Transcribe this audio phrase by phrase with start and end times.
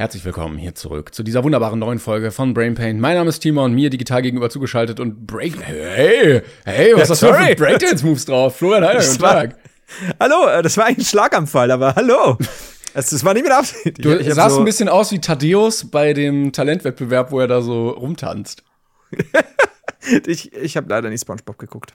[0.00, 3.00] Herzlich willkommen hier zurück zu dieser wunderbaren neuen Folge von Brain Pain.
[3.00, 5.60] Mein Name ist Timon, mir digital gegenüber zugeschaltet und Break.
[5.60, 8.56] Hey, hey, was hast du für Breakdance-Moves drauf?
[8.56, 9.56] Florian Heider, guten Tag.
[10.18, 12.38] Hallo, äh, das war eigentlich ein Schlaganfall, aber hallo.
[12.94, 14.02] Das, das war nicht mit Absicht.
[14.02, 17.46] Du Ich- ich sahst so, ein bisschen aus wie Thaddeus bei dem Talentwettbewerb, wo er
[17.46, 18.64] da so rumtanzt.
[20.26, 21.92] Ich, ich habe leider nicht Spongebob geguckt.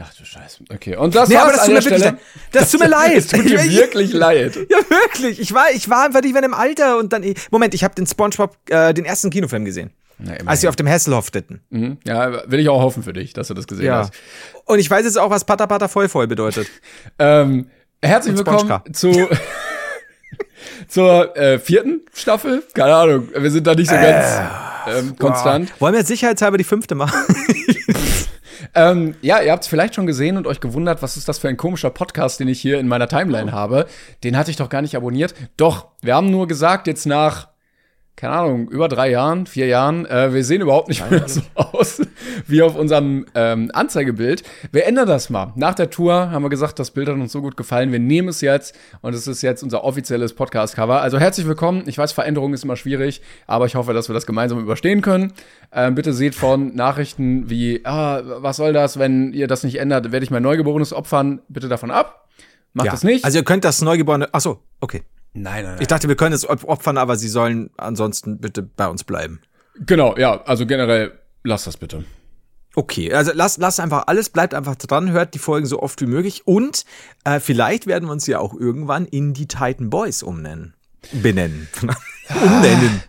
[0.00, 0.64] Ach du Scheiße.
[0.72, 2.16] Okay, und das Nee, war's aber das an tut der mir wirklich Stelle.
[2.16, 2.52] leid.
[2.52, 3.16] Das tut mir leid.
[3.16, 4.56] Es tut Ich- wirklich leid.
[4.70, 5.38] Ja, wirklich.
[5.38, 7.22] Ich war, ich war einfach nicht mehr im Alter und dann.
[7.50, 9.90] Moment, ich habe den Spongebob, äh, den ersten Kinofilm gesehen.
[10.18, 10.32] Na.
[10.46, 11.60] Als sie auf dem Hasselhoff stitten.
[11.70, 11.98] Mhm.
[12.06, 13.98] Ja, will ich auch hoffen für dich, dass du das gesehen Ja.
[13.98, 14.12] hast.
[14.64, 16.68] Und ich weiß jetzt auch, was Pata Pata voll voll bedeutet.
[17.18, 17.66] Ähm,
[18.00, 19.28] herzlich willkommen zu
[20.88, 22.62] zur äh, vierten Staffel.
[22.74, 24.26] Keine Ahnung, wir sind da nicht so ganz
[24.86, 25.72] ähm, konstant.
[25.80, 27.18] Wollen wir jetzt sicherheitshalber die fünfte machen?
[28.74, 31.48] Ähm, ja, ihr habt es vielleicht schon gesehen und euch gewundert, was ist das für
[31.48, 33.86] ein komischer Podcast, den ich hier in meiner Timeline habe.
[34.24, 35.34] Den hatte ich doch gar nicht abonniert.
[35.56, 37.48] Doch, wir haben nur gesagt, jetzt nach,
[38.16, 42.00] keine Ahnung, über drei Jahren, vier Jahren, äh, wir sehen überhaupt nicht mehr so aus
[42.46, 44.42] wie auf unserem ähm, Anzeigebild.
[44.70, 45.52] Wir ändern das mal.
[45.56, 47.90] Nach der Tour haben wir gesagt, das Bild hat uns so gut gefallen.
[47.90, 51.00] Wir nehmen es jetzt und es ist jetzt unser offizielles Podcast-Cover.
[51.00, 51.84] Also herzlich willkommen.
[51.86, 55.32] Ich weiß, Veränderung ist immer schwierig, aber ich hoffe, dass wir das gemeinsam überstehen können.
[55.72, 60.12] Ähm, bitte seht von Nachrichten wie, ah, was soll das, wenn ihr das nicht ändert,
[60.12, 61.40] werde ich mein Neugeborenes opfern.
[61.48, 62.28] Bitte davon ab.
[62.74, 63.24] Macht es nicht.
[63.24, 64.28] Also ihr könnt das Neugeborene.
[64.32, 65.02] Ach so, okay.
[65.34, 68.86] Nein, nein, Ich dachte, wir können es op- opfern, aber sie sollen ansonsten bitte bei
[68.88, 69.40] uns bleiben.
[69.86, 71.12] Genau, ja, also generell,
[71.44, 72.04] lasst das bitte.
[72.74, 76.06] Okay, also lasst lass einfach alles, bleibt einfach dran, hört die Folgen so oft wie
[76.06, 76.84] möglich und
[77.24, 80.72] äh, vielleicht werden wir uns ja auch irgendwann in die Titan Boys umnennen.
[81.12, 81.68] Benennen.
[82.34, 83.02] umnennen.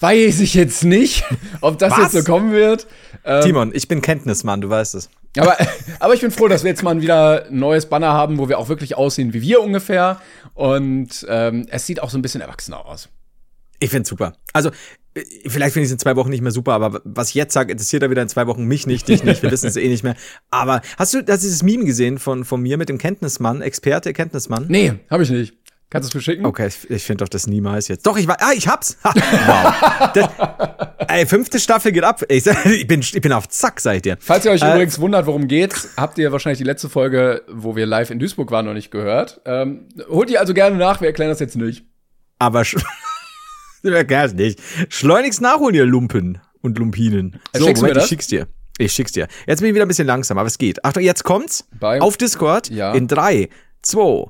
[0.00, 1.24] Weiß ich jetzt nicht,
[1.60, 1.98] ob das Was?
[2.14, 2.86] jetzt so kommen wird.
[3.24, 5.10] Ähm, Timon, ich bin Kenntnismann, du weißt es.
[5.36, 5.54] aber,
[6.00, 8.58] aber ich bin froh, dass wir jetzt mal wieder ein neues Banner haben, wo wir
[8.58, 10.18] auch wirklich aussehen wie wir ungefähr.
[10.54, 13.08] Und ähm, es sieht auch so ein bisschen erwachsener aus.
[13.78, 14.34] Ich find's super.
[14.52, 14.70] Also,
[15.14, 17.54] äh, vielleicht finde ich es in zwei Wochen nicht mehr super, aber was ich jetzt
[17.54, 19.88] sage, interessiert er wieder in zwei Wochen mich nicht, dich nicht, wir wissen es eh
[19.88, 20.16] nicht mehr.
[20.50, 24.12] Aber hast du hast du dieses Meme gesehen von, von mir mit dem Kenntnismann, Experte,
[24.12, 24.66] Kenntnismann?
[24.68, 25.54] Nee, habe ich nicht.
[25.90, 26.46] Kannst du es mir schicken?
[26.46, 28.06] Okay, ich, ich finde doch das niemals jetzt.
[28.06, 28.36] Doch, ich war.
[28.40, 28.96] Ah, ich hab's.
[29.02, 29.12] Ha,
[29.46, 30.12] wow.
[30.14, 32.22] Das, ey, fünfte Staffel geht ab.
[32.28, 34.16] Ich, ich, bin, ich bin auf Zack, sag ich dir.
[34.20, 37.74] Falls ihr euch Äh, übrigens wundert, worum geht's, habt ihr wahrscheinlich die letzte Folge, wo
[37.74, 39.40] wir live in Duisburg waren, noch nicht gehört.
[39.46, 41.84] Ähm, holt die also gerne nach, wir erklären das jetzt nicht.
[42.38, 42.80] Aber sch-
[43.82, 44.60] Ja, gar nicht.
[44.90, 47.40] Schleunigst nachholen, ihr Lumpen und Lumpinen.
[47.52, 48.46] Äh, So, schickst Moment, ich schick's dir.
[48.78, 49.26] Ich schick's dir.
[49.48, 50.84] Jetzt bin ich wieder ein bisschen langsam, aber es geht.
[50.84, 51.66] Achtung, jetzt kommt's.
[51.80, 52.70] Bei- Auf Discord.
[52.70, 52.92] Ja.
[52.94, 53.48] In drei,
[53.82, 54.26] zwei,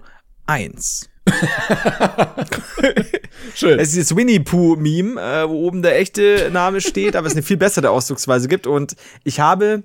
[0.46, 1.09] eins.
[3.54, 3.78] Schön.
[3.78, 7.42] Es ist dieses Winnie Pooh-Meme, äh, wo oben der echte Name steht, aber es eine
[7.42, 8.66] viel bessere Ausdrucksweise gibt.
[8.66, 9.82] Und ich habe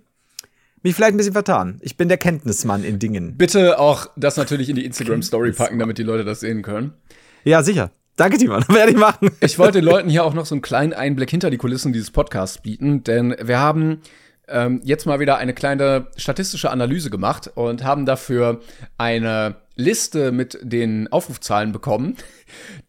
[0.83, 1.79] mich vielleicht ein bisschen vertan.
[1.81, 3.37] Ich bin der Kenntnismann in Dingen.
[3.37, 6.93] Bitte auch das natürlich in die Instagram-Story packen, damit die Leute das sehen können.
[7.43, 7.91] Ja, sicher.
[8.15, 8.63] Danke, Timon.
[8.69, 9.31] Werde ich machen.
[9.41, 12.11] Ich wollte den Leuten hier auch noch so einen kleinen Einblick hinter die Kulissen dieses
[12.11, 14.01] Podcasts bieten, denn wir haben
[14.47, 18.61] ähm, jetzt mal wieder eine kleine statistische Analyse gemacht und haben dafür
[18.97, 22.15] eine Liste mit den Aufrufzahlen bekommen,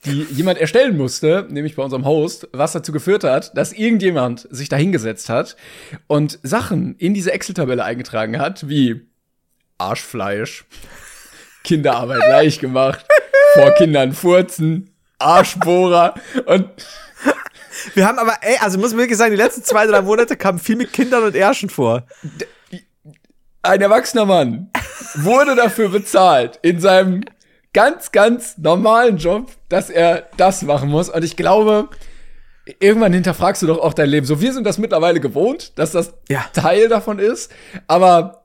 [0.04, 4.68] die jemand erstellen musste, nämlich bei unserem Host, was dazu geführt hat, dass irgendjemand sich
[4.68, 5.56] da hingesetzt hat
[6.06, 9.06] und Sachen in diese Excel-Tabelle eingetragen hat, wie
[9.78, 10.64] Arschfleisch,
[11.64, 13.04] Kinderarbeit leicht gemacht,
[13.54, 16.14] vor Kindern furzen, Arschbohrer
[16.46, 16.70] und
[17.94, 20.58] Wir haben aber, ey, also muss man wirklich sagen, die letzten zwei, drei Monate kamen
[20.58, 22.06] viel mit Kindern und Ärschen vor.
[23.62, 24.70] ein erwachsener Mann
[25.24, 27.24] wurde dafür bezahlt in seinem
[27.72, 31.08] ganz, ganz normalen Job, dass er das machen muss.
[31.10, 31.88] Und ich glaube,
[32.80, 34.26] irgendwann hinterfragst du doch auch dein Leben.
[34.26, 36.44] So, wir sind das mittlerweile gewohnt, dass das Ja.
[36.52, 37.52] Teil davon ist.
[37.86, 38.44] Aber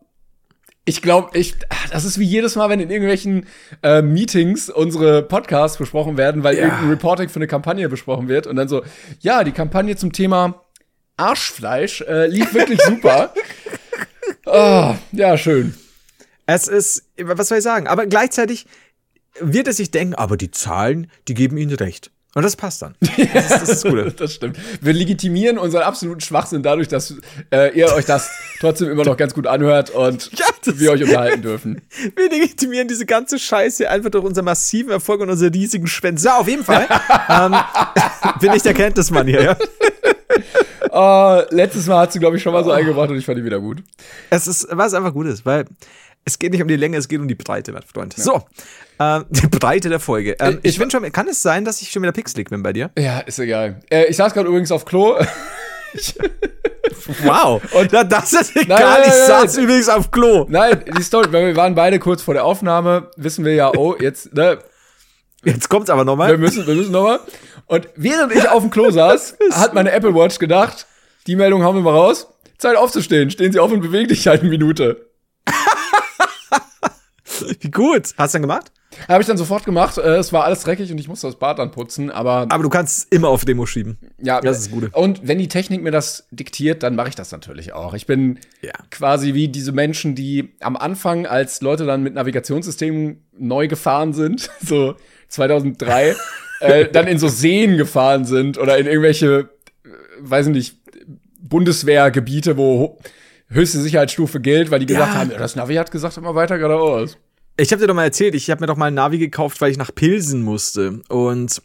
[0.84, 3.46] ich glaube, ich, ach, das ist wie jedes Mal, wenn in irgendwelchen
[3.84, 6.63] äh, Meetings unsere Podcasts besprochen werden, weil Ja.
[6.63, 8.81] irgendein Reporting für eine Kampagne besprochen wird und dann so,
[9.19, 10.62] ja, die Kampagne zum Thema
[11.18, 13.34] Arschfleisch äh, lief wirklich super.
[14.46, 15.75] Ah, ja, schön.
[16.53, 17.88] Es ist, was soll ich sagen?
[17.88, 18.65] Aber gleichzeitig
[19.39, 22.12] wird es sich denken, aber die Zahlen, die geben ihnen recht.
[22.33, 22.95] Und das passt dann.
[23.33, 24.12] Das ist das, ist das Gute.
[24.18, 24.57] das stimmt.
[24.81, 27.15] Wir legitimieren unseren absoluten Schwachsinn dadurch, dass
[27.51, 31.42] äh, ihr euch das trotzdem immer noch ganz gut anhört und Ja, wir euch unterhalten
[31.42, 31.81] dürfen.
[32.15, 36.19] Wir legitimieren diese ganze Scheiße einfach durch unseren massiven Erfolg und unsere riesigen Spenden.
[36.19, 36.88] So, auf jeden Fall
[37.30, 37.56] ähm,
[38.39, 39.57] bin ich der Kenntnismann hier, ja.
[40.92, 43.45] Oh, letztes Mal hat sie, glaube ich, schon mal so eingebracht und ich fand die
[43.45, 43.83] wieder gut.
[44.30, 45.65] Es ist, was einfach gut ist, weil
[46.26, 48.14] es geht nicht um die Länge, es geht um die Breite, mein Freund.
[48.14, 48.44] So,
[49.00, 50.36] ähm, die Breite der Folge.
[50.40, 52.74] Ähm, Ich- ich bin schon, kann es sein, dass ich schon wieder pixelig bin bei
[52.74, 52.92] dir?
[52.98, 53.82] Ja, ist egal.
[53.90, 55.18] Äh, ich saß gerade übrigens auf Klo.
[57.24, 57.62] Wow.
[57.74, 59.64] Und da, das ist egal, nein, ich nein, saß nein.
[59.66, 60.46] übrigens auf Klo.
[60.50, 63.96] Nein, die Story, weil wir waren beide kurz vor der Aufnahme, wissen wir ja, oh,
[64.00, 64.60] jetzt, ne,
[65.44, 66.38] Jetzt kommt's aber wir nochmal.
[66.38, 67.20] müssen, wir müssen nochmal.
[67.66, 70.86] Und während ich auf dem Klo saß, hat meine Apple Watch gedacht,
[71.26, 72.28] die Meldung hauen wir mal raus.
[72.60, 73.32] Zeit aufzustehen.
[73.32, 75.08] Stehen Sie auf und bewegen dich halt eine Minute.
[77.60, 78.14] Wie gut.
[78.18, 78.72] Hast du dann gemacht?
[79.08, 79.98] Habe ich dann sofort gemacht.
[79.98, 82.12] Äh, es war alles dreckig und ich musste das Bad dann putzen.
[82.12, 83.98] Aber Aber du kannst es immer auf Demo schieben.
[84.22, 84.90] ja, das ist das Gute.
[84.94, 87.94] Und wenn die Technik mir das diktiert, dann mache ich das natürlich auch.
[87.94, 88.74] Ich bin Ja.
[88.90, 94.50] quasi wie diese Menschen, die am Anfang, als Leute dann mit Navigationssystemen neu gefahren sind,
[94.66, 94.96] so
[95.30, 96.16] 2003,
[96.60, 99.50] äh, dann in so Seen gefahren sind oder in irgendwelche,
[99.86, 99.90] äh,
[100.20, 100.78] weiß ich nicht,
[101.40, 102.98] Bundeswehrgebiete, wo
[103.50, 105.20] höchste Sicherheitsstufe gilt, weil die gesagt Ja.
[105.20, 107.18] haben, ja, das Navi hat gesagt, immer weiter geradeaus.
[107.57, 109.71] Ich habe dir doch mal erzählt, ich habe mir doch mal ein Navi gekauft, weil
[109.71, 111.62] ich nach Pilsen musste und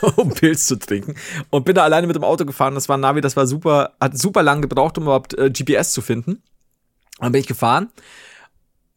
[0.16, 1.14] um Pilz zu trinken
[1.50, 2.74] und bin da alleine mit dem Auto gefahren.
[2.74, 5.92] Das war ein Navi, das war super, hat super lang gebraucht, um überhaupt äh, GPS
[5.92, 6.42] zu finden.
[7.20, 7.90] Dann bin ich gefahren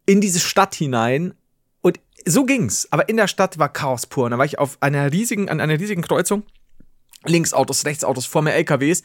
[0.05, 1.33] in diese Stadt hinein
[1.81, 2.87] und so ging's.
[2.91, 4.25] Aber in der Stadt war Chaos pur.
[4.25, 6.43] Und da war ich auf einer riesigen, an einer riesigen Kreuzung.
[7.23, 9.03] Links Autos, rechts Autos, vor mir LKWs.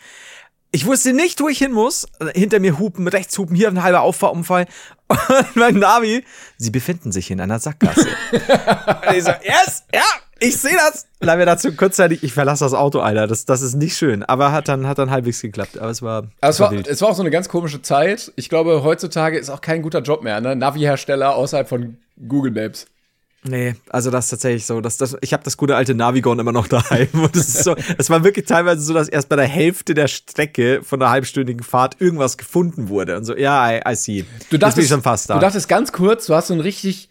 [0.72, 2.06] Ich wusste nicht, wo ich hin muss.
[2.34, 4.66] Hinter mir hupen, rechts hupen, hier ein halber Auffahrunfall.
[5.08, 6.24] Und mein Navi,
[6.58, 8.08] sie befinden sich in einer Sackgasse.
[8.32, 10.02] und ich so, yes, ja,
[10.40, 11.06] ich sehe das.
[11.20, 13.26] Dann wir dazu kurzzeitig, ich verlasse das Auto, Alter.
[13.26, 14.22] Das, das ist nicht schön.
[14.24, 15.78] Aber hat dann, hat dann halbwegs geklappt.
[15.78, 16.88] Aber es war, Aber es war, wild.
[16.88, 18.32] es war auch so eine ganz komische Zeit.
[18.36, 20.56] Ich glaube, heutzutage ist auch kein guter Job mehr, ne?
[20.56, 21.98] Navi-Hersteller außerhalb von
[22.28, 22.86] Google Maps.
[23.48, 24.80] Nee, also das ist tatsächlich so.
[24.80, 27.08] Das, das, ich habe das gute alte Navigon immer noch daheim.
[27.12, 30.08] Und es ist so, es war wirklich teilweise so, dass erst bei der Hälfte der
[30.08, 33.16] Strecke von einer halbstündigen Fahrt irgendwas gefunden wurde.
[33.16, 34.24] Und so, ja, I, I see.
[34.50, 35.34] Du dachtest, ich schon fast da.
[35.34, 37.08] du dachtest ganz kurz, du hast so einen richtig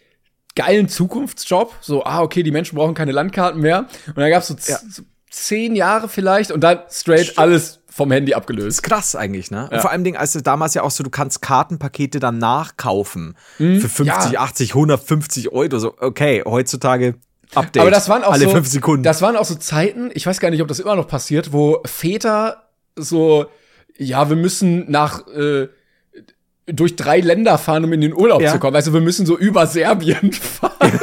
[0.54, 1.74] geilen Zukunftsjob.
[1.80, 3.86] So, ah, okay, die Menschen brauchen keine Landkarten mehr.
[4.08, 4.78] Und dann gab es so, Ja.
[4.90, 8.82] so zehn Jahre vielleicht und dann straight alles vom Handy abgelöst.
[8.82, 9.68] krass eigentlich, ne?
[9.72, 13.36] Und vor allem Ding, als du damals ja auch so, du kannst Kartenpakete dann nachkaufen.
[13.56, 14.32] Für 50, Mhm.
[14.32, 14.40] Ja.
[14.40, 15.78] 80, 150 Euro.
[15.78, 17.14] So, okay, heutzutage
[17.54, 17.80] Update.
[17.80, 19.02] Aber das waren auch alle so, fünf Sekunden.
[19.02, 21.80] Das waren auch so Zeiten, ich weiß gar nicht, ob das immer noch passiert, wo
[21.86, 23.46] Väter so,
[23.96, 25.68] ja, wir müssen nach äh,
[26.66, 28.52] durch drei Länder fahren, um in den Urlaub Ja.
[28.52, 28.74] zu kommen.
[28.74, 30.98] Weißt du, wir müssen so über Serbien fahren.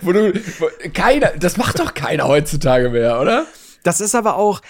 [0.00, 3.44] wo du, wo, keiner, das macht doch keiner heutzutage mehr, oder?
[3.82, 4.60] Das ist aber auch,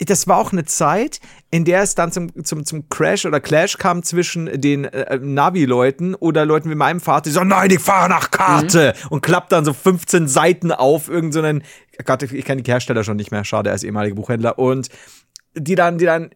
[0.00, 1.20] das war auch eine Zeit,
[1.50, 6.14] in der es dann zum, zum, zum Crash oder Clash kam zwischen den äh, Navi-Leuten
[6.14, 8.94] oder Leuten wie meinem Vater, die so, nein, ich fahre nach Karte!
[9.10, 11.62] Und klappt dann so 15 Seiten auf irgendeinen,
[11.96, 14.58] so Gott, ich kenne die Hersteller schon nicht mehr, schade, er ist ehemaliger Buchhändler.
[14.58, 14.88] Und
[15.54, 16.30] die dann, die dann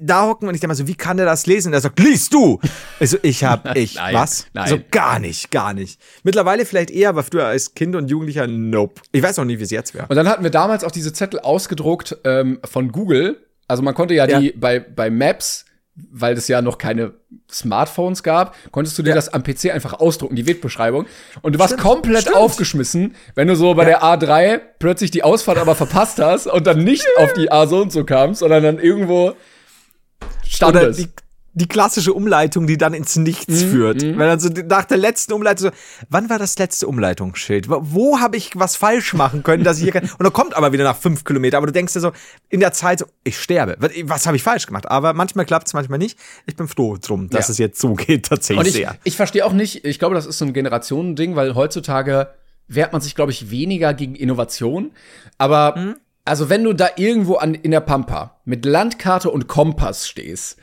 [0.00, 1.68] da hocken und ich denke mal so, wie kann der das lesen?
[1.68, 2.58] Und er sagt, liest du!
[3.00, 4.46] Ich so, ich hab, ich, Nein, was?
[4.52, 4.68] nein.
[4.68, 6.00] So, gar nicht, gar nicht.
[6.22, 9.00] Mittlerweile vielleicht eher, aber früher als Kind und Jugendlicher, nope.
[9.12, 10.06] Ich weiß auch nie, wie es jetzt wäre.
[10.08, 13.46] Und dann hatten wir damals auch diese Zettel ausgedruckt ähm, von Google.
[13.68, 14.40] Also man konnte ja, Ja.
[14.40, 15.64] die bei, bei Maps,
[15.94, 17.12] weil es ja noch keine
[17.50, 21.06] Smartphones gab, konntest du dir das am PC einfach ausdrucken, die Wegbeschreibung.
[21.42, 22.36] Und du warst komplett stimmt.
[22.36, 26.82] aufgeschmissen, wenn du so bei der A3 plötzlich die Ausfahrt aber verpasst hast und dann
[26.82, 29.34] nicht auf die A so und so kamst, sondern dann irgendwo
[30.60, 31.00] Oder standest.
[31.00, 31.08] die,
[31.54, 34.00] die klassische Umleitung, die dann ins Nichts führt.
[34.00, 35.76] Wenn dann so nach der letzten Umleitung so,
[36.08, 37.68] wann war das letzte Umleitungsschild?
[37.68, 40.04] Wo, wo habe ich was falsch machen können, dass ich hier kann?
[40.04, 42.12] Und dann kommt aber wieder nach fünf Kilometer, aber du denkst dir so,
[42.48, 43.76] in der Zeit so, ich sterbe.
[43.80, 44.90] Was, was habe ich falsch gemacht?
[44.90, 46.18] Aber manchmal klappt es, manchmal nicht.
[46.46, 47.52] Ich bin froh drum, dass Ja.
[47.52, 48.96] es jetzt so geht, tatsächlich Und ich, sehr.
[49.04, 52.28] ich verstehe auch nicht, ich glaube, das ist so ein Generationending, weil heutzutage
[52.68, 54.92] wehrt man sich, glaube ich, weniger gegen Innovation.
[55.36, 55.96] Aber Mhm.
[56.24, 60.58] Also wenn du da irgendwo an, in der Pampa mit Landkarte und Kompass stehst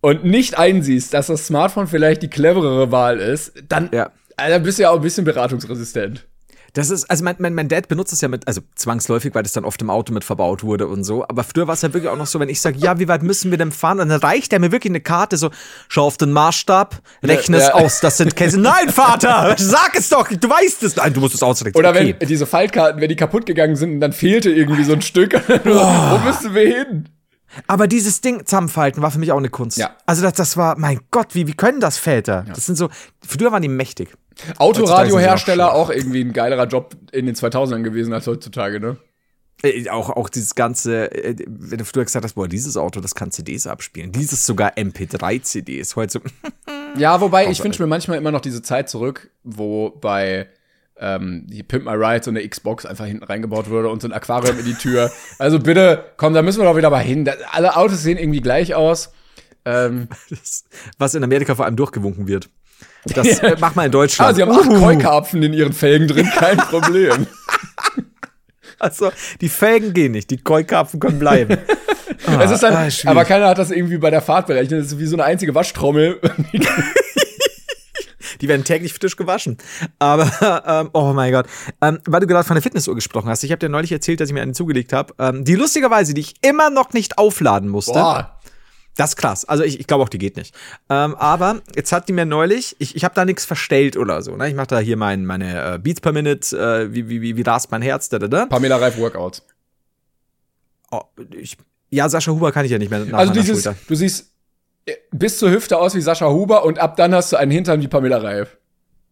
[0.00, 4.10] und nicht einsiehst, dass das Smartphone vielleicht die cleverere Wahl ist, dann, Ja.
[4.36, 6.26] dann bist du ja auch ein bisschen beratungsresistent.
[6.74, 9.52] Das ist, also mein, mein, mein Dad benutzt es ja mit, also zwangsläufig, weil das
[9.52, 11.22] dann oft im Auto mit verbaut wurde und so.
[11.28, 13.22] Aber früher war es ja wirklich auch noch so, wenn ich sage, ja, wie weit
[13.22, 13.98] müssen wir denn fahren?
[13.98, 15.50] Dann reicht er mir wirklich eine Karte, so,
[15.88, 17.74] schau auf den Maßstab, rechne es Ja.
[17.74, 18.58] aus, das sind Käse.
[18.58, 20.96] Nein, Vater, sag es doch, du weißt es.
[20.96, 21.78] Nein, du musst es ausrechnen.
[21.78, 22.16] Oder okay.
[22.18, 25.34] wenn diese Faltkarten, wenn die kaputt gegangen sind und dann fehlte irgendwie so ein Stück,
[25.64, 27.08] wo müssen wir hin?
[27.66, 29.76] Aber dieses Ding zusammenfalten war für mich auch eine Kunst.
[29.76, 29.90] Ja.
[30.06, 32.46] Also das, das war, mein Gott, wie, wie können das Väter?
[32.48, 32.88] Das sind so,
[33.20, 34.08] früher waren die mächtig.
[34.56, 38.96] Autoradiohersteller auch irgendwie ein geilerer Job in den 2000ern gewesen als heutzutage, ne?
[39.62, 43.14] Äh, Auch, auch dieses ganze, äh, wenn du früher gesagt hast, boah, dieses Auto, das
[43.14, 44.12] kann CDs abspielen.
[44.12, 45.96] Dieses sogar MP3-CDs.
[45.96, 46.20] Heute so,
[46.98, 50.48] Ja, wobei ich wünsche mir manchmal immer noch diese Zeit zurück, wo bei
[50.98, 54.12] ähm, die Pimp My Ride so eine Xbox einfach hinten reingebaut wurde und so ein
[54.12, 55.10] Aquarium in die Tür.
[55.38, 57.24] Also bitte, komm, da müssen wir doch wieder mal hin.
[57.24, 59.12] Da, alle Autos sehen irgendwie gleich aus.
[59.64, 60.64] Ähm, das,
[60.98, 62.50] was in Amerika vor allem durchgewunken wird.
[63.04, 64.30] Das äh, mach mal in Deutschland.
[64.30, 67.26] ah, sie haben acht Keukarpfen in ihren Felgen drin, kein Problem.
[68.78, 71.56] Also, die Felgen gehen nicht, die Keukarpfen können bleiben.
[72.40, 74.80] es ist dann, ah, aber keiner hat das irgendwie bei der Fahrt berechnet.
[74.80, 76.20] Das ist wie so eine einzige Waschtrommel.
[78.40, 79.56] Die werden täglich frisch gewaschen.
[80.00, 80.28] Aber,
[80.66, 81.46] ähm, oh mein Gott.
[81.80, 84.30] Ähm, weil du gerade von der Fitnessuhr gesprochen hast, ich habe dir neulich erzählt, dass
[84.30, 87.92] ich mir eine zugelegt habe, ähm, die lustigerweise, die ich immer noch nicht aufladen musste.
[87.92, 88.40] Boah.
[88.96, 89.44] Das ist krass.
[89.46, 90.54] Also ich, ich glaube auch, die geht nicht.
[90.90, 94.36] Ähm, aber jetzt hat die mir neulich, ich, ich habe da nichts verstellt oder so.
[94.36, 94.48] Ne?
[94.48, 97.42] Ich mache da hier mein, meine äh, Beats per Minute, äh, wie, wie, wie, wie
[97.42, 98.46] rast mein Herz, da, da, da.
[98.46, 99.42] Pamela Reif Workouts.
[100.90, 101.56] Oh, ich,
[101.88, 104.30] ja, Sascha Huber kann ich ja nicht mehr nach Also dieses, du siehst
[104.84, 107.80] äh, bis zur Hüfte aus wie Sascha Huber und ab dann hast du einen Hintern
[107.80, 108.58] wie Pamela Reif.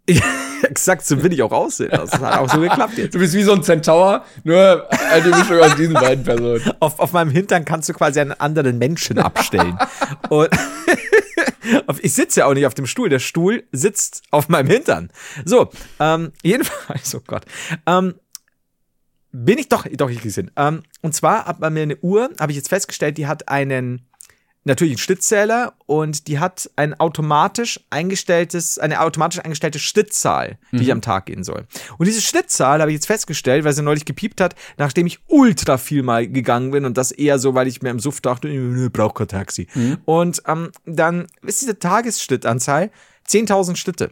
[0.71, 1.91] Exakt, so will ich auch aussehen.
[1.91, 3.13] Das hat auch so geklappt jetzt.
[3.13, 6.63] Du bist wie so ein Centaur, nur eine Mischung aus diesen beiden Personen.
[6.79, 9.77] Auf, auf meinem Hintern kannst du quasi einen anderen Menschen abstellen.
[10.29, 10.49] Und
[12.03, 13.09] ich sitze ja auch nicht auf dem Stuhl.
[13.09, 15.11] Der Stuhl sitzt auf meinem Hintern.
[15.45, 17.45] So, ähm, jedenfalls, oh Gott.
[17.87, 18.15] Ähm,
[19.33, 20.53] bin ich doch, doch, ich gesehen.
[20.57, 24.09] Ähm, und zwar hat man mir eine Uhr, habe ich jetzt festgestellt, die hat einen,
[24.65, 30.93] natürlich einen Schrittzähler und die hat ein automatisch eingestelltes, eine automatisch eingestellte Schrittzahl, die ich
[30.93, 31.67] am Tag gehen soll.
[31.97, 35.79] Und diese Schrittzahl habe ich jetzt festgestellt, weil sie neulich gepiept hat, nachdem ich ultra
[35.79, 38.93] viel mal gegangen bin und das eher so, weil ich mir im Suff dachte, ich
[38.93, 39.67] brauche kein Taxi.
[40.05, 42.91] Und ähm, dann ist diese Tagesschrittanzahl
[43.29, 44.11] 10.000 Schritte.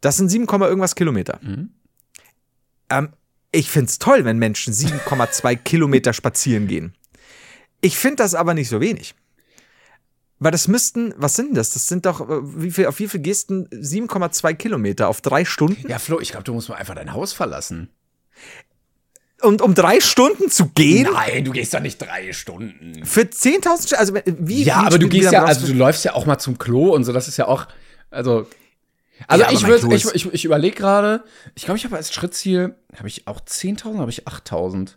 [0.00, 1.38] Das sind 7, Komma irgendwas Kilometer.
[2.90, 3.10] Ähm,
[3.52, 6.94] ich find's toll, wenn Menschen 7,2 Kilometer spazieren gehen.
[7.80, 9.14] Ich find das aber nicht so wenig.
[10.42, 11.74] Weil das müssten, was sind das?
[11.74, 13.66] Das sind doch, äh, wie viel, auf wie viel gehst du?
[13.70, 15.86] 7,2 Kilometer auf drei Stunden?
[15.88, 17.90] Ja, Flo, ich glaube, du musst mal einfach dein Haus verlassen.
[19.42, 21.08] Und um drei Stunden zu gehen?
[21.12, 23.04] Nein, du gehst doch nicht drei Stunden.
[23.04, 24.62] Für 10.000 St- also wie?
[24.64, 27.04] Ja, wie aber du gehst ja, also du läufst ja auch mal zum Klo und
[27.04, 27.66] so, das ist ja auch,
[28.10, 28.46] also.
[29.26, 31.22] Also Ja, ich würde, ich, ich, ich überlege gerade,
[31.54, 34.96] ich glaube, ich habe als Schrittziel, habe ich auch 10.000, habe ich 8.000.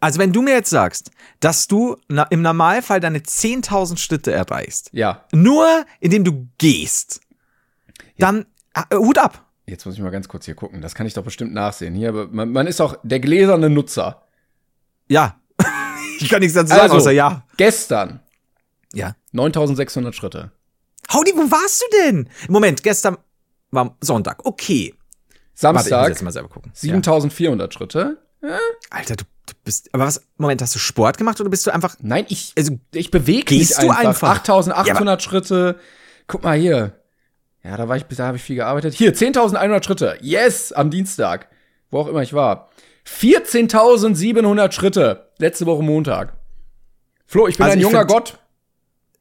[0.00, 1.96] Also wenn du mir jetzt sagst, dass du
[2.30, 7.20] im Normalfall deine 10.000 Schritte erreichst, Ja, nur indem du gehst,
[8.18, 9.44] dann äh, Hut ab.
[9.66, 11.94] jetzt muss ich mal ganz kurz hier gucken, das kann ich doch bestimmt nachsehen.
[11.94, 14.22] Hier, aber man, man ist auch der gläserne Nutzer.
[15.08, 15.40] Ja.
[16.20, 17.44] ich kann nichts dazu sagen, Also, außer ja.
[17.56, 18.20] Gestern
[18.92, 19.14] Ja.
[19.34, 20.52] 9.600 Schritte.
[21.12, 22.28] Howdy, wo warst du denn?
[22.48, 23.16] Moment, gestern
[23.70, 24.44] war Sonntag.
[24.44, 24.94] Okay.
[25.60, 26.72] Warte, ich muss Samstag jetzt mal selber gucken.
[26.74, 28.18] 7.400 Schritte.
[28.42, 28.58] Ja.
[28.90, 29.88] Alter, du, du bist.
[29.92, 30.22] Aber was?
[30.36, 31.96] Moment, hast du Sport gemacht oder bist du einfach.
[32.00, 34.30] Nein, ich, Also, ich bewege mich du einfach.
[34.30, 34.44] einfach?
[34.44, 35.78] 8.800 Schritte.
[36.26, 36.92] Guck mal hier.
[37.62, 38.94] Ja, da war ich, da habe ich viel gearbeitet.
[38.94, 40.18] Hier, 10.100 Schritte.
[40.20, 41.48] Yes, am Dienstag.
[41.90, 42.68] Wo auch immer ich war.
[43.06, 45.30] 14.700 Schritte.
[45.38, 46.34] Letzte Woche Montag.
[47.26, 48.38] Flo, ich bin Also ein ich junger Gott.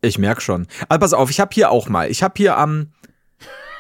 [0.02, 0.68] Ich merk schon.
[0.90, 2.10] Aber pass auf, ich habe hier auch mal.
[2.12, 2.92] Ich habe hier am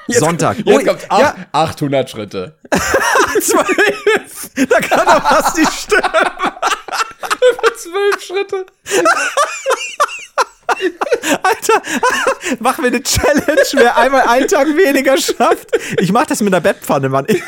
[0.07, 0.57] Sonntag.
[0.57, 2.55] Jetzt Oh, kommt ja, 800 Schritte.
[3.41, 4.49] zwölf.
[4.69, 6.03] Da kann doch was nicht stimmen.
[7.77, 8.65] 12 Schritte.
[10.67, 11.81] Alter,
[12.59, 15.69] machen wir eine Challenge, wer einmal einen Tag weniger schafft.
[15.99, 17.25] Ich mach das mit einer Bettpfanne, Mann.
[17.27, 17.41] Ich,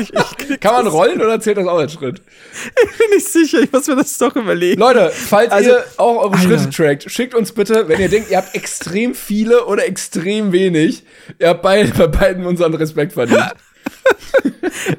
[0.00, 0.12] ich,
[0.50, 2.20] ich, Kann man rollen oder zählt das auch als Schritt?
[2.64, 4.80] Ich bin nicht sicher, ich muss mir das doch überlegen.
[4.80, 6.42] Leute, falls Also- ihr auch eure Alter.
[6.58, 11.04] Schritte trackt, schickt uns bitte, wenn ihr denkt, ihr habt extrem viele oder extrem wenig.
[11.38, 13.40] Ihr habt beide, bei beiden unseren Respekt verdient.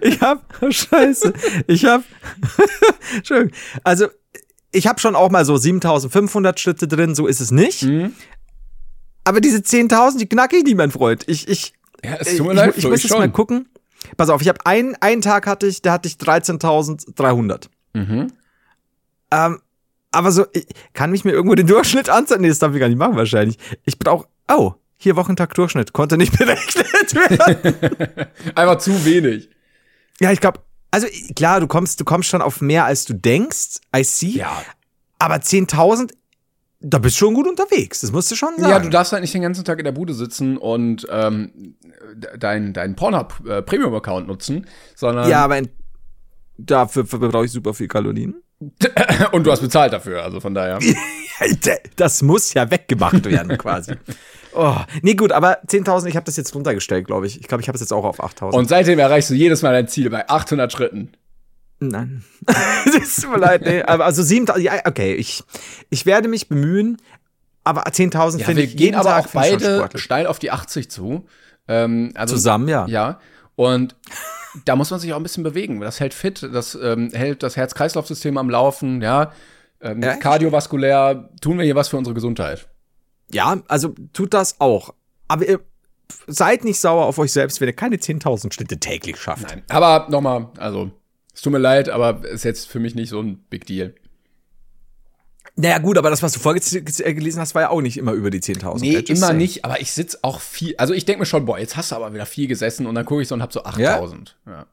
[0.01, 1.34] Ich hab, oh, scheiße,
[1.68, 2.03] ich hab,
[3.15, 3.53] Entschuldigung,
[3.84, 4.08] also
[4.72, 7.84] ich hab schon auch mal so 7500 Schritte drin, so ist es nicht.
[7.84, 8.14] Mhm.
[9.24, 11.24] Aber diese 10.000, die knack ich nie, mein Freund.
[11.28, 11.74] Ich, ich,
[12.04, 13.68] Ja, es ich, tut mir ich, leid, ich muss ich jetzt mal gucken.
[14.18, 17.66] Pass auf, ich habe einen, einen Tag hatte ich, da hatte ich 13.300.
[17.94, 18.32] Mhm.
[19.32, 19.60] Ähm,
[20.12, 22.42] aber so, ich, kann mich mir irgendwo den Durchschnitt anzeigen?
[22.42, 23.58] Nee, das darf ich gar nicht machen wahrscheinlich.
[23.86, 27.76] Ich brauche, oh, hier Wochentag Durchschnitt, konnte nicht berechnet werden.
[28.56, 29.50] Einfach zu wenig.
[30.20, 33.79] ja, ich glaube, also klar, du kommst, du kommst schon auf mehr, als du denkst,
[33.96, 34.38] I see.
[34.38, 34.63] Ja.
[35.19, 36.12] Aber 10.000,
[36.81, 38.69] da bist du schon gut unterwegs, das musst du schon sagen.
[38.69, 41.75] Ja, du darfst halt nicht den ganzen Tag in der Bude sitzen und ähm,
[42.38, 44.65] deinen dein Pornhub äh, nutzen,
[44.96, 45.69] sondern ja, aber in,
[46.58, 48.36] dafür brauche ich super viel Kalorien.
[49.31, 50.79] und du hast bezahlt dafür, also von daher.
[51.96, 53.93] Das muss ja weggemacht werden quasi.
[54.53, 57.39] Oh, nee, gut, aber 10.000, ich habe das jetzt runtergestellt, glaube ich.
[57.39, 58.53] Ich glaube, ich habe es jetzt auch auf 8.000.
[58.53, 61.12] Und seitdem erreichst du jedes Mal dein Ziel bei 800 Schritten.
[61.79, 62.24] Nein.
[62.86, 63.82] Es tut mir leid, nee.
[63.84, 65.44] Aber also 7.000, ja, okay, ich,
[65.89, 66.98] ich werde mich bemühen,
[67.63, 70.51] aber 10.000 Ja, finde wir ich gehen jeden aber Tag auch beide steil auf die
[70.51, 71.25] 80 zu.
[71.68, 72.88] Ähm, also, Zusammen, ja.
[72.88, 73.20] Ja.
[73.56, 73.96] Und
[74.65, 75.79] da muss man sich auch ein bisschen bewegen.
[75.79, 79.32] Das hält fit, das ähm, hält das Herz-Kreislauf-System am Laufen, ja.
[79.82, 80.22] Ähm, Echt?
[80.22, 82.68] kardiovaskulär tun wir hier was für unsere Gesundheit.
[83.32, 84.94] Ja, also tut das auch.
[85.28, 85.60] Aber ihr
[86.28, 89.48] seid nicht sauer auf euch selbst, wenn ihr keine 10.000 Schritte täglich schafft.
[89.50, 89.64] Nein.
[89.70, 90.92] Aber nochmal, also,
[91.34, 93.94] es tut mir leid, aber ist jetzt für mich nicht so ein Big Deal.
[95.56, 98.40] Naja, gut, aber das, was du vorgelesen hast, war ja auch nicht immer über die
[98.40, 98.80] 10.000.
[98.80, 100.76] Nee, immer nicht, aber ich sitz auch viel.
[100.78, 103.06] Also ich denke mir schon, boah, jetzt hast du aber wieder viel gesessen und dann
[103.06, 104.38] gucke ich so und hab so 8000.
[104.46, 104.66] Ja.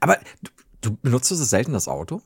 [0.00, 0.50] Aber du,
[0.90, 2.20] du benutzt so selten das Auto?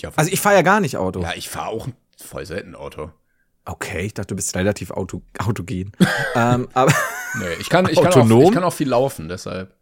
[0.00, 1.20] Ja, Also ich fahre ja gar nicht Auto.
[1.20, 3.10] ja, ich fahre auch voll selten Auto.
[3.64, 5.92] Okay, ich dachte, du bist relativ auto, autogen.
[6.34, 6.92] ähm, aber
[7.34, 9.72] Nee, ich kann, ich, kann auch, ich kann auch viel laufen, deshalb.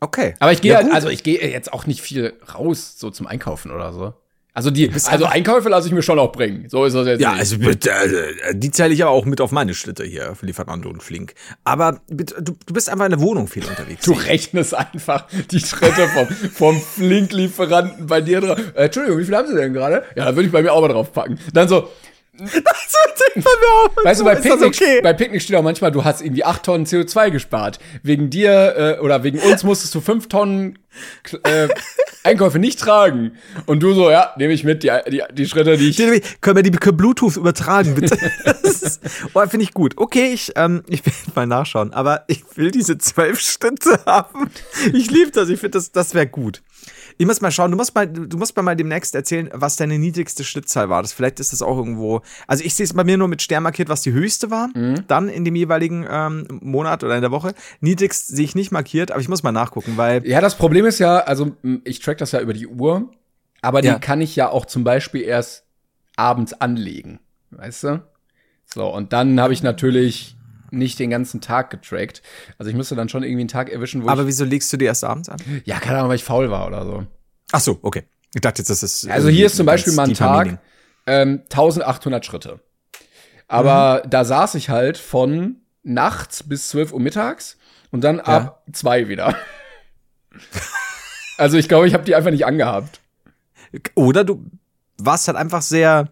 [0.00, 0.34] okay.
[0.40, 3.26] Aber ich gehe Ja, halt, also ich gehe jetzt auch nicht viel raus, so zum
[3.26, 4.14] Einkaufen oder so.
[4.54, 6.68] Also die, also Einkäufe lasse ich mir schon auch bringen.
[6.68, 7.22] So ist das jetzt.
[7.22, 7.40] Ja, nicht.
[7.40, 8.16] also bitte, also,
[8.52, 11.32] die zähle ich aber auch mit auf meine Schritte hier für Lieferando und Flink.
[11.64, 14.04] Aber bitte, du, du bist einfach in der Wohnung viel unterwegs.
[14.04, 18.58] Du rechnest einfach die Schritte vom, vom Flink-Lieferanten bei dir drauf.
[18.74, 20.04] Äh, Entschuldigung, wie viel haben Sie denn gerade?
[20.16, 21.38] Ja, da würde ich bei mir auch mal drauf packen.
[21.54, 21.88] Dann so,
[22.38, 25.00] weißt du, bei das Picknick, okay?
[25.02, 27.78] bei Picknick steht auch manchmal, du hast irgendwie 8 Tonnen CO2 gespart.
[28.02, 30.78] Wegen dir äh, oder wegen uns musstest du 5 Tonnen
[31.44, 31.68] äh,
[32.24, 33.32] Einkäufe nicht tragen.
[33.66, 35.96] Und du so, ja, nehme ich mit, die, die, die Schritte, die ich.
[36.40, 38.16] Können wir die per Bluetooth übertragen, bitte?
[38.44, 39.00] Das ist-
[39.34, 39.94] oh, finde ich gut.
[39.96, 44.50] Okay, ich, ähm, ich will mal nachschauen, aber ich will diese zwölf Schritte haben.
[44.92, 46.62] Ich liebe das, ich finde, das, das wäre gut.
[47.18, 50.44] Ich muss mal schauen, du musst mal, du musst mal demnächst erzählen, was deine niedrigste
[50.44, 51.02] Schrittzahl war.
[51.02, 52.22] Das, vielleicht ist das auch irgendwo.
[52.46, 54.68] Also ich sehe es bei mir nur mit Stern markiert, was die höchste war,
[55.08, 57.54] dann in dem jeweiligen ähm, Monat oder in der Woche.
[57.80, 60.26] Niedrigst sehe ich nicht markiert, aber ich muss mal nachgucken, weil.
[60.26, 61.52] Ja, das Problem ist ja, also
[61.84, 63.10] ich track das ja über die Uhr,
[63.60, 63.94] aber Ja.
[63.94, 65.64] die kann ich ja auch zum Beispiel erst
[66.16, 67.20] abends anlegen.
[67.50, 68.02] Weißt du?
[68.64, 70.36] So, und dann habe ich natürlich
[70.72, 72.22] nicht den ganzen Tag getrackt.
[72.58, 74.84] Also ich müsste dann schon irgendwie einen Tag erwischen, wo Aber wieso legst du die
[74.86, 75.38] erst abends an?
[75.64, 77.06] Ja, keine Ahnung, weil ich faul war oder so.
[77.52, 78.04] Ach so, okay.
[78.34, 79.08] Ich dachte jetzt, das ist.
[79.10, 80.58] Also hier ist zum Beispiel mal ein Tag,
[81.06, 82.60] ähm, 1800 Schritte.
[83.48, 84.10] Aber Mhm.
[84.10, 87.58] da saß ich halt von nachts bis 12 Uhr mittags
[87.90, 89.36] und dann ab zwei wieder.
[91.38, 93.00] also ich glaube, ich habe die einfach nicht angehabt.
[93.94, 94.44] Oder du
[94.98, 96.08] warst halt einfach sehr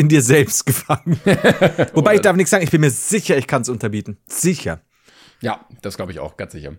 [0.00, 1.20] in dir selbst gefangen.
[1.92, 4.16] Wobei ich darf nichts sagen, ich bin mir sicher, ich kann es unterbieten.
[4.26, 4.80] Sicher.
[5.42, 6.72] Ja, das glaube ich auch, ganz sicher.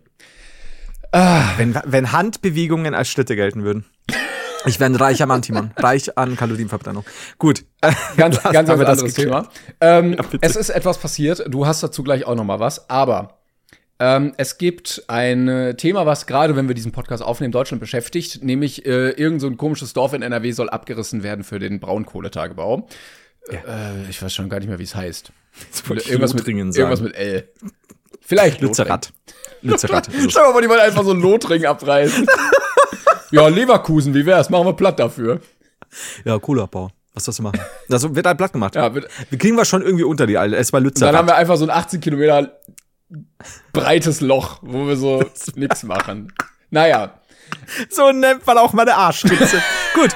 [1.12, 3.86] Wenn, wenn Handbewegungen als Schritte gelten würden.
[4.66, 5.72] Ich wäre ein reicher Mann, Timon.
[5.76, 7.04] Reich an Kalorienverbrennung.
[7.38, 7.66] Gut.
[8.18, 9.14] Ganz, ganz wir anderes.
[9.16, 9.50] Thema.
[9.80, 10.38] Ähm, bitte.
[10.42, 11.44] es ist etwas passiert.
[11.48, 12.90] Du hast dazu gleich auch noch mal was.
[12.90, 13.41] Aber
[14.02, 18.44] ähm, es gibt ein äh, Thema, was gerade, wenn wir diesen Podcast aufnehmen, Deutschland beschäftigt.
[18.44, 22.88] Nämlich äh, irgend so ein komisches Dorf in NRW soll abgerissen werden für den Braunkohletagebau.
[23.50, 25.32] Äh, ich weiß schon gar nicht mehr, wie es heißt.
[26.08, 27.48] Irgendwas mit, irgendwas mit L.
[28.22, 29.14] Vielleicht Lützerath.
[29.62, 30.08] Lützerath.
[30.12, 32.26] dir mal die wollen einfach so einen Lothringen abreißen.
[33.32, 34.50] ja, Leverkusen, wie wär's?
[34.50, 35.42] Machen wir platt dafür.
[36.26, 36.90] ja, Kohleabbau.
[37.14, 37.60] Was sollst du machen?
[37.88, 38.76] Das wird halt platt gemacht.
[38.76, 40.56] Ja, wird- wir kriegen wir schon irgendwie unter die Alte.
[40.56, 41.28] Es war Dann haben Lützerath.
[41.28, 42.58] wir einfach so ein 18 Kilometer
[43.74, 45.24] breites Loch, wo wir so
[45.56, 46.32] nix machen.
[46.70, 47.20] Naja.
[47.90, 49.62] So nennt man auch meine Arschritze.
[49.94, 50.16] Gut.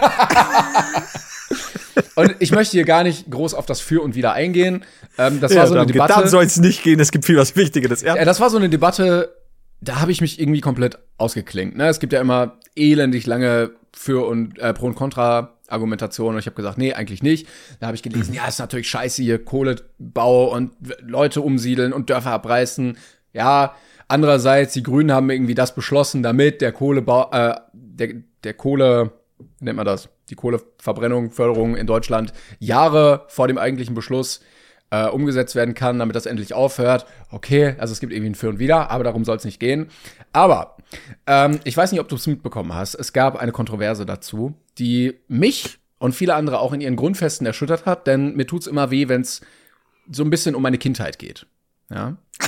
[2.15, 4.83] Und ich möchte hier gar nicht groß auf das Für und Wider eingehen.
[5.17, 6.27] Ähm, das war Ja, so eine Debatte.
[6.27, 6.99] soll es nicht gehen.
[6.99, 8.01] Es gibt viel was Wichtigeres.
[8.01, 8.15] Ja.
[8.15, 9.35] Ja, das war so eine Debatte,
[9.81, 11.75] da habe ich mich irgendwie komplett ausgeklinkt.
[11.77, 11.87] Ne?
[11.87, 16.45] Es gibt ja immer elendig lange Für und äh, Pro und Contra Argumentationen und ich
[16.45, 17.47] habe gesagt, nee, eigentlich nicht.
[17.79, 22.31] Da habe ich gelesen, ja, ist natürlich scheiße hier Kohlebau und Leute umsiedeln und Dörfer
[22.31, 22.97] abreißen.
[23.33, 23.75] Ja,
[24.07, 28.09] andererseits die Grünen haben irgendwie das beschlossen, damit der Kohlebau äh, der
[28.43, 29.11] der Kohle
[29.59, 30.09] wie nennt man das?
[30.29, 34.41] Die Kohleverbrennung, Förderung in Deutschland Jahre vor dem eigentlichen Beschluss
[34.91, 37.05] äh, umgesetzt werden kann, damit das endlich aufhört.
[37.31, 39.87] Okay, also es gibt irgendwie ein Für und Wider, aber darum soll es nicht gehen.
[40.31, 40.74] Aber
[41.27, 42.95] ähm, ich weiß nicht, ob du es mitbekommen hast.
[42.95, 47.85] Es gab eine Kontroverse dazu, die mich und viele andere auch in ihren Grundfesten erschüttert
[47.85, 49.41] hat, denn mir tut's immer weh, wenn es
[50.11, 51.47] so ein bisschen um meine Kindheit geht.
[51.89, 52.17] Ja.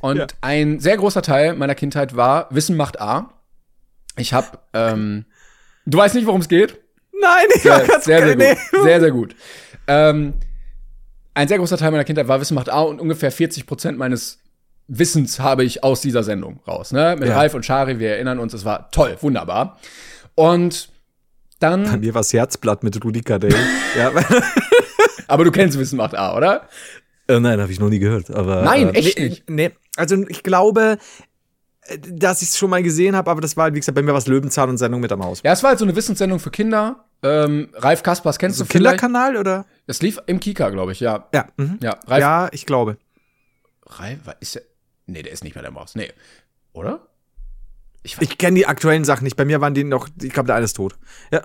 [0.00, 0.26] Und Ja.
[0.42, 3.32] ein sehr großer Teil meiner Kindheit war Wissen macht A.
[4.16, 5.24] Ich habe, ähm,
[5.86, 6.78] du weißt nicht, worum es geht?
[7.20, 8.54] Nein, ich Sehr, ganz sehr, sehr nee.
[8.70, 8.82] gut.
[8.84, 9.34] Sehr, sehr gut.
[9.88, 10.34] Ähm,
[11.34, 14.38] ein sehr großer Teil meiner Kindheit war Wissen macht A und ungefähr 40 Prozent meines
[14.88, 16.92] Wissens habe ich aus dieser Sendung raus.
[16.92, 17.14] Ne?
[17.18, 17.36] Mit Ja.
[17.36, 19.78] Ralf und Shari, wir erinnern uns, es war toll, wunderbar.
[20.34, 20.88] Und
[21.60, 23.54] Bei dann, mir war das Herzblatt mit Rudi Carell.
[23.98, 24.10] ja,
[25.28, 26.68] aber du kennst Wissen macht A, oder?
[27.28, 28.30] Äh, nein, habe ich noch nie gehört.
[28.30, 29.50] Aber Nein, äh, echt nicht?
[29.50, 30.96] Nee, also ich glaube,
[31.82, 34.14] äh, dass ich es schon mal gesehen habe, aber das war, wie gesagt, bei mir
[34.14, 35.42] was Löwenzahn und Sendung mit der Maus.
[35.44, 37.04] Ja, es war halt so eine Wissenssendung für Kinder.
[37.22, 39.00] Ähm, Ralf Kaspers kennst So du vielleicht?
[39.00, 39.66] Kinderkanal oder?
[39.86, 41.26] Es lief im Kika, glaube ich, ja.
[41.34, 41.46] Ja.
[41.58, 41.78] Mhm.
[41.82, 42.20] Ja, Ralf.
[42.20, 42.96] Ja, ich glaube.
[43.86, 44.62] Ralf, war- ist der,
[45.08, 45.94] nee, der ist nicht bei der Maus.
[45.94, 46.12] Nee.
[46.72, 47.06] Oder?
[48.02, 49.36] Ich, Ich kenne die aktuellen Sachen nicht.
[49.36, 50.96] Bei mir waren die noch, ich glaube, der eine ist tot.
[51.32, 51.42] Ja.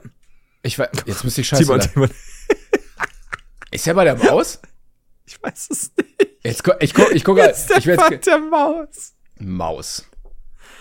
[0.62, 1.64] ich weiß, jetzt müsste ich scheiße.
[1.64, 1.80] Timon.
[1.82, 2.10] Timon.
[3.72, 4.60] Ist er bei der Maus?
[5.26, 6.30] Ich weiß es nicht.
[6.44, 9.14] Jetzt, gu- ich gucke, ich gucke, Jetzt der ich jetzt, der Maus.
[9.40, 10.06] Maus.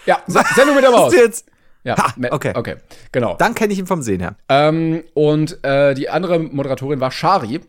[0.05, 1.15] Ja, Se- Sendung mit der Maus.
[1.15, 1.47] Jetzt?
[1.85, 2.53] Ja, Ha, okay.
[2.55, 2.77] Okay,
[3.11, 3.35] genau.
[3.37, 4.37] Dann kenne ich ihn vom Sehen her.
[4.49, 7.61] Ähm, und äh, die andere Moderatorin war Shari.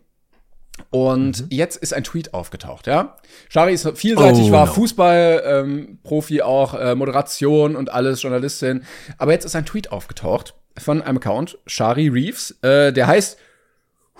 [0.89, 1.47] Und Mhm.
[1.49, 3.15] jetzt ist ein Tweet aufgetaucht, ja.
[3.49, 4.73] Shari ist vielseitig, Oh, war no.
[4.73, 8.83] Fußball-Profi auch, äh, Moderation und alles, Journalistin.
[9.17, 13.37] Aber jetzt ist ein Tweet aufgetaucht von einem Account, Shari Reeves, äh, der heißt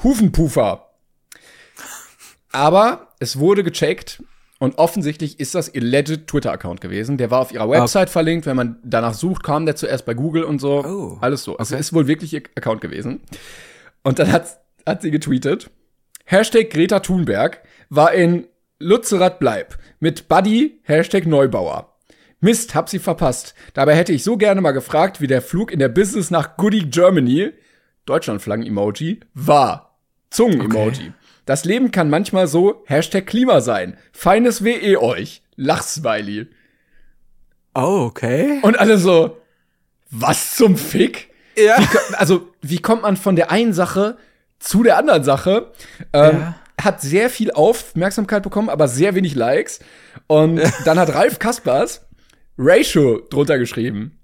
[0.03, 0.89] Hufenpufer.
[2.51, 4.21] Aber es wurde gecheckt
[4.59, 7.17] und offensichtlich ist das ihr legit Twitter-Account gewesen.
[7.17, 8.45] Der war auf ihrer Website verlinkt.
[8.45, 10.83] Wenn man danach sucht, kam der zuerst bei Google und so.
[10.85, 11.17] Oh.
[11.21, 11.57] Alles so.
[11.57, 13.21] Also es ist wohl wirklich ihr Account gewesen.
[14.03, 15.69] Und dann hat, hat sie getweetet,
[16.23, 18.47] Hashtag Greta Thunberg war in
[18.79, 21.93] Lützerath bleib mit Buddy Hashtag Neubauer.
[22.39, 23.55] Mist, hab sie verpasst.
[23.73, 26.81] Dabei hätte ich so gerne mal gefragt, wie der Flug in der Business nach Goody
[26.89, 27.53] Germany,
[28.05, 29.97] Deutschlandflaggen-Emoji, war.
[30.29, 31.13] Zungen-Emoji.
[31.45, 33.97] Das Leben kann manchmal so Hashtag Klima sein.
[34.11, 35.41] Feines WE euch.
[35.55, 36.47] Lachsmiley.
[37.75, 38.59] Oh, okay.
[38.61, 39.37] Und alle so,
[40.09, 41.29] was zum Fick?
[41.55, 41.79] Ja.
[41.79, 44.17] Wie, also, wie kommt man von der einen Sache
[44.63, 45.71] zu der anderen Sache?
[46.13, 46.55] Ähm, Ja.
[46.81, 49.79] Hat sehr viel Aufmerksamkeit bekommen, aber sehr wenig Likes.
[50.27, 52.01] Und dann hat Ralf Kaspers
[52.57, 54.19] Ratio drunter geschrieben.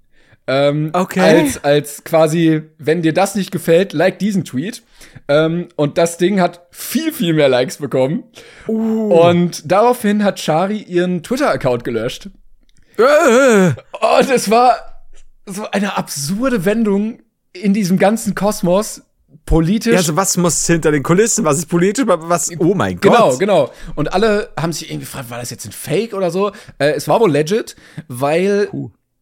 [0.46, 1.20] Ähm, Okay.
[1.20, 4.82] Als, als quasi, wenn dir das nicht gefällt, like diesen Tweet.
[5.28, 8.24] Ähm, und das Ding hat viel, viel mehr Likes bekommen.
[8.66, 9.14] Uh.
[9.14, 12.30] Und daraufhin hat Shari ihren Twitter-Account gelöscht.
[12.98, 13.68] Äh.
[13.68, 14.76] Und es war
[15.46, 17.20] so eine absurde Wendung
[17.52, 19.02] in diesem ganzen Kosmos.
[19.50, 19.92] Politisch.
[19.92, 21.44] Ja, also was muss hinter den Kulissen?
[21.44, 22.06] Was ist politisch?
[22.06, 22.50] Was?
[22.58, 23.12] Oh mein Gott.
[23.12, 23.70] Genau, genau.
[23.96, 26.52] Und alle haben sich irgendwie gefragt, war das jetzt ein Fake oder so?
[26.78, 27.74] Äh, es war wohl legit,
[28.06, 28.68] weil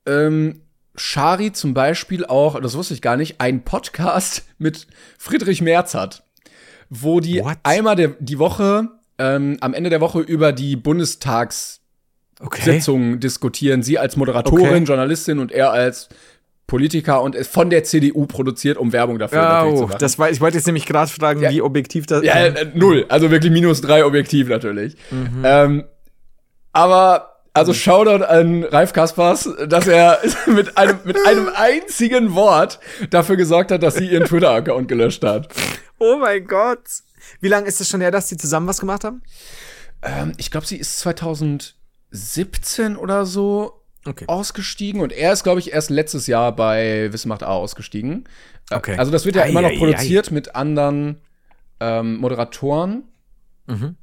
[0.07, 0.61] ähm,
[0.97, 4.87] Shari zum Beispiel auch, das wusste ich gar nicht, einen Podcast mit
[5.19, 6.25] Friedrich Merz hat,
[6.91, 7.57] wo die What?
[7.63, 8.89] einmal der, die Woche,
[9.19, 11.81] ähm, am Ende der Woche über die Bundestagssitzung
[12.41, 13.17] Okay.
[13.19, 13.83] diskutieren.
[13.83, 14.85] Sie als Moderatorin, Okay.
[14.85, 16.09] Journalistin und er als
[16.69, 19.99] Politiker und ist von der CDU produziert, um Werbung dafür Ja, natürlich zu oh, machen.
[19.99, 21.51] das war, ich wollte jetzt nämlich gerade fragen, Ja.
[21.51, 23.07] wie objektiv das Ja, äh, null.
[23.09, 24.97] Also wirklich minus drei objektiv natürlich.
[25.43, 25.85] Ähm,
[26.73, 32.79] aber, also Shoutout an Ralf Kaspers, dass er mit einem, mit einem einzigen Wort
[33.11, 35.49] dafür gesorgt hat, dass sie ihren Twitter-Account gelöscht hat.
[35.99, 36.83] Oh mein Gott.
[37.41, 39.23] Wie lange ist es schon her, dass die zusammen was gemacht haben?
[40.03, 43.78] Ähm, ich glaube, sie ist 2017 oder so
[44.09, 44.25] Okay.
[44.27, 48.25] ausgestiegen und er ist, glaube ich, erst letztes Jahr bei Wissenmacht A ausgestiegen.
[48.71, 48.97] Äh, Okay.
[48.99, 49.79] Also das wird ja Ei, immer noch ei, ei.
[49.79, 51.21] produziert mit anderen
[51.81, 53.05] ähm, Moderatoren.
[53.67, 53.97] Mhm.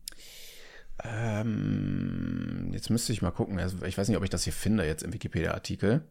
[1.03, 3.59] Ähm, jetzt müsste ich mal gucken.
[3.59, 6.01] Also ich weiß nicht, ob ich das hier finde jetzt im Wikipedia-Artikel.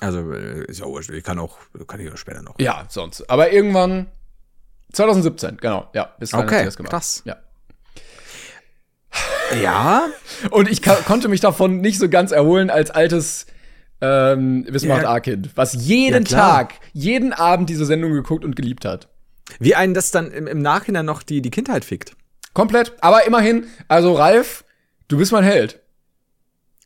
[0.00, 1.10] Also, äh, ist ja wurscht.
[1.10, 2.54] Ich kann auch, kann ich auch später noch.
[2.58, 3.28] Ja, sonst.
[3.28, 4.06] Aber irgendwann
[4.92, 5.90] 2017, genau.
[5.94, 6.90] Ja, bis dahin Okay, hat sie das gemacht.
[6.90, 7.22] krass.
[7.26, 7.36] Ja.
[9.62, 10.06] Ja?
[10.50, 13.46] Und ich konnte mich davon nicht so ganz erholen als altes
[14.00, 15.10] ähm, Wissenmacht Ja.
[15.10, 16.38] A-Kind, was jeden Ja.
[16.38, 19.08] Tag, jeden Abend diese Sendung geguckt und geliebt hat.
[19.58, 22.16] Wie einen das dann im, im Nachhinein noch die, die Kindheit fickt.
[22.52, 22.92] Komplett.
[23.00, 24.64] Aber immerhin, also Ralf,
[25.08, 25.80] du bist mein Held.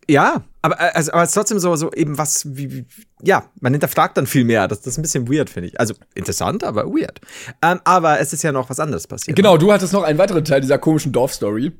[0.08, 2.86] Ja, aber, äh, also, aber es ist trotzdem so, so eben was, wie, wie,
[3.22, 4.68] ja, man hinterfragt dann viel mehr.
[4.68, 5.80] Das, das ist ein bisschen weird, finde ich.
[5.80, 7.20] Also interessant, aber weird.
[7.62, 9.36] Ähm, aber es ist ja noch was anderes passiert.
[9.36, 11.72] Genau, du hattest noch einen weiteren Teil dieser komischen Dorfstory.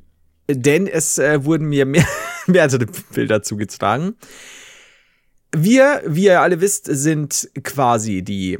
[0.49, 2.05] Denn es äh, wurden mir mehr,
[2.47, 4.15] mehrere Bilder zugetragen.
[5.53, 8.59] Wir, wie ihr alle wisst, sind quasi die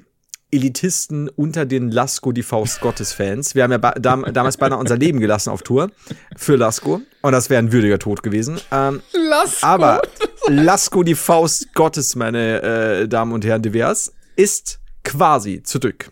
[0.51, 3.55] Elitisten unter den Lasko, die Faust Gottes Fans.
[3.55, 5.91] Wir haben ja dam damals beinahe unser Leben gelassen auf Tour
[6.35, 7.01] für Lasko.
[7.21, 8.59] Und das wäre ein würdiger Tod gewesen.
[8.71, 10.01] Ähm, Lass aber
[10.47, 16.11] Lasko, die Faust Gottes, meine äh, Damen und Herren divers, ist quasi zurück.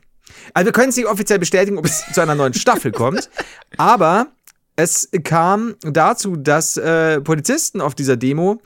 [0.54, 3.30] Also wir können es nicht offiziell bestätigen, ob es zu einer neuen Staffel kommt,
[3.78, 4.28] aber
[4.80, 8.62] es kam dazu, dass äh, Polizisten auf dieser Demo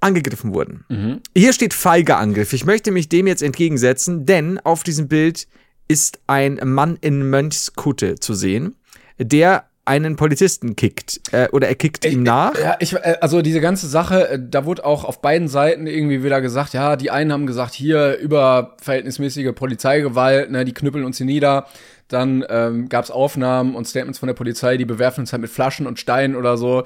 [0.00, 1.20] angegriffen wurden.
[1.36, 2.52] Hier steht feiger Angriff.
[2.54, 5.46] Ich möchte mich dem jetzt entgegensetzen, denn auf diesem Bild
[5.88, 8.76] ist ein Mann in Mönchskutte zu sehen,
[9.18, 11.20] der einen Polizisten kickt.
[11.32, 12.56] Äh, oder er kickt ihm nach.
[12.58, 16.22] Ja, ich, äh, also diese ganze Sache, äh, da wurde auch auf beiden Seiten irgendwie
[16.22, 21.26] wieder gesagt, ja, die einen haben gesagt, hier überverhältnismäßige Polizeigewalt, ne, die knüppeln uns hier
[21.26, 21.66] nieder.
[22.10, 25.50] Dann ähm, gab es Aufnahmen und Statements von der Polizei, die bewerfen uns halt mit
[25.50, 26.84] Flaschen und Steinen oder so.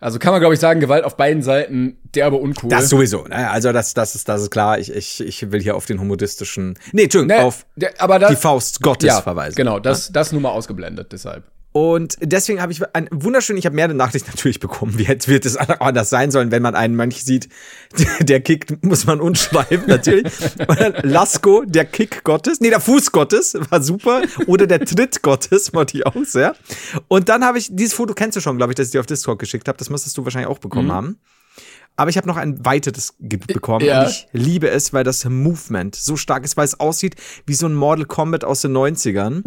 [0.00, 2.68] Also kann man, glaube ich, sagen, Gewalt auf beiden Seiten derbe uncool.
[2.68, 3.50] Das sowieso, ne?
[3.50, 4.78] Also das, das ist, das ist klar.
[4.78, 8.30] Ich, ich, ich will hier auf den homodistischen, nee, Entschuldigung, Ne, auf der, aber das,
[8.30, 9.56] die Faust Gottes ja, verweisen.
[9.56, 11.44] Genau, das, das nur mal ausgeblendet, deshalb.
[11.76, 15.44] Und deswegen habe ich ein wunderschön, ich habe mehrere Nachrichten natürlich bekommen, wie jetzt wird
[15.44, 17.50] es anders sein sollen, wenn man einen Mönch sieht,
[18.20, 20.32] der kickt, muss man unschreiben, natürlich.
[21.02, 24.22] Lasko, der Kick Gottes, nee, der Fuß Gottes, war super.
[24.46, 26.56] Oder der Tritt Gottes, wollte ich auch sehr.
[27.08, 29.06] Und dann habe ich, dieses Foto kennst du schon, glaube ich, dass ich dir auf
[29.06, 31.18] Discord geschickt habe, das müsstest du wahrscheinlich auch bekommen haben.
[31.96, 34.04] Aber ich habe noch ein weiteres bekommen Ja.
[34.04, 37.66] und ich liebe es, weil das Movement so stark ist, weil es aussieht wie so
[37.66, 39.42] ein Mortal Kombat aus den 90ern.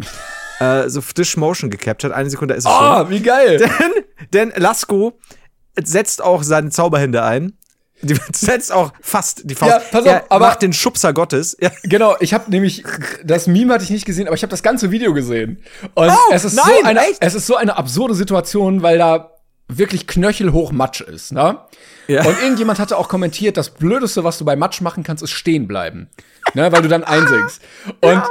[0.60, 2.14] Äh, so frisch Motion gecaptured.
[2.14, 2.84] Eine Sekunde ist es schon.
[3.06, 3.58] Oh, wie geil!
[4.32, 5.18] Denn, denn Lasko
[5.82, 7.54] setzt auch seine Zauberhände ein.
[8.02, 9.72] Die setzt auch fast die Faust.
[9.72, 11.56] Ja, pass auf, er aber- macht den Schubser Gottes.
[11.60, 11.70] Ja.
[11.82, 12.82] Genau, ich habe nämlich
[13.24, 15.62] das Meme hatte ich nicht gesehen, aber ich habe das ganze Video gesehen.
[15.94, 17.18] Und Oh, es ist nein, so eine echt?
[17.20, 19.32] es ist so eine absurde Situation, weil da
[19.68, 21.58] wirklich knöchelhoch Matsch ist, ne?
[22.08, 22.24] Ja.
[22.24, 25.68] Und irgendjemand hatte auch kommentiert, das blödeste, was du bei Matsch machen kannst, ist stehen
[25.68, 26.08] bleiben,
[26.54, 27.60] ne, weil du dann einsinkst.
[28.00, 28.22] Und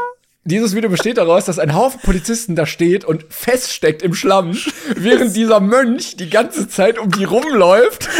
[0.43, 4.57] dieses Video besteht daraus, dass ein Haufen Polizisten da steht und feststeckt im Schlamm,
[4.95, 8.07] während dieser Mönch die ganze Zeit um die rumläuft.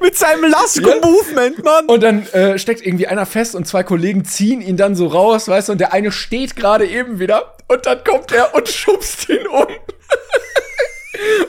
[0.00, 1.86] Mit seinem Lasko-Movement, Mann.
[1.86, 5.48] Und dann äh, steckt irgendwie einer fest und zwei Kollegen ziehen ihn dann so raus,
[5.48, 9.28] weißt du, und der eine steht gerade eben wieder und dann kommt er und schubst
[9.28, 9.66] ihn um.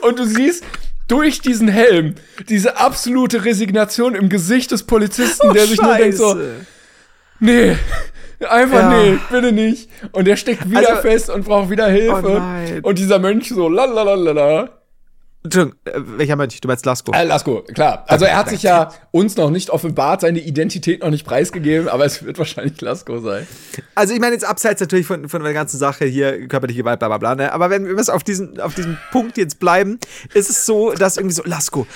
[0.02, 0.64] und du siehst
[1.08, 2.14] durch diesen Helm
[2.48, 6.38] diese absolute Resignation im Gesicht des Polizisten, der sich nur denkt so,
[7.38, 7.76] nee,
[8.50, 8.90] einfach Ja.
[9.02, 9.88] nee, bitte nicht.
[10.12, 12.42] Und der steckt wieder Also- fest und braucht wieder Hilfe.
[12.82, 14.70] Oh und dieser Mönch so, lalalala.
[15.44, 16.60] Entschuldigung, äh, welcher Mönch?
[16.60, 17.12] Du meinst Lasko.
[17.12, 18.04] Äh, Lasko, klar.
[18.06, 22.04] Also er hat sich ja uns noch nicht offenbart, seine Identität noch nicht preisgegeben, aber
[22.04, 23.46] es wird wahrscheinlich Lasko sein.
[23.96, 27.08] Also ich meine jetzt abseits natürlich von, von der ganzen Sache hier, körperliche Gewalt, bla
[27.08, 27.52] bla bla, ne?
[27.52, 29.98] aber wenn wir es auf diesen, auf diesem Punkt jetzt bleiben,
[30.32, 31.86] ist es so, dass irgendwie so, Lasko,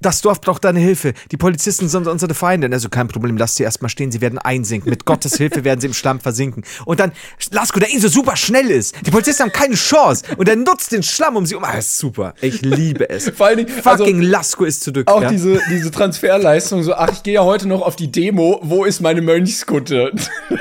[0.00, 3.62] das Dorf braucht deine Hilfe, die Polizisten sind unsere Feinde, also kein Problem, lass sie
[3.62, 6.64] erstmal stehen, sie werden einsinken, mit Gottes Hilfe werden sie im Schlamm versinken.
[6.84, 7.12] Und dann
[7.50, 10.90] Lasko, der eh so super schnell ist, die Polizisten haben keine Chance und er nutzt
[10.90, 13.30] den Schlamm um sie um, ah, ist super, ich liebe es.
[13.36, 15.10] Vor allen Dingen, also- Fucking Lasko ist zurück.
[15.10, 15.28] Auch ja?
[15.28, 19.00] diese, diese Transferleistung, so, ach, ich gehe ja heute noch auf die Demo, wo ist
[19.00, 20.12] meine Mönchskutte?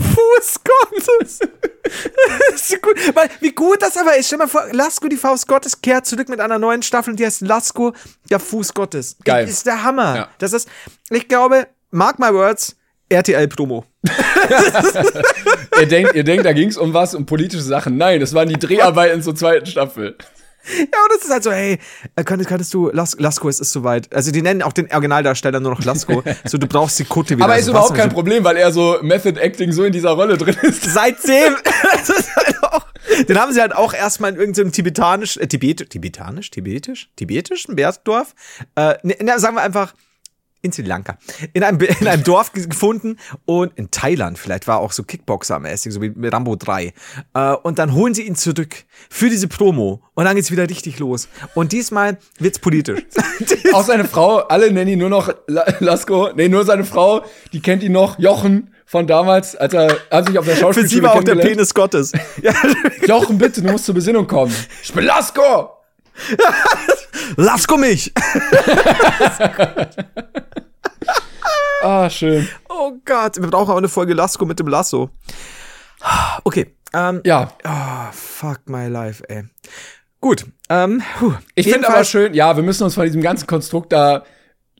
[0.00, 1.38] Fuß Gottes.
[1.40, 2.96] Das ist so gut.
[3.14, 4.26] Weil, wie gut das aber ist.
[4.26, 7.26] Stell mal vor, Lasko, die Faust Gottes, kehrt zurück mit einer neuen Staffel und die
[7.26, 7.92] heißt Lasko,
[8.30, 9.16] der Fuß Gottes.
[9.24, 9.46] Geil.
[9.46, 10.16] Das ist der Hammer.
[10.16, 10.28] Ja.
[10.38, 10.68] Das ist,
[11.10, 12.76] ich glaube, mark my words,
[13.10, 13.84] RTL-Promo.
[15.80, 17.96] ihr denkt, ihr denkt, da ging's um was, um politische Sachen.
[17.96, 20.16] Nein, das waren die Dreharbeiten zur zweiten Staffel.
[20.68, 21.78] Ja, und das ist halt so, hey,
[22.16, 24.14] äh, könntest, könntest du, Las, Lasko, es ist soweit.
[24.14, 26.22] Also, die nennen auch den Originaldarsteller nur noch Lasko.
[26.44, 27.44] so, du brauchst die Kutte wieder.
[27.44, 30.36] Aber ist also, überhaupt kein Problem, weil er so Method Acting so in dieser Rolle
[30.36, 30.84] drin ist.
[30.84, 31.56] Seitdem.
[31.92, 32.86] das ist halt auch,
[33.26, 38.34] den haben sie halt auch erstmal in irgendeinem tibetanisch, äh, Tibet, tibetanisch, tibetisch, tibetischen Bergdorf,
[38.76, 39.94] äh, ne, sagen wir einfach,
[40.62, 41.16] in Sri Lanka,
[41.52, 45.90] in einem, in einem Dorf ge- gefunden und in Thailand vielleicht war auch so Kickboxer-mäßig,
[45.92, 46.92] so wie Rambo 3.
[47.34, 48.76] Äh, und dann holen sie ihn zurück
[49.08, 51.28] für diese Promo und dann geht's wieder richtig los.
[51.54, 53.00] Und diesmal wird's politisch.
[53.72, 56.30] Auch seine Frau, alle nennen ihn nur noch La Lasko.
[56.34, 60.36] Nee, nur seine Frau, die kennt ihn noch, Jochen von damals, als er hat sich
[60.38, 61.36] auf der für Schauspielschule sie war auch der.
[61.36, 62.12] Penis Gottes.
[62.42, 62.52] Ja,
[63.06, 64.54] Jochen, bitte, du musst zur Besinnung kommen.
[64.82, 65.70] Ich bin Lasko!
[67.36, 68.12] Lasko mich!
[71.82, 72.46] Ah, schön.
[72.68, 75.08] Oh Gott, wir brauchen auch eine Folge Lasko mit dem Lasso.
[76.44, 79.44] Okay, ähm, Ja, Ah, fuck my life, ey.
[80.20, 81.02] Gut, ähm,
[81.54, 84.24] ich finde aber schön, ja, wir müssen uns von diesem ganzen Konstrukt da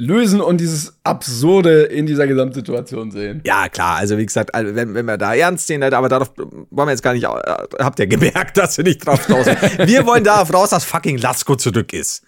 [0.01, 3.43] lösen und dieses Absurde in dieser Gesamtsituation sehen.
[3.45, 6.89] Ja, klar, also wie gesagt, also wenn, wenn wir da ernst sehen, aber darauf wollen
[6.89, 9.47] wir jetzt gar nicht, äh, habt ihr gemerkt, dass wir nicht drauf raus
[9.85, 12.23] Wir wollen darauf raus, dass fucking Lasko zurück ist.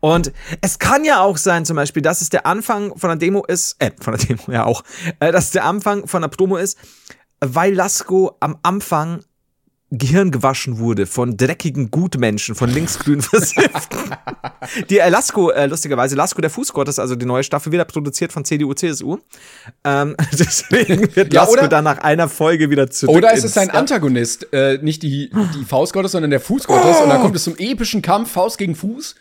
[0.00, 3.44] Und es kann ja auch sein, zum Beispiel, dass es der Anfang von einer Demo
[3.44, 4.84] ist, äh, von der Demo ja auch,
[5.18, 6.78] äh, dass es der Anfang von einer Promo ist,
[7.40, 9.24] weil Lasko am Anfang
[9.90, 14.14] Gehirn gewaschen wurde von dreckigen Gutmenschen, von linksgrün Versifften.
[14.90, 18.44] die äh, Lasko, äh, lustigerweise, Lasko der Fußgottes, also die neue Staffel, wieder produziert von
[18.44, 19.16] CDU, CSU.
[19.84, 23.16] Ähm, deswegen wird Ja, Lasko oder- dann nach einer Folge wieder zurück.
[23.16, 24.52] Oder ist es ins- sein Antagonist?
[24.52, 27.00] Äh, nicht die, die Faustgottes, sondern der Fußgottes.
[27.00, 29.14] Und dann kommt es zum epischen Kampf, Faust gegen Fuß.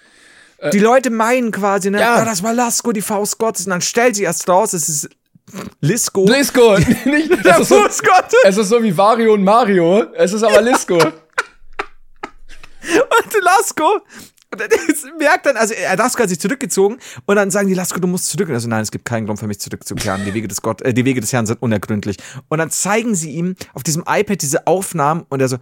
[0.73, 2.17] Die Leute meinen quasi, ne, Ja.
[2.17, 2.25] ja.
[2.25, 3.65] das war Lasko, die Faust Gottes.
[3.67, 5.09] Und dann stellt sich erst raus, es ist
[5.81, 6.25] Lisko.
[6.25, 6.77] Lisko!
[7.05, 8.33] Nicht, Der es, ist so, Fußgott.
[8.43, 10.03] es ist so wie Wario und Mario.
[10.13, 10.97] Es ist aber Lisko.
[12.87, 13.99] Und Lasko.
[14.49, 14.69] Und er
[15.19, 18.47] merkt dann, also Lasko hat sich zurückgezogen und dann sagen die Lasko, du musst zurück.
[18.47, 20.23] Und er so, nein, es gibt keinen Grund für mich zurückzukehren.
[20.23, 22.15] Die Wege des Gott, äh, die Wege des Herrn sind unergründlich.
[22.47, 25.57] Und dann zeigen sie ihm auf diesem iPad diese Aufnahmen und er so,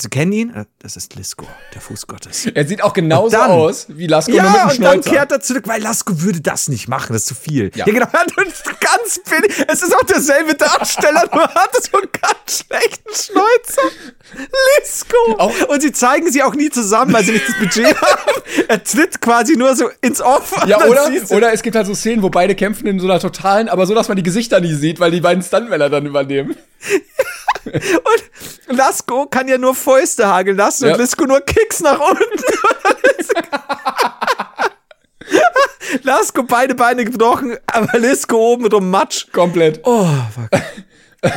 [0.00, 0.50] Sie kennen ihn?
[0.54, 2.46] Äh, Das ist Lisko, der Fuß Gottes.
[2.46, 5.30] Er sieht auch genauso dann- aus wie Lasko nur mit Ja, einem und dann kehrt
[5.30, 7.70] er zurück, weil Lasko würde das nicht machen, das ist zu viel.
[7.74, 7.86] Ja.
[7.86, 9.64] Ja, genau, er hat uns ganz billig.
[9.68, 13.82] Es ist auch derselbe Darsteller, nur hat so einen ganz schlechten Schnäuzer.
[14.78, 15.16] Lisko.
[15.38, 18.42] Auch- und sie zeigen sie auch nie zusammen, weil sie nicht das Budget haben.
[18.68, 20.54] Er tritt quasi nur so ins Off.
[20.66, 23.68] Ja, oder, oder es gibt halt so Szenen, wo beide kämpfen in so einer totalen,
[23.68, 26.54] aber so, dass man die Gesichter nie sieht, weil die beiden Stuntmänner dann übernehmen.
[27.64, 30.94] Und Lasko kann ja nur Fäuste hageln lassen Ja.
[30.94, 32.22] und Lisko nur Kicks nach unten.
[36.02, 39.26] Lasko beide Beine gebrochen, aber Lisko oben mit einem Matsch.
[39.32, 39.80] Komplett.
[39.84, 40.48] Oh, fuck.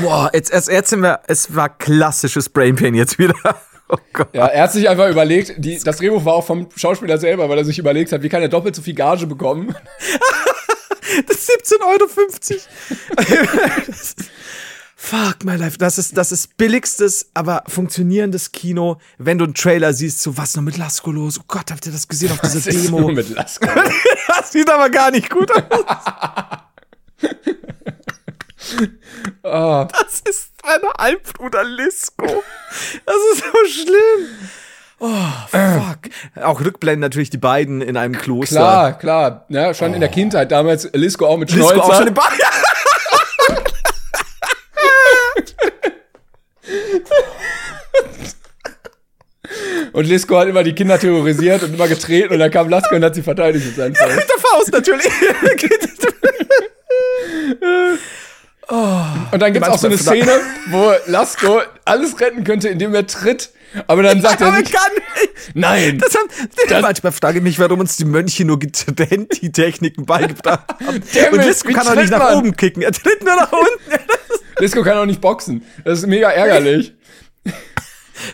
[0.02, 3.36] Boah, jetzt, jetzt, jetzt sind wir, es war klassisches Brainpain jetzt wieder.
[3.90, 4.30] Oh Gott.
[4.34, 7.58] Ja, er hat sich einfach überlegt, die, das Drehbuch war auch vom Schauspieler selber, weil
[7.60, 9.76] er sich überlegt hat, wie kann er doppelt so viel Gage bekommen.
[11.28, 12.08] Das ist 17,50 Euro.
[15.06, 15.78] Fuck my life.
[15.78, 20.56] Das ist, das ist billigstes, aber funktionierendes Kino, wenn du einen Trailer siehst, so was
[20.56, 21.38] noch mit Lasko los.
[21.42, 23.02] Oh Gott, habt ihr das gesehen auf dieser ist Demo?
[23.02, 23.68] nur mit Lasko.
[24.28, 25.86] Das sieht aber gar nicht gut aus.
[29.44, 32.26] Ah, Das ist eine Halbbruder Lisko.
[33.06, 34.30] Das ist so schlimm.
[35.00, 35.10] Oh,
[35.50, 36.44] fuck.
[36.46, 38.56] Auch Rückblenden natürlich die beiden in einem Kloster.
[38.56, 39.46] klar, klar.
[39.50, 41.84] Ja, schon in der Kindheit damals Lisko auch mit Lisko Schnäuzer.
[41.84, 42.24] auch schon im Ball.
[49.94, 53.04] und Lisko hat immer die Kinder terrorisiert und immer getreten und dann kam Lasko und
[53.04, 54.16] hat sie verteidigt mit seinem Faust.
[54.16, 55.06] Mit der Faust natürlich.
[59.32, 63.52] Und dann gibt's auch so eine Szene, wo Lasko alles retten könnte, indem er tritt.
[63.88, 65.56] Aber dann sagt er aber sich, kann nicht.
[65.56, 66.00] nein.
[66.00, 70.70] Das haben, manchmal frage ich mich, warum uns die Mönche nur getrennt die Techniken beigebracht
[70.86, 71.04] haben.
[71.14, 72.38] Damn Und Lisko kann auch nicht nach man?
[72.38, 72.84] oben kicken.
[72.84, 74.04] Er tritt nur nach unten.
[74.60, 75.64] Lisko kann auch nicht boxen.
[75.84, 76.94] Das ist mega ärgerlich.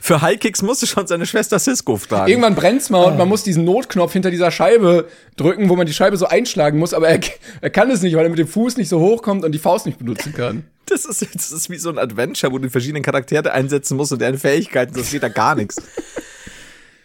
[0.02, 2.30] Für Highkicks musste schon seine Schwester Cisco fragen.
[2.30, 5.93] Irgendwann brennt's mal und man muss diesen Notknopf hinter dieser Scheibe drücken, wo man die
[5.93, 7.19] Scheibe so einschlagen muss, aber er,
[7.62, 9.86] er kann es nicht, weil er mit dem Fuß nicht so hochkommt und die Faust
[9.86, 10.65] nicht benutzen kann.
[10.86, 14.12] Das ist, das ist wie so ein Adventure, wo du die verschiedenen Charaktere einsetzen musst
[14.12, 15.75] und deren Fähigkeiten, das geht da gar nichts.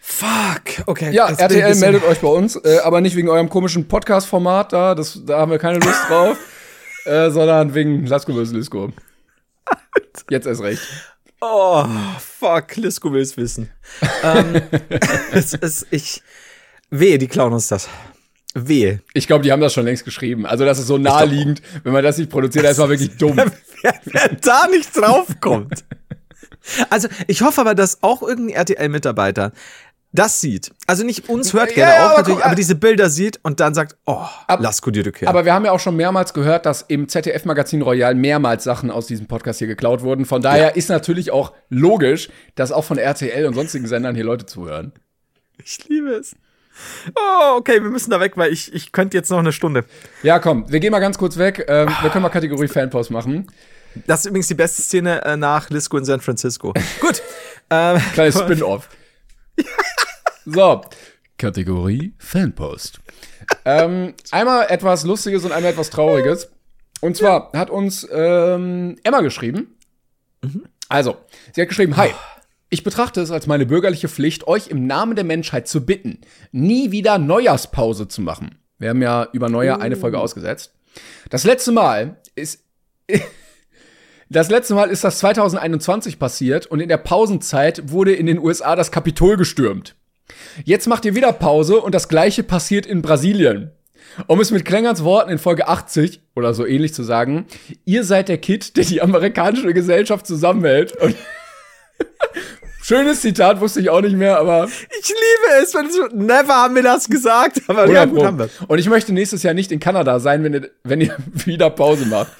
[0.01, 1.11] Fuck, okay.
[1.11, 4.95] Ja, ein RTL meldet euch bei uns, äh, aber nicht wegen eurem komischen Podcast-Format da,
[4.95, 6.37] das, da haben wir keine Lust drauf,
[7.05, 8.53] äh, sondern wegen Lasko vs.
[8.53, 8.91] Lisko.
[10.29, 10.81] Jetzt erst recht.
[11.41, 11.85] Oh,
[12.19, 13.69] fuck, Lisko will's wissen.
[14.23, 14.61] ähm,
[15.31, 16.23] es ist, ich,
[16.89, 17.89] wehe, die klauen uns das.
[18.53, 19.01] Wehe.
[19.13, 20.45] Ich glaube, die haben das schon längst geschrieben.
[20.45, 23.35] Also das ist so naheliegend, wenn man das nicht produziert, das ist mal wirklich dumm.
[23.81, 25.83] wer, wer da nicht draufkommt.
[26.89, 29.51] Also, ich hoffe aber, dass auch irgendein RTL-Mitarbeiter
[30.15, 30.71] das sieht.
[30.87, 33.39] Also nicht uns hört Ja, gerne ja, auch aber natürlich, guck, aber diese Bilder sieht
[33.43, 35.27] und dann sagt, oh, Ab- Lasko die Rückkehr.
[35.29, 39.07] Aber wir haben ja auch schon mehrmals gehört, dass im ZDF-Magazin Royal mehrmals Sachen aus
[39.07, 40.25] diesem Podcast hier geklaut wurden.
[40.25, 44.45] Von daher ist natürlich auch logisch, dass auch von RTL und sonstigen Sendern hier Leute
[44.45, 44.91] zuhören.
[45.63, 46.35] ich liebe es.
[47.15, 49.85] Oh, okay, wir müssen da weg, weil ich, ich könnte jetzt noch eine Stunde.
[50.23, 51.63] Ja, komm, wir gehen mal ganz kurz weg.
[51.69, 53.47] Ähm, wir können mal Kategorie Fanpost machen.
[54.07, 56.73] Das ist übrigens die beste Szene äh, nach Lisko in San Francisco.
[56.99, 57.21] Gut.
[57.69, 58.89] ähm, Kleines Spin-off.
[60.45, 60.81] So,
[61.37, 62.99] Kategorie Fanpost.
[63.65, 66.49] ähm, einmal etwas Lustiges und einmal etwas Trauriges.
[67.01, 69.75] Und zwar hat uns ähm, Emma geschrieben.
[70.87, 71.17] Also,
[71.53, 72.09] sie hat geschrieben, Hi,
[72.69, 76.19] ich betrachte es als meine bürgerliche Pflicht, euch im Namen der Menschheit zu bitten,
[76.51, 78.59] nie wieder Neujahrspause zu machen.
[78.77, 80.73] Wir haben ja über Neujahr eine Folge ausgesetzt.
[81.29, 82.63] Das letzte Mal ist
[84.29, 88.75] das letzte Mal ist das 2021 passiert und in der Pausenzeit wurde in den USA
[88.75, 89.95] das Kapitol gestürmt.
[90.63, 93.71] Jetzt macht ihr wieder Pause und das gleiche passiert in Brasilien.
[94.27, 97.45] Um es mit Klängerns Worten in Folge 80 oder so ähnlich zu sagen,
[97.83, 100.93] ihr seid der Kid, der die amerikanische Gesellschaft zusammenhält.
[102.81, 106.75] Schönes Zitat, wusste ich auch nicht mehr, aber ich liebe es, wenn so, never haben
[106.75, 108.49] wir das gesagt, aber ja, 100 gut haben wir.
[108.67, 112.05] Und ich möchte nächstes Jahr nicht in Kanada sein, wenn ihr, wenn ihr wieder Pause
[112.05, 112.31] macht.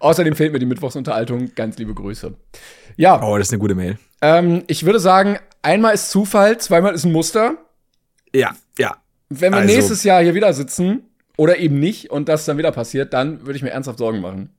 [0.00, 1.52] Außerdem fehlt mir die Mittwochsunterhaltung.
[1.54, 2.34] Ganz liebe Grüße.
[2.96, 3.96] Ja, Oh, das ist eine gute Mail.
[4.22, 7.56] ähm, ich würde sagen, einmal ist Zufall, zweimal ist ein Muster.
[8.34, 8.96] Ja, ja.
[9.28, 11.02] Wenn wir Also- nächstes Jahr hier wieder sitzen
[11.36, 14.50] oder eben nicht und das dann wieder passiert, dann würde ich mir ernsthaft Sorgen machen.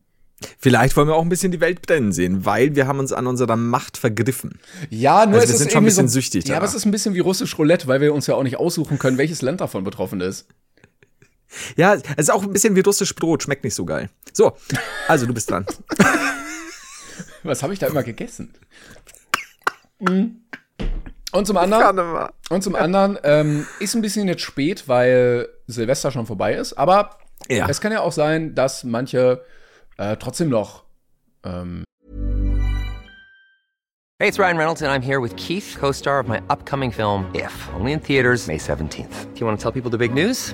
[0.59, 3.27] Vielleicht wollen wir auch ein bisschen die Welt brennen sehen, weil wir haben uns an
[3.27, 4.59] unserer Macht vergriffen.
[4.89, 6.86] Ja, nur Also wir ist sind schon ein bisschen so, süchtig Ja, aber es ist
[6.86, 9.61] ein bisschen wie russisch Roulette, weil wir uns ja auch nicht aussuchen können, welches Land
[9.61, 10.47] davon betroffen ist.
[11.78, 14.09] Ja, es ist auch ein bisschen wie russisch Brot, schmeckt nicht so geil.
[14.34, 14.57] So,
[15.07, 15.65] also du bist dran.
[17.43, 18.53] Was habe ich da immer gegessen?
[19.99, 20.41] Mhm.
[21.32, 26.28] Und zum anderen, und zum anderen ähm, ist ein bisschen jetzt spät, weil Silvester schon
[26.28, 26.74] vorbei ist.
[26.74, 27.17] Aber
[27.49, 27.67] Ja.
[27.67, 29.43] es kann ja auch sein, dass manche
[29.97, 30.84] äh, trotzdem noch
[31.43, 31.84] ähm,
[34.19, 37.26] Hey, it's Ryan Reynolds, and I'm here with Keith, co star of my upcoming film,
[37.36, 39.26] If, only in theaters, May 17th.
[39.34, 40.53] Do you want to tell people the big news?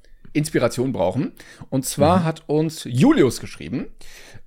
[0.33, 1.33] Inspiration brauchen.
[1.69, 3.87] Und zwar hat uns Julius geschrieben.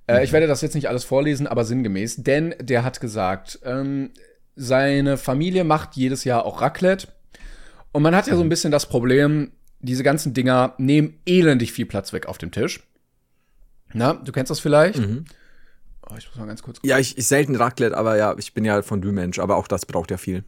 [0.07, 4.11] Äh, ich werde das jetzt nicht alles vorlesen, aber sinngemäß, denn der hat gesagt, ähm,
[4.55, 7.07] seine Familie macht jedes Jahr auch Raclette.
[7.91, 11.85] Und man hat ja so ein bisschen das Problem, diese ganzen Dinger nehmen elendig viel
[11.85, 12.81] Platz weg auf dem Tisch.
[13.93, 14.99] Na, du kennst das vielleicht?
[16.09, 16.79] Oh, ich muss mal ganz kurz.
[16.83, 20.11] Ja, ich, ich selten Raclette, aber ja, ich bin ja Fondue-Mensch, aber auch das braucht
[20.11, 20.43] ja viel.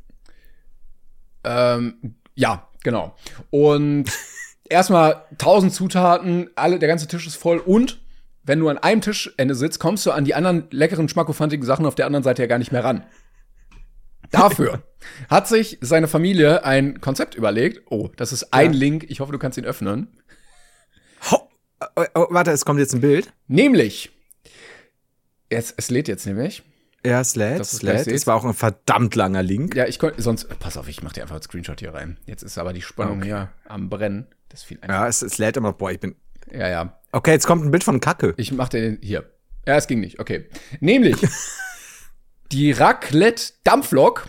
[1.43, 3.15] Ähm, ja, genau.
[3.49, 4.11] Und
[4.69, 7.99] erstmal tausend Zutaten, alle, der ganze Tisch ist voll und
[8.43, 11.95] wenn du an einem Tischende sitzt, kommst du an die anderen leckeren, schmackofantigen Sachen auf
[11.95, 13.03] der anderen Seite ja gar nicht mehr ran.
[14.31, 14.83] Dafür
[15.29, 17.81] hat sich seine Familie ein Konzept überlegt.
[17.89, 19.05] Oh, das ist ein Link.
[19.09, 20.07] Ich hoffe, du kannst ihn öffnen.
[21.31, 21.49] Ho
[21.95, 23.33] oh, oh, warte, es kommt jetzt ein Bild.
[23.47, 24.11] Nämlich,
[25.51, 26.63] jetzt, es lädt jetzt nämlich.
[27.05, 27.99] Ja, du's gleich Sled.
[27.99, 28.15] siehst.
[28.15, 29.75] Das war auch ein verdammt langer Link.
[29.75, 32.17] Ja, ich konnte, sonst, pass auf, ich mach dir einfach einen Screenshot hier rein.
[32.25, 33.27] Jetzt ist aber die Spannung Okay.
[33.27, 34.27] hier am Brennen.
[34.49, 35.01] Das ist viel einfacher.
[35.01, 35.73] Ja, es, es lädt immer.
[35.73, 36.15] Boah, ich bin.
[36.51, 36.99] Ja, ja.
[37.11, 38.33] Okay, jetzt kommt ein Bild von Kacke.
[38.37, 39.29] Ich mach den hier.
[39.65, 40.19] Ja, es ging nicht.
[40.19, 40.45] Okay.
[40.79, 41.17] Nämlich
[42.51, 44.27] die Raclette Dampflok,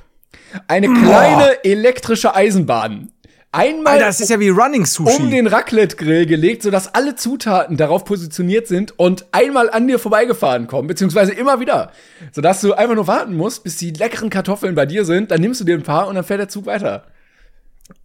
[0.67, 3.13] eine kleine elektrische Eisenbahn.
[3.51, 5.17] Einmal Alter, das ist ja wie Running Sushi.
[5.17, 10.67] um den Raclette-Grill gelegt, sodass alle Zutaten darauf positioniert sind und einmal an dir vorbeigefahren
[10.67, 11.93] kommen, beziehungsweise immer wieder.
[12.33, 15.63] Sodass du einfach nur warten musst, bis die leckeren Kartoffeln bei dir sind, dann nimmst
[15.63, 17.07] du dir ein paar und dann fährt der Zug weiter.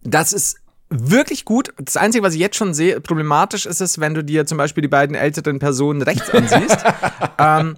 [0.02, 0.56] Das ist
[0.96, 1.72] wirklich gut.
[1.78, 4.82] Das Einzige, was ich jetzt schon sehe, problematisch ist es, wenn du dir zum Beispiel
[4.82, 6.78] die beiden älteren Personen rechts ansiehst,
[7.38, 7.76] ähm,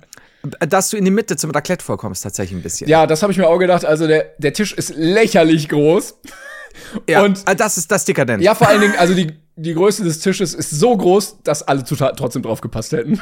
[0.61, 2.89] dass du in die Mitte zum Raclette vorkommst, tatsächlich ein bisschen.
[2.89, 3.85] Ja, das habe ich mir auch gedacht.
[3.85, 6.19] Also der, der Tisch ist lächerlich groß.
[7.09, 8.43] Ja, und- äh, das ist das dekadent.
[8.43, 11.85] Ja, vor allen Dingen, also die, die Größe des Tisches ist so groß, dass alle
[11.85, 13.19] Zutaten trotzdem drauf gepasst hätten.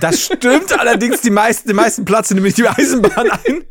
[0.00, 3.64] Das stimmt allerdings, die meisten, den meisten Platz nämlich die Eisenbahn ein.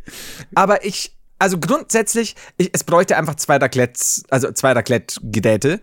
[0.56, 5.80] Aber ich, also grundsätzlich, ich, es bräuchte einfach zwei Raclettes, also zwei Raclette-Gedäte.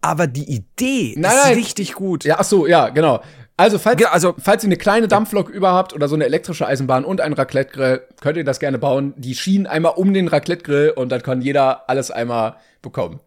[0.00, 1.54] Aber die Idee Nein, ist nein.
[1.54, 2.24] richtig gut.
[2.24, 3.20] Ja, ach so, ja, genau.
[3.56, 6.66] Also falls, Genau, also- falls ihr eine kleine Dampflok über habt oder so eine elektrische
[6.66, 9.12] Eisenbahn und einen Raclette-Grill, könnt ihr das gerne bauen.
[9.18, 13.20] Die Schienen einmal um den Raclette-Grill und dann kann jeder alles einmal bekommen.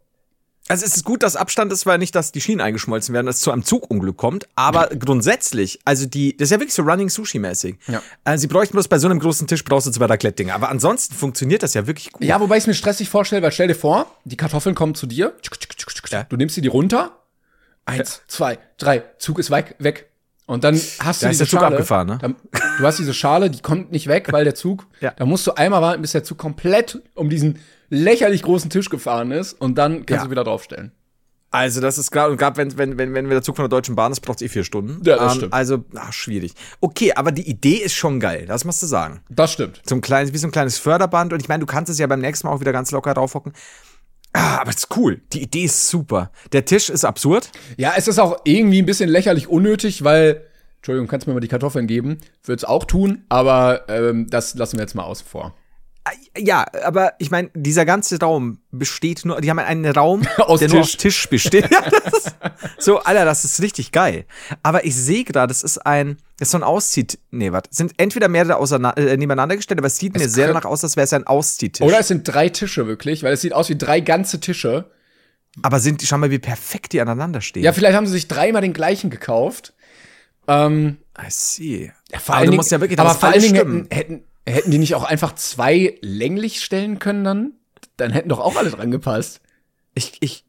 [0.70, 3.36] Also es ist gut, dass Abstand ist, weil nicht, dass die Schienen eingeschmolzen werden, dass
[3.38, 4.48] es zu einem Zugunglück kommt.
[4.56, 7.76] Aber grundsätzlich, also die, das ist ja wirklich so Running Sushi-mäßig.
[7.88, 8.02] Ja.
[8.24, 10.54] Also sie bräuchten bloß bei so einem großen Tisch brauchst du zwei Raclette-Dinger.
[10.56, 12.24] Aber ansonsten funktioniert das ja wirklich gut.
[12.24, 15.06] Ja, wobei ich es mir stressig vorstelle, weil stell dir vor, die Kartoffeln kommen zu
[15.06, 15.34] dir,
[16.10, 16.24] Ja.
[16.24, 17.12] du nimmst sie die runter,
[17.86, 20.10] eins, zwei, drei, Zug ist weit weg.
[20.46, 21.76] Und dann hast du Da ist diese der Zug Schale.
[21.76, 22.18] abgefahren, ne?
[22.22, 22.36] Dann,
[22.78, 25.12] du hast diese Schale, die kommt nicht weg, weil der Zug, Ja.
[25.12, 27.60] da musst du einmal warten, bis der Zug komplett um diesen
[27.94, 30.26] lächerlich großen Tisch gefahren ist und dann kannst Ja.
[30.26, 30.92] du wieder draufstellen.
[31.52, 33.96] Also das ist gerade, und gerade wenn, wenn, wenn, wenn der Zug von der Deutschen
[33.96, 35.02] Bahn ist, braucht es eh vier Stunden.
[35.06, 35.54] Ja, das stimmt.
[35.54, 36.54] Also, ach, schwierig.
[36.82, 39.22] Okay, aber die Idee ist schon geil, das musst du sagen.
[39.30, 39.80] Das stimmt.
[39.88, 41.32] So ein kleines, wie so ein kleines Förderband.
[41.32, 43.54] Und ich meine, du kannst es ja beim nächsten Mal auch wieder ganz locker draufhocken.
[44.34, 45.22] Ah, aber es ist cool.
[45.32, 46.32] Die Idee ist super.
[46.54, 47.52] Der Tisch ist absurd.
[47.78, 50.42] Ja, es ist auch irgendwie ein bisschen lächerlich unnötig, weil,
[50.78, 52.18] Entschuldigung, kannst du mir mal die Kartoffeln geben?
[52.44, 55.54] Würd's auch tun, aber ähm, das lassen wir jetzt mal außen vor.
[56.06, 60.60] Ah, Ja, aber ich meine, dieser ganze Raum besteht nur, die haben einen Raum, Aus
[60.60, 60.98] der nur aus Tisch.
[60.98, 61.70] Tisch besteht.
[61.72, 62.36] Ja, ist,
[62.78, 64.26] so, Alter, das ist richtig geil.
[64.64, 67.94] Aber ich sehe gerade, das ist ein, das ist so ein Auszieht, nee, warte, sind
[67.98, 71.06] entweder mehrere auseinander, äh, nebeneinander gestellt, aber es sieht mir sehr danach aus, als wäre
[71.06, 71.86] es ein Ausziehttisch.
[71.86, 74.92] Oder es sind drei Tische wirklich, weil es sieht aus wie drei ganze Tische.
[75.62, 77.64] aber sind schau mal, wie perfekt die aneinander stehen.
[77.64, 79.74] Ja, vielleicht haben sie sich dreimal den gleichen gekauft.
[80.48, 81.92] Ähm, I see.
[82.12, 84.78] ja, vor aber allen Dingen, ja wirklich, aber vor allen Dingen hätten, hätten, hätten die
[84.78, 87.52] nicht auch einfach zwei länglich stellen können dann?
[87.98, 89.42] Dann hätten doch auch alle dran gepasst.
[89.94, 90.46] Ich, ich,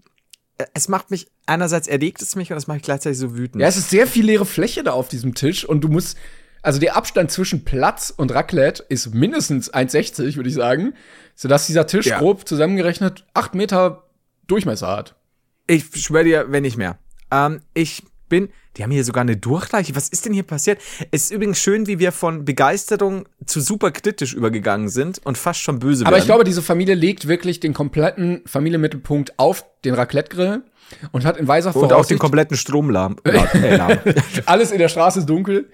[0.73, 3.61] es macht mich, einerseits erregt es mich und es macht mich gleichzeitig so wütend.
[3.61, 6.17] Ja, es ist sehr viel leere Fläche da auf diesem Tisch und du musst,
[6.63, 10.95] also der Abstand zwischen Platz und Raclette ist mindestens 1,60, würde ich sagen,
[11.35, 12.19] sodass dieser Tisch Ja.
[12.19, 14.09] grob zusammengerechnet acht Meter
[14.47, 15.17] Durchmesser hat.
[15.67, 16.99] Ich schwöre dir, wenn nicht mehr.
[17.31, 19.95] Ähm, ich bin, die haben hier sogar eine Durchleiche.
[19.95, 20.81] Was ist denn hier passiert?
[21.11, 25.61] Es ist übrigens schön, wie wir von Begeisterung zu super kritisch übergegangen sind und fast
[25.61, 26.23] schon böse Aber werden.
[26.23, 30.63] ich glaube, diese Familie legt wirklich den kompletten Familienmittelpunkt auf den Raclette-Grill
[31.13, 33.17] und hat in weiser und auch den Voraussicht kompletten Strom lahm.
[33.25, 33.99] lahm.
[34.47, 35.71] alles in der Straße ist dunkel.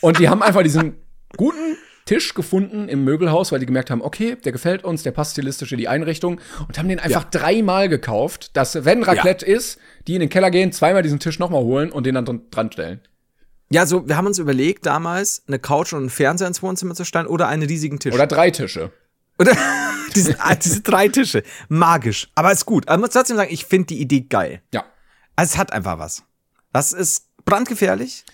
[0.00, 0.96] Und die haben einfach diesen
[1.36, 5.32] guten Tisch gefunden im Möbelhaus, weil die gemerkt haben, okay, der gefällt uns, der passt
[5.32, 7.28] stilistisch in die Einrichtung und haben den einfach Ja.
[7.30, 9.78] dreimal gekauft, dass, wenn Raclette ist,
[10.08, 12.72] die in den Keller gehen, zweimal diesen Tisch nochmal holen und den dann dran, dran
[12.72, 13.00] stellen.
[13.70, 17.04] Ja, so, wir haben uns überlegt, damals eine Couch und einen Fernseher ins Wohnzimmer zu
[17.04, 18.14] stellen oder einen riesigen Tisch.
[18.14, 18.90] Oder drei Tische.
[19.38, 19.56] Oder
[20.14, 21.42] diese, ah, diese drei Tische.
[21.68, 22.30] Magisch.
[22.34, 22.86] Aber ist gut.
[22.88, 24.60] Aber ich muss trotzdem sagen, ich finde die Idee geil.
[24.74, 24.84] Ja.
[25.36, 26.22] Also es hat einfach was.
[26.72, 28.24] Das ist brandgefährlich.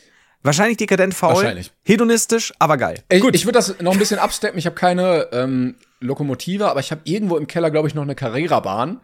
[0.43, 1.34] Wahrscheinlich dekadent faul.
[1.34, 1.72] Wahrscheinlich.
[1.84, 3.03] Hedonistisch, aber geil.
[3.11, 4.59] Ich, ich würde das noch ein bisschen absteppen.
[4.59, 8.14] Ich habe keine ähm, Lokomotive, aber ich habe irgendwo im Keller, glaube ich, noch eine
[8.14, 9.01] Carrera-Bahn.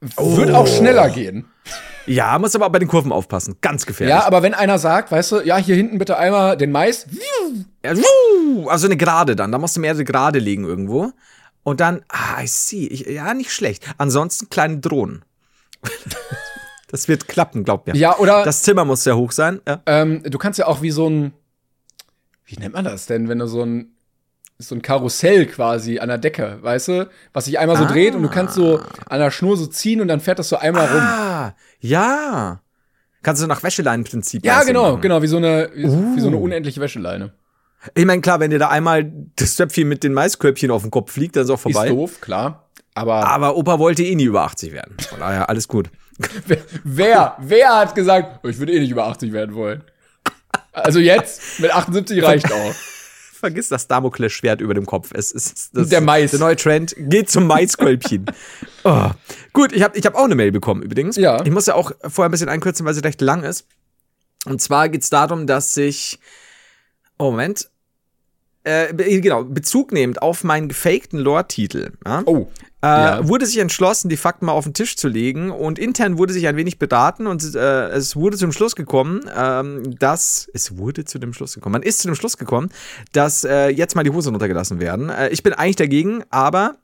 [0.00, 1.46] Wird auch schneller gehen.
[2.06, 3.56] Ja, muss aber auch bei den Kurven aufpassen.
[3.62, 4.14] Ganz gefährlich.
[4.14, 7.06] Ja, aber wenn einer sagt, weißt du, ja, hier hinten bitte einmal den Mais,
[7.82, 9.50] also eine Gerade dann.
[9.50, 11.12] Da musst du mehrere Gerade legen irgendwo.
[11.62, 12.86] Und dann, ah, I see.
[12.86, 13.86] Ich, ja, nicht schlecht.
[13.96, 15.24] Ansonsten kleine Drohnen.
[16.94, 17.96] das wird klappen, glaubt mir.
[17.96, 19.60] Ja, oder Das Zimmer muss sehr hoch sein.
[19.66, 19.80] Ja.
[19.86, 21.32] ähm, du kannst ja auch wie so ein,
[22.46, 23.96] wie nennt man das denn, wenn du so ein,
[24.58, 28.22] so ein Karussell quasi an der Decke, weißt du, was sich einmal so dreht und
[28.22, 31.00] du kannst so an der Schnur so ziehen und dann fährt das so einmal rum.
[31.00, 32.60] Ah, ja.
[33.24, 35.00] Kannst du nach Wäscheleinenprinzip Ja, genau, machen.
[35.00, 36.42] genau, wie so eine, wie, wie so eine Uh.
[36.44, 37.32] unendliche Wäscheleine.
[37.94, 41.10] Ich meine, klar, wenn dir da einmal das Töpfchen mit den Maiskörbchen auf den Kopf
[41.12, 41.86] fliegt, dann ist auch vorbei.
[41.88, 42.68] Ist doof, klar.
[42.94, 44.96] Aber Aber Opa wollte eh nie über 80 werden.
[45.08, 45.90] Von daher, alles gut.
[46.46, 49.82] wer, wer, wer hat gesagt, oh, ich würde eh nicht über 80 werden wollen?
[50.72, 52.74] Also jetzt, mit 78 reicht auch.
[53.32, 55.10] Vergiss das Damoklesschwert über dem Kopf.
[55.12, 56.30] Es ist das, Der Mais.
[56.30, 58.26] Der neue Trend geht zum Maiskolbchen.
[58.84, 59.10] oh.
[59.52, 61.16] Gut, ich habe ich hab auch eine Mail bekommen übrigens.
[61.16, 61.44] Ja.
[61.44, 63.66] Ich muss ja auch vorher ein bisschen einkürzen, weil sie recht lang ist.
[64.46, 66.18] Und zwar geht's darum, dass sich.
[67.18, 67.68] Oh, Moment.
[68.64, 71.92] Äh, be- genau, Bezug nehmend auf meinen gefakten Lore-Titel.
[72.06, 72.22] Ja?
[72.24, 72.48] Oh,
[72.82, 73.28] äh, Ja.
[73.28, 76.46] wurde sich entschlossen, die Fakten mal auf den Tisch zu legen und intern wurde sich
[76.48, 81.18] ein wenig beraten und äh, es wurde zum Schluss gekommen, ähm, dass es wurde zu
[81.18, 82.70] dem Schluss gekommen, man ist zu dem Schluss gekommen,
[83.12, 85.10] dass äh, jetzt mal die Hosen runtergelassen werden.
[85.10, 86.76] Äh, ich bin eigentlich dagegen, aber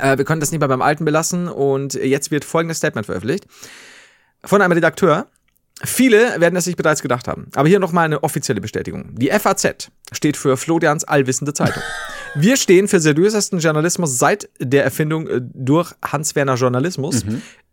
[0.00, 3.46] äh, wir können das nicht mehr beim Alten belassen und jetzt wird folgendes Statement veröffentlicht
[4.44, 5.26] von einem Redakteur.
[5.82, 7.48] Viele werden es sich bereits gedacht haben.
[7.54, 9.14] Aber hier nochmal eine offizielle Bestätigung.
[9.16, 11.82] Die FAZ steht für Florians allwissende Zeitung.
[12.36, 17.24] Wir stehen für seriösesten Journalismus seit der Erfindung äh, durch Hans-Werner Journalismus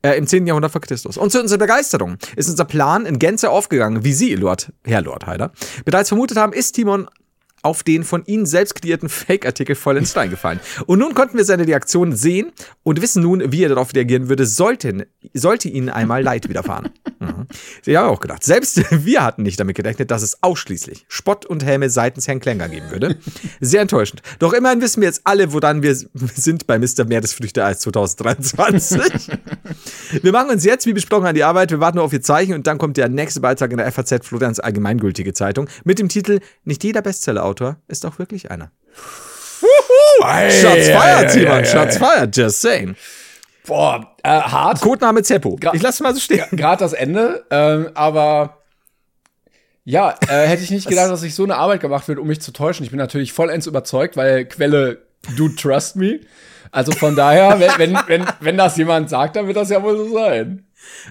[0.02, 0.48] äh, im 10.
[0.48, 1.18] Jahrhundert vor Christus.
[1.18, 5.26] Und zu unserer Begeisterung ist unser Plan in Gänze aufgegangen, wie Sie, Lord, Herr Lord
[5.28, 5.52] Heider,
[5.86, 7.08] bereits vermutet haben, ist Timon
[7.64, 10.60] auf den von Ihnen selbst kreierten Fake-Artikel voll ins Stein gefallen.
[10.86, 12.52] Und nun konnten wir seine Reaktion sehen
[12.84, 15.04] und wissen nun, wie er darauf reagieren würde, sollten,
[15.34, 16.90] sollte Ihnen einmal Leid widerfahren.
[17.22, 17.46] Mhm.
[17.86, 21.64] Ich habe auch gedacht, selbst wir hatten nicht damit gerechnet, dass es ausschließlich Spott und
[21.64, 23.16] Helme seitens Herrn Klenger geben würde.
[23.60, 24.24] Sehr enttäuschend.
[24.40, 27.06] Doch immerhin wissen wir jetzt alle, woran wir sind bei Mr.
[27.06, 29.30] Meeresfrüchte-Eis 2023.
[30.24, 31.70] Wir machen uns jetzt, wie besprochen, an die Arbeit.
[31.70, 34.26] Wir warten nur auf Ihr Zeichen und dann kommt der nächste Beitrag in der FAZ
[34.26, 37.04] Florians allgemeingültige Zeitung mit dem Titel Nicht jeder
[37.54, 38.72] Bestsellerautor ist auch wirklich einer.
[40.50, 41.66] Shots fired, Timon.
[41.66, 42.36] Shots fired.
[42.36, 42.96] Just saying.
[43.66, 44.82] boah, äh, hart.
[44.82, 45.56] Codename Zeppo.
[45.60, 46.46] Gra- Ich lasse mal so stehen.
[46.52, 48.58] Gerade das Ende, ähm, aber
[49.84, 52.42] ja, äh, hätte ich nicht gedacht, dass sich so eine Arbeit gemacht wird, um mich
[52.42, 52.84] zu täuschen.
[52.84, 55.00] Ich bin natürlich vollends überzeugt, weil Quelle,
[55.38, 56.20] do trust me.
[56.72, 59.98] Also von daher, wenn, wenn, wenn, wenn das jemand sagt, dann wird das ja wohl
[59.98, 60.66] so sein.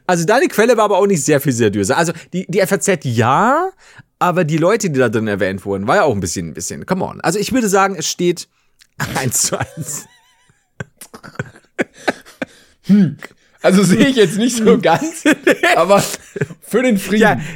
[0.07, 1.97] Also deine Quelle war aber auch nicht sehr viel seriöser.
[1.97, 3.70] Also die, die FAZ ja,
[4.21, 6.87] aber die Leute, die da drin erwähnt wurden, war ja auch ein bisschen, ein bisschen,
[6.87, 7.21] come on.
[7.23, 8.47] Also ich würde sagen, es steht
[9.16, 10.07] eins zu eins.
[13.62, 15.25] Also sehe ich jetzt nicht so ganz,
[15.77, 16.03] aber
[16.61, 17.41] für den Frieden, Ja.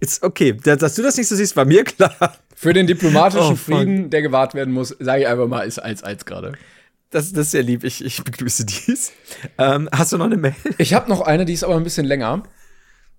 [0.00, 0.52] Ist okay.
[0.62, 2.36] Da- Dass du das nicht so siehst, war mir klar.
[2.54, 3.56] für den diplomatischen Oh.
[3.56, 6.52] Frieden, der gewahrt werden muss, sage ich einfach mal, ist 1-1 gerade.
[7.10, 7.82] Das, das ist sehr lieb.
[7.84, 9.12] Ich, ich begrüße dies.
[9.58, 10.54] Ähm, hast du noch eine Mail?
[10.78, 12.42] Ich habe noch eine, die ist aber ein bisschen länger.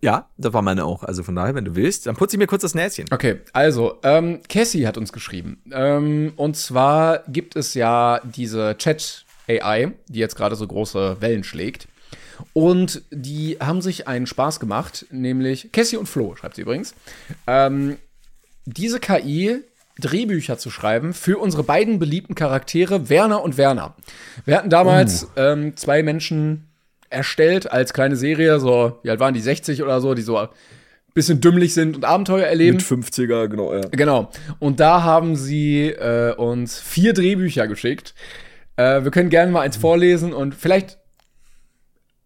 [0.04, 1.04] Ja, das war meine auch.
[1.04, 3.06] Also von daher, wenn du willst, dann putze ich mir kurz das Näschen.
[3.10, 5.64] Okay, also, ähm, Cassie hat uns geschrieben.
[5.72, 11.88] Ähm, und zwar gibt es ja diese Chat-AI, die jetzt gerade so große Wellen schlägt.
[12.52, 16.96] Und die haben sich einen Spaß gemacht, nämlich Cassie und Flo, schreibt sie übrigens,
[17.48, 17.96] ähm,
[18.66, 19.62] diese KI
[20.00, 23.96] Drehbücher zu schreiben für unsere beiden beliebten Charaktere Werner und Werner.
[24.44, 26.68] Wir hatten damals ähm, zwei Menschen
[27.14, 30.50] erstellt als kleine Serie, so, wie alt waren die, 60 oder so, die so ein
[31.14, 32.80] bisschen dümmlich sind und Abenteuer erleben.
[32.80, 33.82] 50er, genau, ja.
[33.92, 34.30] Genau.
[34.60, 38.14] Und da haben sie äh, uns vier Drehbücher geschickt.
[38.76, 40.98] Äh, wir können gerne mal eins vorlesen und vielleicht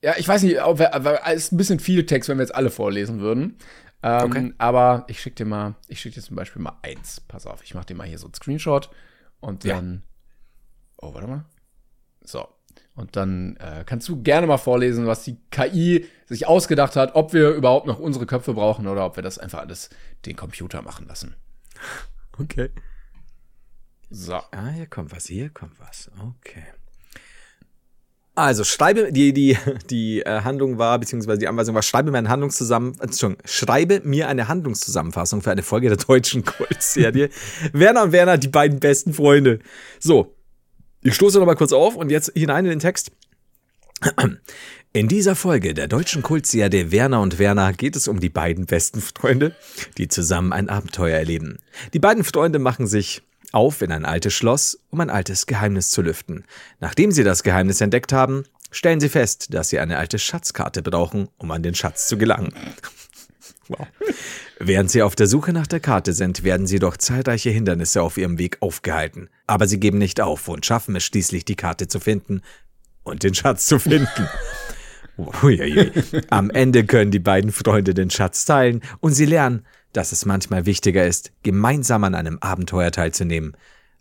[0.01, 2.43] Ja, ich weiß nicht, ob wir, aber es ist ein bisschen viel Text, wenn wir
[2.43, 3.57] jetzt alle vorlesen würden.
[4.03, 4.53] Ähm, Okay.
[4.59, 7.19] Aber ich schicke dir mal, ich schicke dir zum Beispiel mal eins.
[7.27, 8.89] Pass auf, ich mache dir mal hier so einen Screenshot
[9.39, 9.75] und Ja.
[9.75, 10.03] dann.
[10.97, 11.45] Oh, warte mal.
[12.23, 12.47] So.
[12.97, 17.31] Und dann äh, kannst du gerne mal vorlesen, was die KI sich ausgedacht hat, ob
[17.31, 19.91] wir überhaupt noch unsere Köpfe brauchen oder ob wir das einfach alles
[20.25, 21.35] den Computer machen lassen.
[22.39, 22.69] Okay.
[24.11, 24.35] So.
[24.35, 26.11] Ah, hier kommt was, hier kommt was.
[26.19, 26.65] Okay.
[28.35, 29.57] Also schreibe die die
[29.89, 34.27] die äh, Handlung war beziehungsweise die Anweisung war schreibe mir eine Handlungszusammen Entschuldigung, schreibe mir
[34.27, 37.31] eine Handlungszusammenfassung für eine Folge der deutschen Kultserie
[37.73, 39.57] Werner und Werner die beiden besten Freunde.
[39.99, 40.36] So,
[41.07, 43.11] ich stoße noch mal kurz auf und jetzt hinein in den Text.
[44.91, 48.99] In dieser Folge der deutschen Kultserie Werner und Werner geht es um die beiden besten
[48.99, 49.55] Freunde,
[49.97, 51.59] die zusammen ein Abenteuer erleben.
[51.93, 53.21] Die beiden Freunde machen sich
[53.53, 56.43] auf in ein altes Schloss, um ein altes Geheimnis zu lüften.
[56.81, 61.29] Nachdem sie das Geheimnis entdeckt haben, stellen sie fest, dass sie eine alte Schatzkarte brauchen,
[61.37, 62.53] um an den Schatz zu gelangen.
[63.69, 63.87] Wow.
[64.59, 68.17] Während sie auf der Suche nach der Karte sind, werden sie durch zahlreiche Hindernisse auf
[68.17, 69.29] ihrem Weg aufgehalten.
[69.45, 72.41] Aber sie geben nicht auf und schaffen es schließlich, die Karte zu finden
[73.03, 74.27] und den Schatz zu finden.
[76.29, 80.65] Am Ende können die beiden Freunde den Schatz teilen und sie lernen, dass es manchmal
[80.65, 83.57] wichtiger ist, gemeinsam an einem Abenteuer teilzunehmen,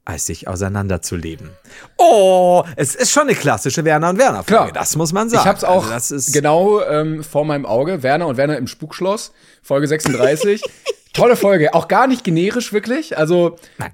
[0.07, 1.51] als sich auseinanderzuleben.
[1.99, 4.73] Oh, es ist schon eine klassische Werner und Werner Folge, Klar.
[4.73, 5.43] das muss man sagen.
[5.43, 8.03] Ich hab's auch Also das ist genau ähm, vor meinem Auge.
[8.03, 9.33] Werner und Werner im Spukschloss,
[9.63, 10.63] Folge 36.
[11.13, 13.19] Tolle Folge, auch gar nicht generisch wirklich.
[13.19, 13.93] Also Nein.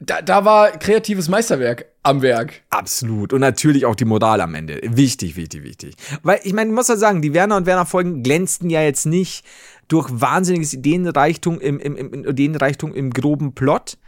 [0.00, 2.62] da, da war kreatives Meisterwerk am Werk.
[2.70, 3.32] Absolut.
[3.32, 4.80] Und natürlich auch die Moral am Ende.
[4.82, 5.94] Wichtig, wichtig, wichtig.
[6.22, 9.06] Weil, ich meine, ich muss ja sagen, die Werner und Werner Folgen glänzten ja jetzt
[9.06, 9.44] nicht
[9.86, 13.98] durch wahnsinniges Ideenreichtum im, im, im, Ideenreichtum im groben Plot,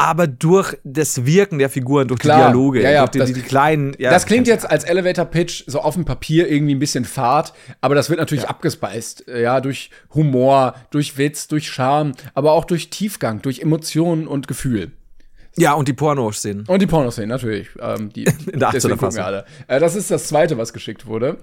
[0.00, 2.38] aber durch das Wirken der Figuren, durch Klar.
[2.38, 3.94] die Dialoge, Ja, ja, durch die, das- die, die kleinen.
[3.98, 7.52] Ja, das klingt jetzt als Elevator Pitch so auf dem Papier irgendwie ein bisschen fad,
[7.82, 12.64] aber das wird natürlich abgespeist, äh, ja, durch Humor, durch Witz, durch Charme, aber auch
[12.64, 14.92] durch Tiefgang, durch Emotionen und Gefühl.
[15.58, 16.64] Ja, und die Porno-Szenen.
[16.66, 19.44] Und die Pornoszenen natürlich, ähm, die In der 18er deswegen gucken wir alle.
[19.66, 21.36] Äh, das ist das zweite, was geschickt wurde.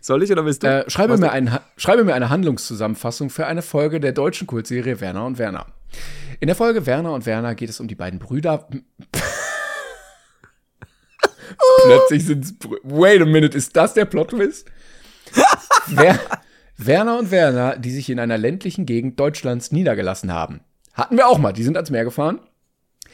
[0.00, 0.66] Soll ich oder willst du?
[0.68, 5.24] Äh, schreibe, mir ein, schreibe mir eine Handlungszusammenfassung für eine Folge der deutschen Kultserie Werner
[5.24, 5.66] und Werner.
[6.42, 8.66] In der Folge Werner und Werner geht es um die beiden Brüder.
[11.84, 14.66] Plötzlich sind's Brü Wait a minute, ist das der Plot-Twist?
[15.88, 16.18] Wer
[16.78, 20.60] Werner und Werner, die sich in einer ländlichen Gegend Deutschlands niedergelassen haben.
[20.94, 22.40] Hatten wir auch mal, die sind ans Meer gefahren.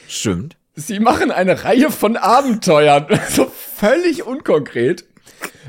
[0.06, 0.56] Stimmt.
[0.76, 5.04] Sie machen eine Reihe von Abenteuern, so völlig unkonkret,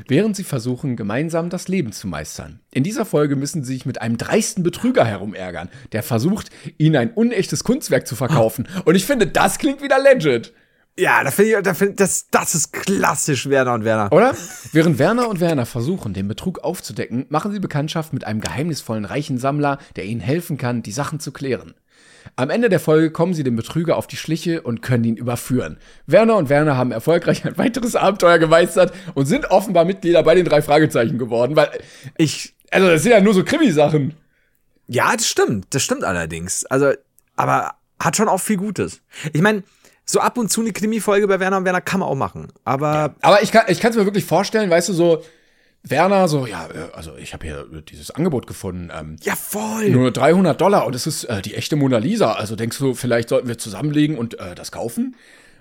[0.06, 2.60] während sie versuchen, gemeinsam das Leben zu meistern.
[2.72, 7.10] In dieser Folge müssen sie sich mit einem dreisten Betrüger herumärgern, der versucht, ihnen ein
[7.12, 8.68] unechtes Kunstwerk zu verkaufen.
[8.84, 10.52] Und ich finde, das klingt wieder legit,
[10.98, 14.12] Ja, da finde ich, da find, das, das ist klassisch Werner und Werner.
[14.12, 14.34] oder?
[14.72, 19.38] Während Werner und Werner versuchen, den Betrug aufzudecken, machen sie Bekanntschaft mit einem geheimnisvollen reichen
[19.38, 21.74] Sammler, der ihnen helfen kann, die Sachen zu klären.
[22.36, 25.78] Am Ende der Folge kommen sie dem Betrüger auf die Schliche und können ihn überführen.
[26.06, 30.44] Werner und Werner haben erfolgreich ein weiteres Abenteuer gemeistert und sind offenbar Mitglieder bei den
[30.44, 31.70] drei Fragezeichen geworden, weil,
[32.16, 34.14] Ich, also das sind ja nur so Krimisachen.
[34.86, 35.66] Ja, das stimmt.
[35.70, 36.64] Das stimmt allerdings.
[36.66, 36.92] Also,
[37.36, 39.02] aber hat schon auch viel Gutes.
[39.32, 39.62] Ich meine,
[40.04, 42.48] so ab und zu eine Krimi-Folge bei Werner und Werner kann man auch machen.
[42.64, 45.22] Aber Aber ich kann ich kann es mir wirklich vorstellen, weißt du, so
[45.90, 49.90] Werner so, ja, äh, also ich habe hier äh, dieses Angebot gefunden, ähm, ja, voll.
[49.90, 52.32] nur 300 Dollar und es ist äh, die echte Mona Lisa.
[52.32, 55.16] Also denkst du, vielleicht sollten wir zusammenlegen und äh, das kaufen?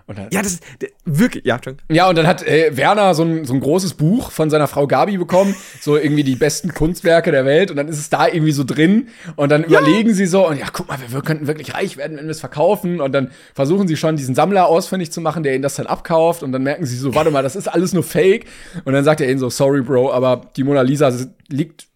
[0.07, 1.59] Und dann, ja, das d- wirklich, ja.
[1.91, 4.87] Ja, und dann hat äh, Werner so ein, so ein großes Buch von seiner Frau
[4.87, 7.71] Gabi bekommen, so irgendwie die besten Kunstwerke der Welt.
[7.71, 9.09] Und dann ist es da irgendwie so drin.
[9.35, 12.15] Und dann überlegen sie so, und ja, guck mal, wir, wir könnten wirklich reich werden,
[12.17, 13.01] wenn wir es verkaufen.
[13.01, 16.41] Und dann versuchen sie schon, diesen Sammler ausfindig zu machen, der ihnen das dann abkauft.
[16.41, 18.45] Und dann merken sie so, warte mal, das ist alles nur Fake.
[18.85, 21.11] Und dann sagt er ihnen so, sorry, Bro, aber die Mona Lisa
[21.49, 21.87] liegt,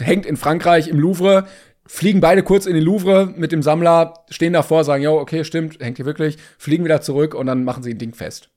[0.00, 1.46] hängt in Frankreich im Louvre.
[1.86, 5.80] Fliegen beide kurz in den Louvre mit dem Sammler, stehen davor, sagen, jo, okay, stimmt,
[5.80, 8.48] hängt hier wirklich, fliegen wieder zurück und dann machen sie ein Ding fest.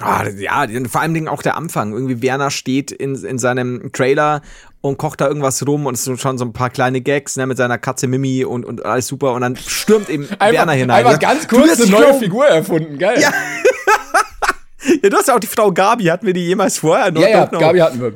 [0.00, 1.92] Ah, ja, vor allem Dingen auch der Anfang.
[1.92, 4.42] Irgendwie Werner steht in, in seinem Trailer
[4.80, 7.46] und kocht da irgendwas rum und es sind schon so ein paar kleine Gags, ne,
[7.46, 11.04] mit seiner Katze Mimi und, und alles super und dann stürmt eben Werner hinein.
[11.04, 12.14] Einfach Ja, ganz kurz eine neue.
[12.14, 13.20] Figur erfunden, geil.
[13.20, 13.32] Ja.
[15.02, 17.10] Ja, du hast ja auch die Frau Gabi, hatten wir die jemals vorher?
[17.10, 17.58] No, ja, ja know.
[17.58, 18.12] Gabi hatten wir.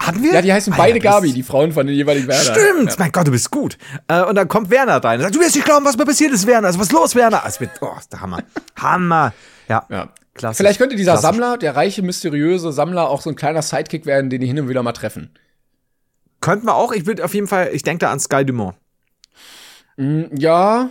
[0.00, 0.32] Hatten wir?
[0.32, 2.40] Ja, die heißen Ah, beide ja, Gabi, die Frauen von den jeweiligen Werner.
[2.54, 3.76] Stimmt, mein Gott, du bist gut.
[4.06, 6.32] Äh, und dann kommt Werner rein und sagt, du wirst nicht glauben, was mir passiert
[6.32, 6.68] ist, Werner.
[6.68, 7.42] Also was ist los, Werner?
[7.44, 8.44] Also, mit, oh, ist der Hammer.
[8.76, 9.32] Hammer.
[9.68, 9.84] Ja.
[9.90, 10.08] Ja.
[10.34, 10.58] Klassisch.
[10.58, 11.30] Vielleicht könnte dieser Klassisch.
[11.30, 14.68] Sammler, der reiche, mysteriöse Sammler, auch so ein kleiner Sidekick werden, den die hin und
[14.68, 15.30] wieder mal treffen.
[16.40, 18.74] Könnten wir auch, ich würde auf jeden Fall, ich denke da an Sky Dumont.
[19.96, 20.90] Mm, Ja,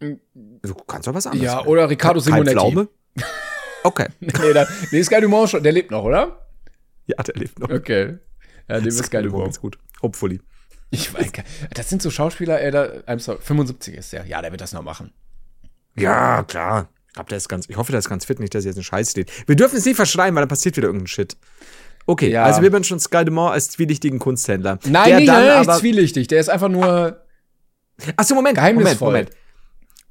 [0.00, 1.44] Du kannst doch was anderes.
[1.44, 2.56] ja, oder Riccardo Kein Simonetti.
[2.56, 2.88] Pflaume?
[3.84, 4.08] Okay.
[4.20, 6.46] nee, da, nee, Sky Dumont, schon, der lebt noch, oder?
[7.06, 7.70] Ja, der lebt noch.
[7.70, 8.18] Okay.
[8.68, 9.78] Ja, dem ist geil Skydemore ist gut.
[10.02, 10.40] Hopefully.
[10.90, 14.26] Ich weiß gar- Das sind so Schauspieler, ey, da, I'm sorry, 75 ist der.
[14.26, 15.12] Ja, der wird das noch machen.
[15.96, 16.88] Ja, klar.
[17.08, 18.76] Ich, glaub, der ist ganz, ich hoffe, der ist ganz fit, nicht, dass er jetzt
[18.76, 19.30] einen Scheiß steht.
[19.48, 21.36] Wir dürfen es nicht verschreien, weil dann passiert wieder irgendein Shit.
[22.06, 22.44] Okay, Ja.
[22.44, 24.78] also wir wünschen Sky Demore als zwielichtigen Kunsthändler.
[24.84, 26.28] Nein, der nicht, dann nein, nicht zwielichtig.
[26.28, 27.22] Der ist einfach nur.
[28.16, 29.08] Achso, Moment, Moment, Geheimnisvoll.
[29.08, 29.30] Moment.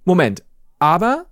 [0.03, 0.43] Moment.
[0.80, 1.26] Aber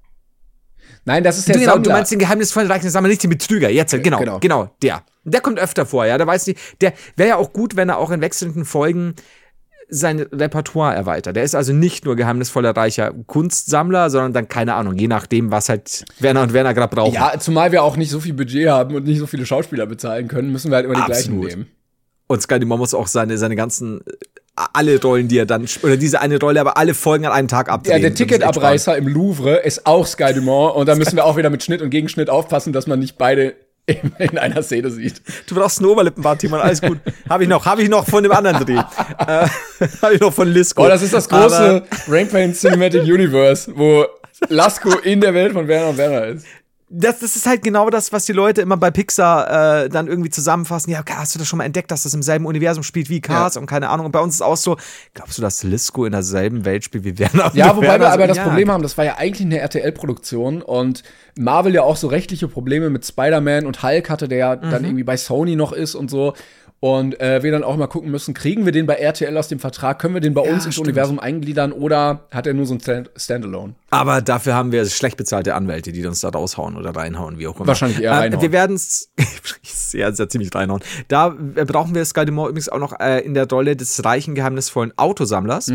[1.06, 1.94] Nein, das ist der du, genau, du Sammler.
[1.94, 3.70] meinst den geheimnisvollen reichen Sammler, nicht den Betrüger.
[3.70, 4.40] Jetzt, genau, genau.
[4.40, 5.04] genau, der.
[5.24, 6.18] Der kommt öfter vor, ja.
[6.18, 9.16] Der weiß nicht, der wäre ja auch gut, wenn er auch in wechselnden Folgen
[9.88, 11.36] sein Repertoire erweitert.
[11.36, 15.70] Der ist also nicht nur geheimnisvoller reicher Kunstsammler, sondern dann keine Ahnung, je nachdem, was
[15.70, 17.14] halt Werner und Werner gerade brauchen.
[17.14, 20.28] ja, zumal wir auch nicht so viel Budget haben und nicht so viele Schauspieler bezahlen
[20.28, 21.42] können, müssen wir halt immer die Absolut.
[21.42, 21.72] gleichen nehmen.
[22.28, 24.12] Und Sky Dumont muss auch seine, seine ganzen, äh,
[24.56, 27.68] alle Rollen, die er dann, oder diese eine Rolle, aber alle Folgen an einem Tag
[27.68, 28.02] Ja, abdrehen.
[28.02, 31.36] der ist echt Ticketabreißer im Louvre ist auch Sky Dumont und da müssen wir auch
[31.38, 33.56] wieder mit Schnitt und Gegenschnitt aufpassen, dass man nicht beide
[33.88, 35.22] in, in einer Szene sieht.
[35.48, 37.00] Du brauchst ein Oberlippenbart, Timon, alles gut.
[37.30, 38.74] Habe ich noch, habe ich noch von dem anderen Dreh.
[39.28, 39.48] äh,
[40.02, 40.84] habe ich noch von Lisco.
[40.84, 44.06] Oh, das ist das große Aber- Rain Pain Cinematic Universe, wo
[44.50, 46.46] Lasko in der Welt von Werner und Werner ist.
[46.88, 50.30] Das, das ist halt genau das, was die Leute immer bei Pixar äh, dann irgendwie
[50.30, 50.92] zusammenfassen.
[50.92, 53.22] Ja, okay, hast du das schon mal entdeckt, dass das im selben Universum spielt wie
[53.22, 53.62] Cars Ja.
[53.62, 54.06] und keine Ahnung.
[54.06, 54.78] Und bei uns ist auch so,
[55.16, 57.52] glaubst du, dass Lisco in derselben Welt spielt wie Werner?
[57.56, 58.00] Ja, wobei Werner?
[58.06, 58.44] wir aber So, das ja.
[58.44, 61.04] Problem haben, das war ja eigentlich eine RTL-Produktion und
[61.38, 64.88] Marvel ja auch so rechtliche Probleme mit Spider-Man und Hulk hatte, der ja dann Mhm.
[64.90, 66.34] irgendwie bei Sony noch ist und so.
[66.82, 69.60] Und äh, wir dann auch mal gucken müssen, kriegen wir den bei RTL aus dem
[69.60, 70.90] Vertrag, können wir den bei uns ins stimmt.
[70.90, 73.74] Universum eingliedern oder hat er nur so ein Stand Standalone?
[73.90, 77.56] Aber dafür haben wir schlecht bezahlte Anwälte, die uns da raushauen oder reinhauen, wie auch
[77.56, 77.68] immer.
[77.68, 78.42] Wahrscheinlich eher Äh, reinhauen.
[78.42, 79.10] Wir werden es
[79.64, 80.82] sehr, sehr ziemlich reinhauen.
[81.08, 84.94] Da äh, brauchen wir Sky übrigens auch noch äh, in der Rolle des reichen, geheimnisvollen
[84.98, 85.72] Autosammlers.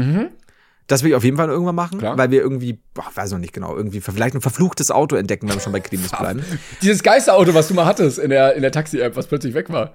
[0.86, 2.18] Das will ich auf jeden Fall irgendwann machen, Klar.
[2.18, 5.55] weil wir irgendwie, boah, weiß noch nicht genau, irgendwie vielleicht ein verfluchtes Auto entdecken, wenn
[5.55, 6.44] wir schon bei Krimis bleiben.
[6.82, 9.94] Dieses Geisterauto, was du mal hattest in der, in der Taxi-App, was plötzlich weg war.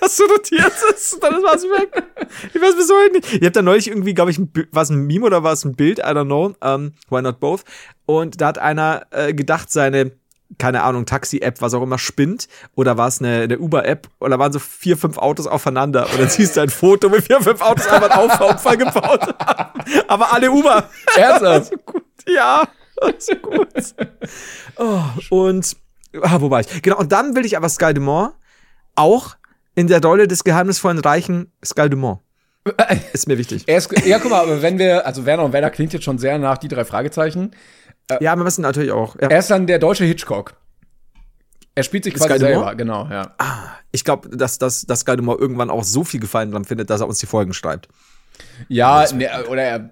[0.00, 0.72] Hast du notiert?
[0.90, 2.02] Das- Dann war es weg.
[2.52, 3.32] Ich weiß bis heute nicht.
[3.42, 4.38] Ihr habt da neulich irgendwie, glaube ich,
[4.72, 5.98] war es ein Meme oder war es ein Bild?
[5.98, 6.54] I don't know.
[6.62, 7.62] Um, why not both?
[8.06, 10.12] Und da hat einer äh, gedacht, seine,
[10.58, 12.48] keine Ahnung, Taxi-App, was auch immer, spinnt.
[12.74, 14.08] Oder war es eine, eine Uber-App?
[14.20, 16.06] Oder waren so vier, fünf Autos aufeinander.
[16.12, 19.80] Und dann siehst du ein Foto, wie vier, fünf Autos einfach einen Auffahrunfall gebaut haben.
[20.08, 20.88] Aber alle Uber.
[21.16, 21.70] Ernsthaft?
[21.70, 22.04] so gut.
[22.28, 22.64] Ja,
[23.18, 23.68] so gut.
[24.76, 25.76] Oh, und,
[26.22, 26.82] ah, wo war ich?
[26.82, 28.34] Genau, und dann will ich aber Sky Dumont
[28.94, 29.36] auch
[29.74, 32.20] in der Rolle des geheimnisvollen Reichen Sky Dumont.
[33.12, 33.68] Ist mir wichtig.
[33.68, 36.38] Ist, ja, guck mal, aber wenn wir, also Werner und Werner klingt jetzt schon sehr
[36.38, 37.50] nach die drei Fragezeichen.
[38.20, 39.16] Ja, wir müssen natürlich auch.
[39.20, 39.28] Ja.
[39.28, 40.54] Er ist dann der deutsche Hitchcock.
[41.74, 43.34] Er spielt sich quasi selber, genau, ja.
[43.90, 47.00] Ich glaube, dass, dass, dass Sky Dumont irgendwann auch so viel Gefallen dran findet, dass
[47.00, 47.88] er uns die Folgen schreibt.
[48.68, 49.90] Ja, ne, oder er.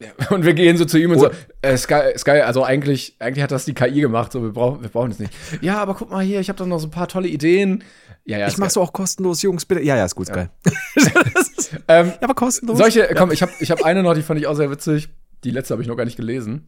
[0.00, 1.30] Ja, und wir gehen so zu ihm und so,
[1.60, 4.88] äh, Sky, Sky, also eigentlich, eigentlich hat das die KI gemacht, so wir brauchen, wir
[4.88, 5.32] brauchen es nicht.
[5.60, 7.82] Ja, aber guck mal hier, ich habe doch noch so ein paar tolle Ideen.
[8.24, 8.46] Ja, ja.
[8.48, 9.82] Ich mach so auch kostenlos, Jungs, bitte.
[9.82, 10.50] Ja, ja, ist gut, geil.
[11.86, 12.78] Ähm, ja, aber kostenlos.
[12.78, 15.10] solche, komm, ich habe ich hab eine noch, die fand ich auch sehr witzig.
[15.44, 16.66] Die letzte habe ich noch gar nicht gelesen.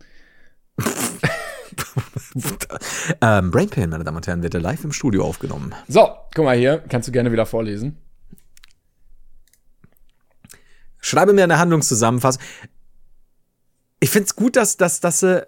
[3.22, 5.74] ähm, Brain Pain, meine Damen und Herren, wird ja live im Studio aufgenommen.
[5.88, 7.96] So, guck mal hier, kannst du gerne wieder vorlesen.
[11.00, 12.42] Schreibe mir eine Handlungszusammenfassung.
[14.00, 15.44] Ich find's gut, dass, dass, dass sie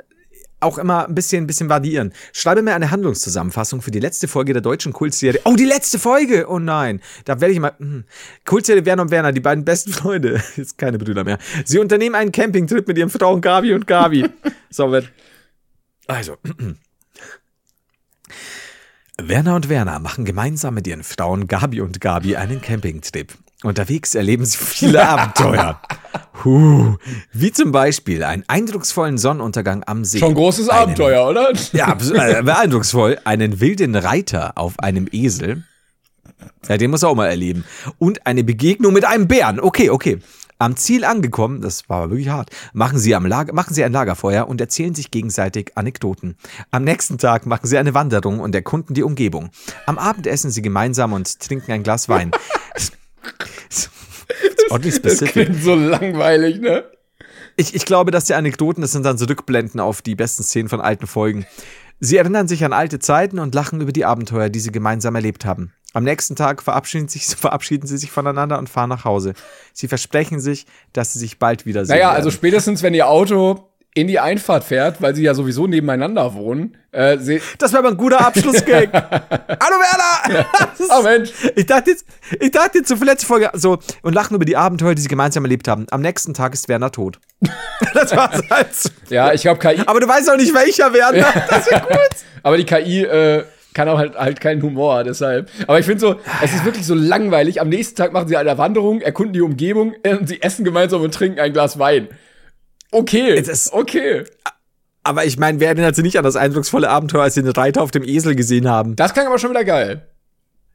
[0.63, 2.13] auch immer ein bisschen, ein bisschen variieren.
[2.33, 5.41] Schreibe mir eine Handlungszusammenfassung für die letzte Folge der deutschen Kultserie.
[5.45, 6.47] Oh, die letzte Folge!
[6.49, 7.01] Oh nein.
[7.25, 7.73] Da werde ich mal.
[7.79, 8.05] Hm.
[8.45, 10.41] Kultserie Werner und Werner, die beiden besten Freunde.
[10.57, 11.39] Jetzt keine Brüder mehr.
[11.65, 14.29] Sie unternehmen einen Campingtrip mit ihren Frauen Gabi und Gabi.
[14.71, 15.11] so, wird.
[16.07, 16.37] Also.
[19.19, 23.35] Werner und Werner machen gemeinsam mit ihren Frauen Gabi und Gabi einen Campingtrip.
[23.63, 25.81] Unterwegs erleben sie viele Abenteuer.
[26.45, 26.97] Huh.
[27.33, 30.19] Wie zum Beispiel einen eindrucksvollen Sonnenuntergang am See.
[30.19, 31.53] Schon großes einen, Abenteuer, oder?
[31.73, 33.19] Ja, abs- äh, beeindrucksvoll.
[33.25, 35.65] Einen wilden Reiter auf einem Esel.
[36.69, 37.65] Ja, den muss er auch mal erleben.
[37.99, 39.61] Und eine Begegnung mit einem Bären.
[39.61, 40.19] Okay, okay.
[40.59, 44.47] Am Ziel angekommen, das war wirklich hart, machen sie, am Lager, machen sie ein Lagerfeuer
[44.47, 46.37] und erzählen sich gegenseitig Anekdoten.
[46.71, 49.51] Am nächsten Tag machen sie eine Wanderung und erkunden die Umgebung.
[49.87, 52.31] Am Abend essen sie gemeinsam und trinken ein Glas Wein.
[54.71, 56.85] Oddly Das klingt so langweilig, ne?
[57.57, 60.69] Ich, ich glaube, dass die Anekdoten, das sind dann so Rückblenden auf die besten Szenen
[60.69, 61.47] von alten Folgen.
[62.01, 65.45] Sie erinnern sich an alte Zeiten und lachen über die Abenteuer, die sie gemeinsam erlebt
[65.45, 65.73] haben.
[65.93, 69.35] Am nächsten Tag verabschieden, sich, verabschieden sie sich voneinander und fahren nach Hause.
[69.75, 72.17] Sie versprechen sich, dass sie sich bald wiedersehen Naja, werden.
[72.17, 76.77] also spätestens, wenn ihr Auto in die Einfahrt fährt, weil sie ja sowieso nebeneinander wohnen,
[76.93, 77.17] äh,
[77.59, 78.91] das wäre aber ein guter Abschlussgag.
[78.93, 80.47] Hallo Werner!
[80.95, 81.31] Oh Mensch.
[81.55, 82.05] Ich dachte jetzt,
[82.39, 85.45] ich dachte jetzt zur letzte Folge so und lachen über die Abenteuer, die sie gemeinsam
[85.45, 85.87] erlebt haben.
[85.91, 87.19] Am nächsten Tag ist Werner tot.
[87.95, 88.69] das war's halt.
[89.09, 91.33] Ja, ich glaube KI, Aber du weißt auch nicht welcher Werner.
[91.49, 91.99] Das ist gut.
[92.43, 95.51] aber die KI äh, kann auch halt, halt keinen Humor, deshalb.
[95.67, 97.61] Aber ich finde so, es ist wirklich so langweilig.
[97.61, 101.15] Am nächsten Tag machen sie eine Wanderung, erkunden die Umgebung, äh, sie essen gemeinsam und
[101.15, 102.09] trinken ein Glas Wein.
[102.93, 104.25] Okay, Es ist- okay.
[105.03, 107.83] Aber ich meine, wer erinnert sich nicht an das eindrucksvolle Abenteuer, als sie den Reiter
[107.83, 108.95] auf dem Esel gesehen haben?
[108.95, 110.07] Das klang aber schon wieder geil.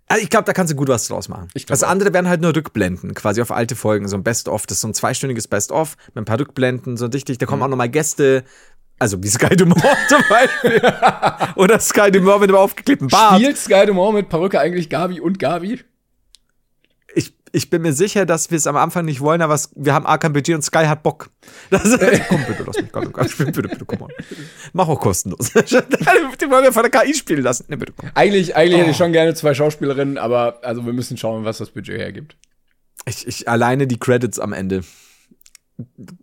[0.10, 1.48] Also ich glaube, da kannst du gut was draus machen.
[1.54, 1.90] Ich das auch.
[1.90, 4.66] andere wären halt nur Rückblenden, quasi auf alte Folgen, so ein Best-of.
[4.66, 7.38] Das ist so ein zweistündiges Best-of mit ein paar Rückblenden, so richtig.
[7.38, 8.44] Da kommen auch noch mal Gäste,
[9.00, 10.82] also wie Sky Dumont zum Beispiel.
[11.56, 13.36] Oder Sky Dumont mit einem aufgeklebten Bart.
[13.40, 15.82] Spielt Sky Dumont mit Perücke eigentlich Gabi und Gabi?
[17.58, 20.18] Ich, bin mir sicher, dass wir es am Anfang nicht wollen, aber wir haben A
[20.18, 21.30] kein Budget und Sky hat Bock.
[21.70, 22.00] Das ist,
[22.30, 23.52] komm bitte, lass mich nicht spielen.
[23.52, 24.12] Bitte, bitte, komm on.
[24.74, 25.52] Mach auch kostenlos.
[25.54, 27.66] Die wollen wir von der KI spielen lassen.
[27.68, 28.10] Ne, bitte, komm.
[28.14, 29.00] Eigentlich, eigentlich hätte ich Oh.
[29.04, 32.38] schon gerne zwei Schauspielerinnen, aber also wir müssen schauen, was das Budget hergibt.
[33.06, 34.82] Ich, ich alleine die Credits am Ende.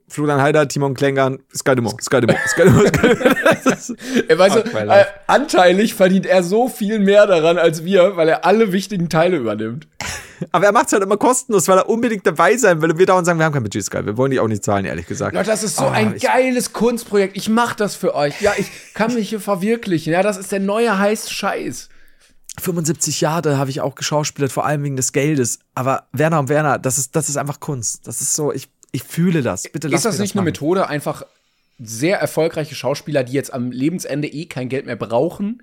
[0.09, 3.03] Florian Heider, Timon Klengern, Sky Dumont, Sky Dumont, Sky Dumont,
[4.39, 8.72] weißt du, äh, anteilig verdient er so viel mehr daran als wir, weil er alle
[8.72, 9.87] wichtigen Teile übernimmt.
[10.53, 12.91] Aber er macht es halt immer kostenlos, weil er unbedingt dabei sein will.
[12.93, 14.05] Und wir dauernd sagen, wir haben kein Budget, Sky.
[14.05, 15.35] Wir wollen die auch nicht zahlen, ehrlich gesagt.
[15.35, 17.37] Leute, das ist so Oh, ein geiles Kunstprojekt.
[17.37, 18.41] Ich mach das für euch.
[18.41, 20.12] Ja, ich kann mich hier verwirklichen.
[20.12, 21.89] Ja, das ist der neue heiße Scheiß.
[22.61, 25.59] 75 Jahre habe ich auch geschauspielert, vor allem wegen des Geldes.
[25.74, 28.07] Aber Werner und Werner, das ist, das ist einfach Kunst.
[28.07, 29.64] Das ist so, ich, ich fühle das.
[29.64, 30.47] Bitte lass Ist das nicht eine machen.
[30.47, 31.24] Methode, einfach
[31.80, 35.62] sehr erfolgreiche Schauspieler, die jetzt am Lebensende eh kein Geld mehr brauchen,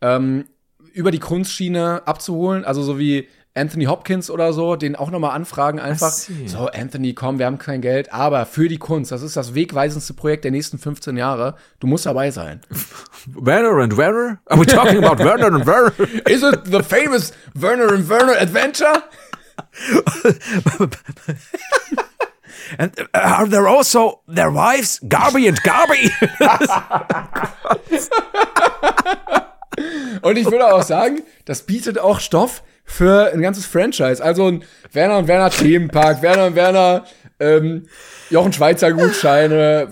[0.00, 0.44] ähm,
[0.92, 2.64] über die Kunstschiene abzuholen?
[2.64, 3.26] Also so wie
[3.58, 6.12] Anthony Hopkins oder so, den auch nochmal anfragen einfach.
[6.46, 10.14] So, Anthony, komm, wir haben kein Geld, aber für die Kunst, das ist das wegweisendste
[10.14, 11.56] Projekt der nächsten 15 Jahre.
[11.80, 12.60] Du musst dabei sein.
[13.26, 14.38] Werner and Werner?
[14.46, 15.92] Are we talking about Werner and Werner?
[16.28, 19.02] Is it the famous Werner and Werner Adventure?
[22.76, 26.10] And uh, are there also their wives, Garby and Garby?
[30.22, 34.24] Und ich würde auch sagen, das bietet auch Stoff für ein ganzes Franchise.
[34.24, 37.04] Also ein Werner und Werner Themenpark, Werner und Werner
[37.38, 37.86] ähm,
[38.30, 39.88] Jochen Schweizer Gutscheine,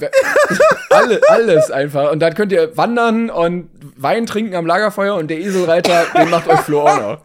[0.90, 2.10] alle, alles einfach.
[2.10, 6.48] Und dann könnt ihr wandern und Wein trinken am Lagerfeuer und der Eselreiter, den macht
[6.48, 7.22] euch Flo auch noch.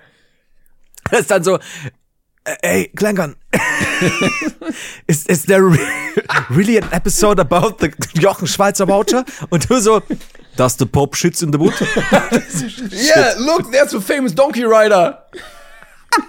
[1.09, 1.57] Das ist dann so,
[2.43, 3.35] äh, ey, Klenkern,
[5.07, 5.77] is, is there re
[6.49, 9.25] really an episode about the Jochen Schweizer Voucher?
[9.49, 10.01] Und du so,
[10.55, 11.73] does the Pope shits in the wood?
[12.91, 15.25] Yeah, look, there's a famous Donkey Rider.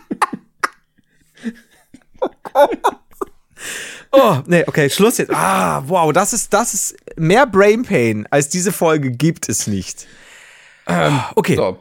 [4.14, 5.32] Oh, nee, okay, Schluss jetzt.
[5.32, 10.06] Ah, wow, das ist, das ist, mehr Brain Pain als diese Folge gibt es nicht.
[11.34, 11.56] okay.
[11.56, 11.78] So.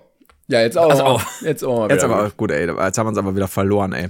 [0.47, 0.89] Ja, jetzt auch.
[0.89, 1.21] Also auch.
[1.41, 4.09] Jetzt auch mal Jetzt aber gut, ey, jetzt haben wir uns aber wieder verloren, ey.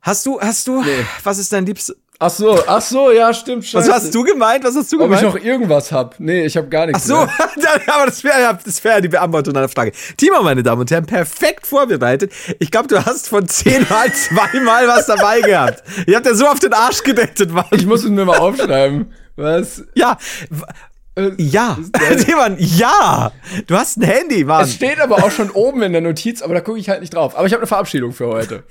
[0.00, 0.84] Hast du, hast du,
[1.24, 3.62] was ist dein liebstes, Ach so, ach so, ja, stimmt.
[3.74, 3.92] was scheiße.
[3.92, 5.34] hast du gemeint, was hast du Ob ich gemeint?
[5.36, 6.18] noch irgendwas hab?
[6.18, 7.02] Nee, ich hab gar nichts.
[7.02, 7.16] Ach so,
[7.92, 9.92] aber das wäre das wäre die Beantwortung deiner Frage.
[10.16, 12.32] Timo, meine Damen und Herren, perfekt vorbereitet.
[12.58, 15.82] Ich glaube, du hast von zehnmal zweimal was dabei gehabt.
[16.06, 17.66] Ihr habt ja so auf den Arsch gedettet, Mann.
[17.72, 19.12] Ich muss es mir mal aufschreiben.
[19.36, 19.82] Was?
[19.94, 20.16] Ja.
[20.48, 21.76] w- Ja.
[22.24, 23.30] Timon, ja.
[23.66, 24.64] Du hast ein Handy, Mann.
[24.64, 27.12] Es steht aber auch schon oben in der Notiz, aber da gucke ich halt nicht
[27.14, 27.36] drauf.
[27.36, 28.62] Aber ich habe eine Verabschiedung für heute.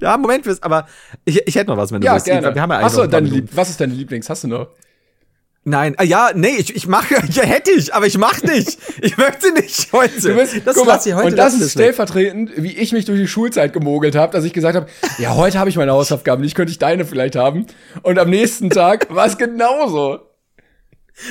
[0.00, 0.86] Ja, Moment, wirst- aber
[1.24, 2.26] ich, ich hätte noch was, wenn du Ja, willst.
[2.26, 2.54] gerne.
[2.54, 3.26] Wir haben ja Achso, dein.
[3.26, 4.28] Lieb was ist dein Lieblings?
[4.30, 4.68] Hast du noch?
[5.64, 8.78] Nein, ah, ja, nee, ich, ich mache, ja, hätte ich, aber ich mach nicht.
[9.02, 10.18] Ich möchte nicht heute.
[10.20, 11.26] Du bist, das mal, heute.
[11.26, 14.76] und das ist stellvertretend, wie ich mich durch die Schulzeit gemogelt habe, dass ich gesagt
[14.76, 14.86] habe,
[15.18, 17.66] ja, heute habe ich meine Hausaufgaben nicht, könnte ich deine vielleicht haben.
[18.02, 20.20] Und am nächsten Tag war es genauso.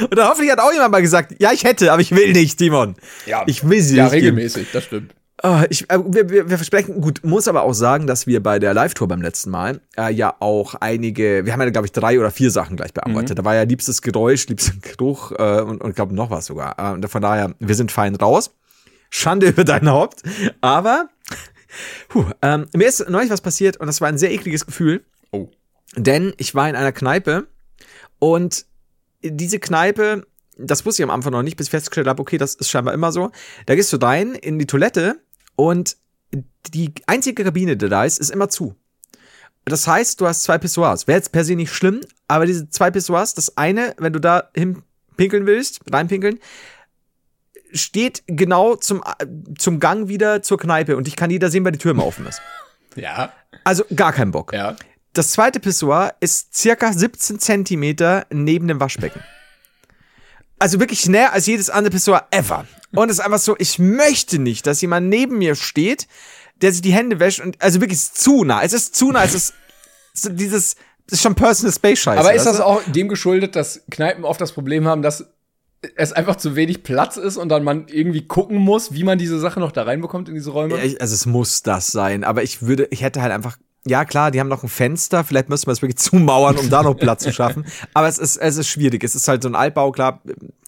[0.02, 2.60] Und dann hoffentlich hat auch jemand mal gesagt, ja, ich hätte, aber ich will nicht,
[2.60, 2.96] Timon.
[3.26, 3.44] Ja.
[3.48, 4.36] Ich will sie Ja, nicht geben.
[4.36, 5.16] regelmäßig, das stimmt.
[5.44, 8.58] Ah, ich, äh, wir, wir, wir versprechen, gut, muss aber auch sagen, dass wir bei
[8.58, 12.20] der Live-Tour beim letzten Mal äh, ja auch einige, wir haben ja, glaube ich, drei
[12.20, 13.38] oder vier Sachen gleich bearbeitet.
[13.38, 16.80] Da war ja liebstes Geräusch, liebster Geruch äh, und, und glaube noch was sogar.
[16.80, 18.52] Äh, und von daher, wir sind fein raus.
[19.12, 20.24] Schande über dein Haupt.
[20.62, 21.10] Aber,
[22.10, 25.06] puh, ähm, mir ist neulich was passiert und das war ein sehr ekliges Gefühl.
[25.32, 25.50] Oh.
[25.96, 27.46] Denn ich war in einer Kneipe
[28.18, 28.66] und
[29.22, 30.26] diese Kneipe,
[30.58, 32.96] das wusste ich am Anfang noch nicht, bis ich festgestellt habe, okay, das ist scheinbar
[32.96, 33.32] immer so.
[33.68, 35.22] Da gehst du rein in die Toilette
[35.58, 35.98] und
[36.74, 38.76] die einzige Kabine, die da ist, ist immer zu.
[39.66, 41.08] Das heißt, du hast zwei Pissoirs.
[41.08, 42.00] Wäre jetzt per se nicht schlimm,
[42.30, 44.82] aber diese zwei Pissoirs, das eine, wenn du da hin
[45.18, 46.40] pinkeln willst, reinpinkeln,
[47.74, 49.04] steht genau zum,
[49.58, 52.26] zum Gang wieder zur Kneipe und ich kann jeder sehen, weil die Tür immer offen
[52.26, 52.42] ist.
[52.96, 53.32] Ja,
[53.64, 54.54] Also gar keinen Bock.
[54.54, 54.76] ja.
[55.14, 59.22] Das zweite Pissoir ist circa 17 Zentimeter neben dem Waschbecken.
[60.60, 62.66] Also wirklich näher als jedes andere Pissoir ever.
[62.96, 66.08] Und es ist einfach so, ich möchte nicht, dass jemand neben mir steht,
[66.62, 68.64] der sich die Hände wäscht und, also wirklich zu nah.
[68.64, 69.54] Es ist zu nah, es ist
[70.14, 72.20] so dieses, das ist schon Personal Space Scheiße.
[72.20, 75.28] Aber ist das auch dem geschuldet, dass Kneipen oft das Problem haben, dass
[75.96, 79.40] es einfach zu wenig Platz ist und dann man irgendwie gucken muss, wie man diese
[79.40, 80.84] Sache noch da reinbekommt in diese Räume?
[80.84, 83.58] Ja, also es muss das sein, aber ich würde, ich hätte halt einfach,
[83.90, 86.84] ja klar, die haben noch ein Fenster, vielleicht müssen wir es wirklich zumauern, um da
[86.84, 87.66] noch Platz zu schaffen.
[87.94, 89.04] Aber es ist, es ist schwierig.
[89.04, 90.22] Es ist halt so ein Altbau, klar,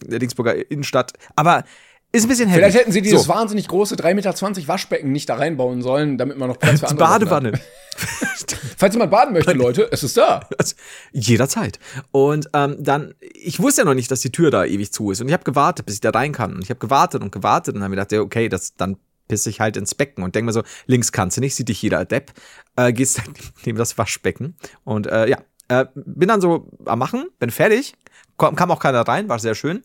[0.04, 1.12] der Dingsburger Innenstadt.
[1.36, 1.64] Aber
[2.12, 2.60] ist ein bisschen heavy.
[2.60, 3.28] Vielleicht hätten sie dieses so.
[3.28, 6.90] wahnsinnig große 3,20 Meter Waschbecken nicht da reinbauen sollen, damit man noch Platz für Die
[6.92, 7.52] andere Sachen Badewanne.
[7.52, 7.60] hat.
[8.76, 10.40] Falls jemand baden möchte, Leute, es ist da.
[10.58, 10.74] Also,
[11.12, 11.78] jederzeit.
[12.10, 15.20] Und ähm, dann, ich wusste ja noch nicht, dass die Tür da ewig zu ist.
[15.20, 16.54] Und ich habe gewartet, bis ich da rein kann.
[16.54, 18.96] Und ich habe gewartet und gewartet und habe mir gedacht, ja, okay, das, dann
[19.30, 21.80] pisse ich halt ins Becken und denke mir so, links kannst du nicht, sieht dich
[21.80, 22.32] jeder Depp.
[22.76, 23.32] Äh, gehst dann
[23.64, 24.56] neben das Waschbecken.
[24.84, 27.94] Und äh, ja, äh, bin dann so am Machen, bin fertig.
[28.36, 29.82] Kam, kam auch keiner rein, war sehr schön.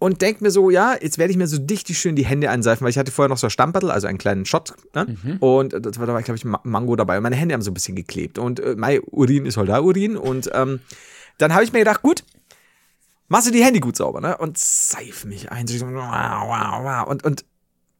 [0.00, 2.84] Und denk mir so, ja, jetzt werde ich mir so dichtig schön die Hände einseifen,
[2.84, 4.74] weil ich hatte vorher noch so Stamperl, also einen kleinen Shot.
[4.94, 5.16] Ne?
[5.40, 7.16] Und das war, da war, glaube ich, Ma- Mango dabei.
[7.16, 8.38] Und meine Hände haben so ein bisschen geklebt.
[8.38, 10.16] Und äh, mein Urin ist halt da Urin.
[10.16, 10.78] Und ähm,
[11.38, 12.22] dann habe ich mir gedacht, gut,
[13.26, 14.38] machst du die Hände gut sauber, ne?
[14.38, 15.66] Und seif mich ein.
[15.66, 17.08] So, wow, wow, wow.
[17.08, 17.44] Und, und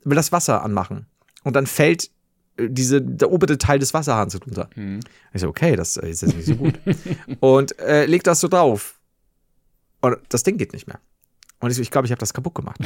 [0.04, 1.06] will das Wasser anmachen.
[1.44, 2.10] Und dann fällt
[2.56, 4.68] äh, diese, der obere Teil des Wasserhahns runter.
[5.32, 6.78] Ich so, okay, das ist jetzt nicht so gut.
[7.40, 8.98] und äh, leg das so drauf.
[10.00, 11.00] Und das Ding geht nicht mehr.
[11.60, 12.78] Und ich so, ich glaube, ich habe das kaputt gemacht.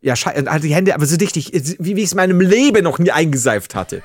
[0.00, 0.38] Ja, scheiße.
[0.38, 2.98] Und hatte die Hände aber so dichtig, wie, wie ich es in meinem Leben noch
[2.98, 4.02] nie eingeseift hatte.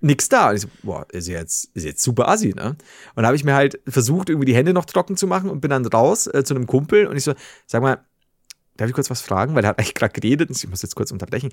[0.00, 0.50] Nix da.
[0.50, 2.76] Und ich so, boah, ist jetzt, ist jetzt super assi, ne?
[3.14, 5.70] Und habe ich mir halt versucht, irgendwie die Hände noch trocken zu machen und bin
[5.70, 7.34] dann raus äh, zu einem Kumpel und ich so,
[7.66, 8.04] sag mal,
[8.76, 9.54] darf ich kurz was fragen?
[9.54, 11.50] Weil er hat eigentlich gerade geredet und ich muss jetzt kurz unterbrechen.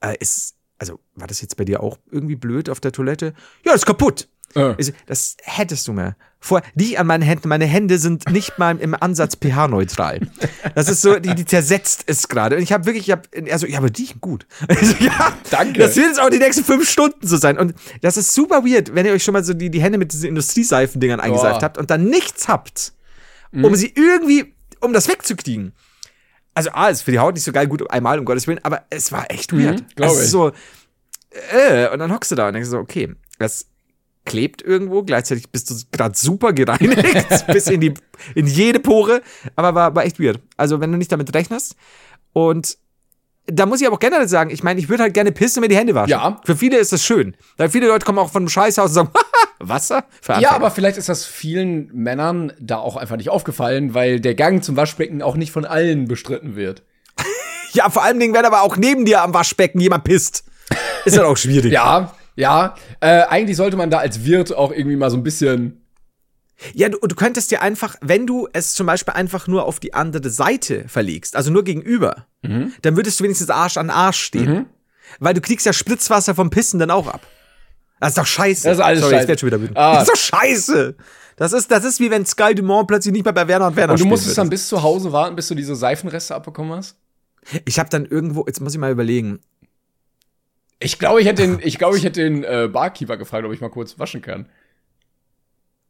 [0.00, 3.34] Äh, ist, also, war das jetzt bei dir auch irgendwie blöd auf der Toilette?
[3.64, 4.28] Ja, ist kaputt.
[4.54, 4.74] Äh.
[5.06, 6.14] Das hättest du mir.
[6.38, 7.48] Vor, nicht an meinen Händen.
[7.48, 10.28] Meine Hände sind nicht mal im Ansatz pH-neutral.
[10.74, 12.56] Das ist so, die, die zersetzt es gerade.
[12.56, 14.46] Und ich habe wirklich, ich hab, also, ja, aber die gut.
[14.68, 15.78] Ich so, ja, Danke.
[15.78, 17.58] Das wird jetzt auch die nächsten fünf Stunden so sein.
[17.58, 20.12] Und das ist super weird, wenn ihr euch schon mal so die, die Hände mit
[20.12, 21.62] diesen Industrieseifendingern eingeseift Boah.
[21.62, 22.92] habt und dann nichts habt,
[23.52, 23.64] Mhm.
[23.66, 25.72] um sie irgendwie, um das wegzukriegen.
[26.54, 28.84] Also, A, ist für die Haut nicht so geil, gut, einmal, um Gottes Willen, aber
[28.90, 29.80] es war echt weird.
[29.80, 30.30] Mhm, glaub Es ist ich.
[30.30, 30.52] so,
[31.52, 33.66] äh, und dann hockst du da und denkst so, okay, das
[34.24, 37.94] klebt irgendwo, gleichzeitig bist du gerade super gereinigt, bis in die,
[38.34, 39.22] in jede Pore,
[39.56, 40.40] aber war, war echt weird.
[40.56, 41.74] Also, wenn du nicht damit rechnest
[42.32, 42.76] und
[43.46, 45.68] da muss ich aber auch generell sagen, ich meine, ich würde halt gerne pissen, wenn
[45.68, 46.10] die Hände waschen.
[46.10, 46.40] Ja.
[46.44, 47.36] Für viele ist das schön.
[47.56, 49.10] Weil viele Leute kommen auch von einem Scheißhaus und sagen,
[49.58, 50.04] Wasser?
[50.40, 54.62] Ja, aber vielleicht ist das vielen Männern da auch einfach nicht aufgefallen, weil der Gang
[54.62, 56.82] zum Waschbecken auch nicht von allen bestritten wird.
[57.74, 60.44] Ja, vor allen Dingen, wenn aber auch neben dir am Waschbecken jemand pisst.
[61.06, 61.72] Ist dann auch schwierig.
[61.72, 62.74] Ja, ja.
[63.00, 65.81] Äh, eigentlich sollte man da als Wirt auch irgendwie mal so ein bisschen.
[66.74, 69.94] Ja, du, du könntest dir einfach, wenn du es zum Beispiel einfach nur auf die
[69.94, 74.66] andere Seite verlegst, also nur gegenüber, dann würdest du wenigstens Arsch an Arsch stehen.
[75.20, 77.20] Weil du kriegst ja Spritzwasser vom Pissen dann auch ab.
[78.00, 78.66] Das ist doch scheiße.
[78.68, 79.22] Das ist alles Sorry, scheiße.
[79.22, 79.76] ich werd schon wieder wütend.
[79.76, 79.94] Ah.
[79.94, 80.96] Das ist doch scheiße.
[81.36, 83.92] Das ist, das ist wie wenn Sky Dumont plötzlich nicht mehr bei Werner und Werner
[83.92, 86.96] Und du musstest dann bis zu Hause warten, bis du diese Seifenreste abbekommen hast?
[87.64, 89.40] Ich habe dann irgendwo, jetzt muss ich mal überlegen.
[90.78, 93.60] Ich glaube, ich hätte den, ich glaube, ich hätte den äh, Barkeeper gefragt, ob ich
[93.60, 94.46] mal kurz waschen kann.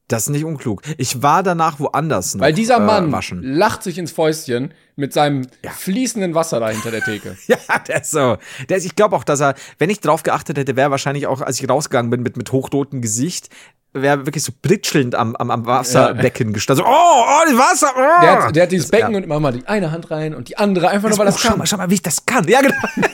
[0.09, 0.83] Das ist nicht unklug.
[0.99, 2.43] Ich war danach woanders noch.
[2.43, 3.43] Weil dieser äh, Mann waschen.
[3.43, 7.37] lacht sich ins Fäustchen mit seinem fließenden Wasser da hinter der Theke.
[7.47, 8.37] Ja, der ist so.
[8.69, 11.41] Der ist, ich glaube auch, dass er, wenn ich drauf geachtet hätte, wäre wahrscheinlich auch,
[11.41, 13.49] als ich rausgegangen bin mit, mit hochrotem Gesicht,
[13.93, 16.85] wäre wirklich so pritschelnd am, am, am Wasserbecken gestanden.
[16.85, 18.23] So, oh, oh, das Wasser, oh.
[18.23, 20.49] Der hat, der hat dieses Das- Becken und immer mal die eine Hand rein und
[20.49, 21.59] die andere einfach nur, weil oh, das schau kann.
[21.59, 22.47] mal, schau mal, wie ich das kann.
[22.49, 22.75] Ja, genau.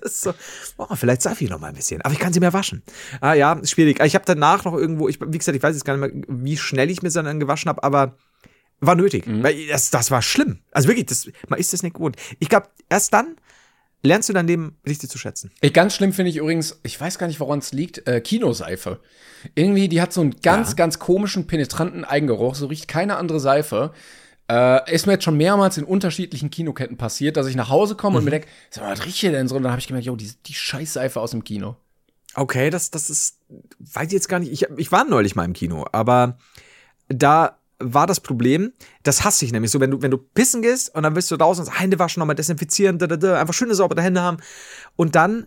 [0.00, 0.34] Das so,
[0.76, 2.00] oh, vielleicht darf ich noch mal ein bisschen.
[2.02, 2.82] Aber ich kann sie mehr waschen.
[3.20, 4.02] Ah ja, schwierig.
[4.02, 6.56] Ich habe danach noch irgendwo, ich, wie gesagt, ich weiß jetzt gar nicht mehr, wie
[6.56, 8.16] schnell ich mir sie dann gewaschen habe, aber
[8.80, 9.26] war nötig.
[9.26, 9.42] Mhm.
[9.42, 10.60] Weil das, das war schlimm.
[10.72, 12.16] Also wirklich, das, man ist das nicht gewohnt.
[12.38, 13.36] Ich glaube, erst dann
[14.04, 15.50] lernst du dein Leben richtig zu schätzen.
[15.72, 19.00] Ganz schlimm finde ich übrigens, ich weiß gar nicht, woran es liegt, äh, Kinoseife.
[19.54, 23.92] Irgendwie, die hat so einen ganz, ganz komischen, penetranten Eigengeruch, so riecht keine andere Seife.
[24.50, 28.18] Äh, ist mir jetzt schon mehrmals in unterschiedlichen Kinoketten passiert, dass ich nach Hause komme
[28.18, 29.56] und mir denke, sag mal, was riecht hier denn so?
[29.56, 31.76] Und dann habe ich gemerkt, jo, die, die Scheißseife aus dem Kino.
[32.34, 33.38] Okay, das, das ist,
[33.78, 34.52] weiß ich jetzt gar nicht.
[34.52, 36.36] Ich, ich war neulich mal im Kino, aber
[37.08, 37.58] da
[37.92, 38.72] war das Problem,
[39.02, 41.34] das hasse ich nämlich so, wenn du, wenn du pissen gehst und dann willst du
[41.34, 44.38] raus und Hände waschen, nochmal desinfizieren, da, da, da, einfach schöne saubere Hände haben
[44.96, 45.46] und dann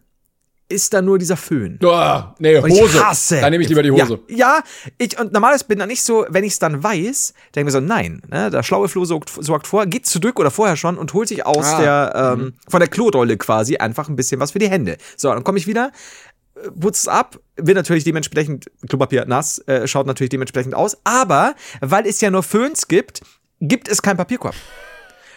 [0.69, 1.79] ist da nur dieser Föhn.
[1.81, 3.05] Oh, nee, Und ich Hose.
[3.05, 3.39] hasse.
[3.39, 4.19] Dann nehme ich lieber die Hose.
[4.27, 4.63] Ja, ja
[4.97, 7.71] ich, und normalerweise bin dann nicht so, wenn ich es dann weiß, denke ich mir
[7.71, 11.13] so, nein, ne, der schlaue Flo sorgt, sorgt vor, geht zurück oder vorher schon und
[11.13, 11.79] holt sich aus Ah.
[11.81, 14.97] der, ähm, von der Klorolle quasi einfach ein bisschen was für die Hände.
[15.15, 15.91] So, dann komme ich wieder,
[16.55, 21.55] äh, putze es ab, wird natürlich dementsprechend, Klopapier nass, äh, schaut natürlich dementsprechend aus, aber
[21.81, 23.21] weil es ja nur Föhns gibt,
[23.59, 24.55] gibt es keinen Papierkorb.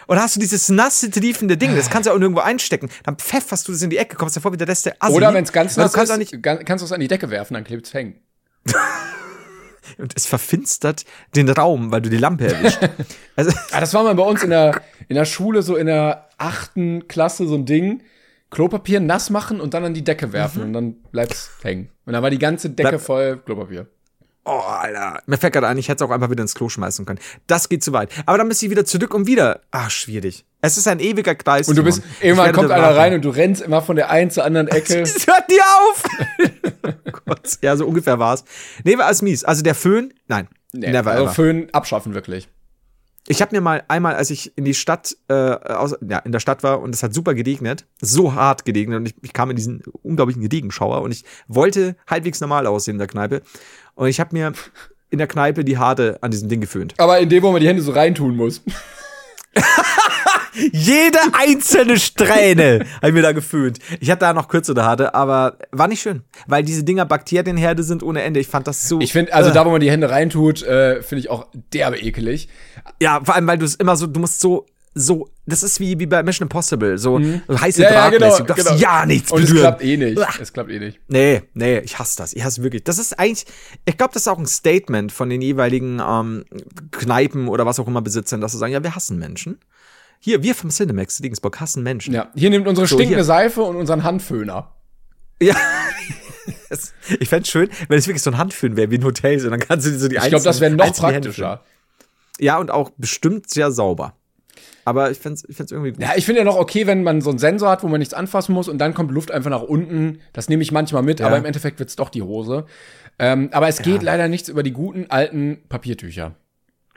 [0.07, 2.89] Und hast du dieses nasse, triefende Ding, das kannst du auch nirgendwo einstecken.
[3.03, 5.13] Dann pfefferst du das in die Ecke, kommst davor wie der der Assi.
[5.13, 7.63] Oder wenn es ganz nass kannst ist, kannst du es an die Decke werfen, dann
[7.63, 8.15] klebt es hängen.
[9.97, 11.05] und es verfinstert
[11.35, 12.79] den Raum, weil du die Lampe erwischt.
[13.35, 16.27] also, Ah, das war mal bei uns in der, in der Schule, so in der
[16.37, 18.01] achten Klasse, so ein Ding.
[18.51, 21.89] Klopapier nass machen und dann an die Decke werfen und dann bleibt's hängen.
[22.05, 23.87] Und dann war die ganze Decke Bleib- voll Klopapier.
[24.45, 25.21] oh, Alter.
[25.25, 27.19] Mir fällt gerade ein, ich hätte es auch einfach wieder ins Klo schmeißen können.
[27.47, 28.11] Das geht zu weit.
[28.25, 29.61] Aber dann müsste ich wieder zurück und wieder.
[29.71, 30.45] Ah, schwierig.
[30.61, 31.67] Es ist ein ewiger Kreis.
[31.69, 34.43] Und du bist, irgendwann kommt einer rein und du rennst immer von der einen zur
[34.43, 34.99] anderen Ecke.
[35.01, 36.03] Es hört nie auf!
[37.07, 37.57] oh Gott.
[37.61, 38.43] Ja, so ungefähr war's.
[38.83, 39.43] Nee, war alles mies.
[39.43, 40.47] Also der Föhn, nein.
[40.73, 41.33] never also ever.
[41.33, 42.47] Föhn abschaffen, wirklich.
[43.27, 46.39] Ich habe mir mal einmal, als ich in die Stadt, äh, aus, ja, in der
[46.39, 49.55] Stadt war und es hat super geregnet, so hart geregnet und ich, ich kam in
[49.55, 53.41] diesen unglaublichen Regenschauer und ich wollte halbwegs normal aussehen in der Kneipe
[53.93, 54.53] und ich habe mir
[55.11, 56.95] in der Kneipe die Haare an diesem Ding geföhnt.
[56.97, 58.63] Aber in dem, wo man die Hände so reintun muss.
[60.71, 63.79] Jede einzelne Strähne habe ich mir da geföhnt.
[63.99, 68.03] Ich hatte da noch kürzere Haare, aber war nicht schön, weil diese Dinger Bakterienherde sind
[68.03, 68.39] ohne Ende.
[68.39, 68.99] Ich fand das so.
[68.99, 69.53] Ich finde, also Äh.
[69.53, 72.49] da, wo man die Hände reintut, äh, finde ich auch derbe ekelig.
[73.01, 75.97] Ja, vor allem, weil du es immer so, du musst so, so, das ist wie,
[75.99, 77.83] wie bei Mission Impossible, so so heiße Mhm.
[77.85, 78.19] Ja, ja, Drahtmäßig.
[78.19, 78.77] genau, Du darfst genau.
[78.79, 79.63] ja nichts Und es berühren.
[79.63, 80.17] klappt eh nicht.
[80.17, 80.27] Uah.
[80.41, 80.99] Es klappt eh nicht.
[81.07, 82.33] Nee, nee, ich hasse das.
[82.33, 82.83] Ich hasse wirklich.
[82.83, 83.45] Das ist eigentlich,
[83.85, 86.43] ich glaube, das ist auch ein Statement von den jeweiligen ähm,
[86.91, 89.59] Kneipen oder was auch immer Besitzern, dass sie sagen, ja, wir hassen Menschen.
[90.23, 92.13] Hier, wir vom Cinemax Regensburg hassen Menschen.
[92.13, 93.23] Ja, hier nimmt unsere So, stinkende hier.
[93.25, 94.71] Seife und unseren Handföhner.
[95.41, 95.55] Ja.
[97.19, 99.59] Ich fände schön, wenn es wirklich so ein Handfüllen wäre, wie ein Hotel, so, dann
[99.59, 101.61] kannst du so die Ich glaube, das wäre noch praktischer.
[102.39, 104.13] Ja, und auch bestimmt sehr sauber.
[104.85, 106.01] Aber ich fände es ich find's irgendwie gut.
[106.01, 108.13] Ja, ich finde ja noch okay, wenn man so einen Sensor hat, wo man nichts
[108.13, 110.19] anfassen muss und dann kommt Luft einfach nach unten.
[110.33, 111.27] Das nehme ich manchmal mit, Ja.
[111.27, 112.65] aber im Endeffekt wird's doch die Hose.
[113.19, 116.35] Ähm, aber es geht leider nichts über die guten alten Papiertücher.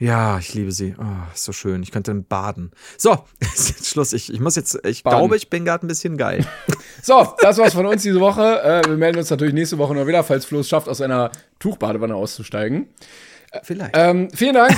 [0.01, 0.95] Ja, ich liebe sie.
[0.99, 1.83] Oh, ist so schön.
[1.83, 2.73] Ich könnte baden.
[2.99, 4.13] So, ist jetzt Schluss.
[4.13, 5.19] Ich, ich muss jetzt, ich Baden.
[5.19, 6.45] glaube, ich bin gerade ein bisschen geil.
[7.03, 8.63] So, das war's von uns diese Woche.
[8.63, 11.31] Äh, wir melden uns natürlich nächste Woche noch wieder, falls Flo es schafft, aus einer
[11.59, 12.89] Tuchbadewanne auszusteigen.
[13.63, 13.95] Vielleicht.
[13.95, 14.75] Ähm, vielen Dank.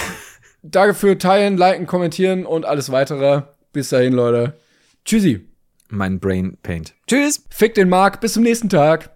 [0.62, 3.42] Danke für Teilen, Liken, Kommentieren und alles weitere.
[3.72, 4.54] Bis dahin, Leute.
[5.04, 5.46] Tschüssi.
[5.88, 6.94] Mein Brain Paint.
[7.06, 7.44] Tschüss.
[7.48, 8.20] Fick den Mark.
[8.20, 9.15] Bis zum nächsten Tag.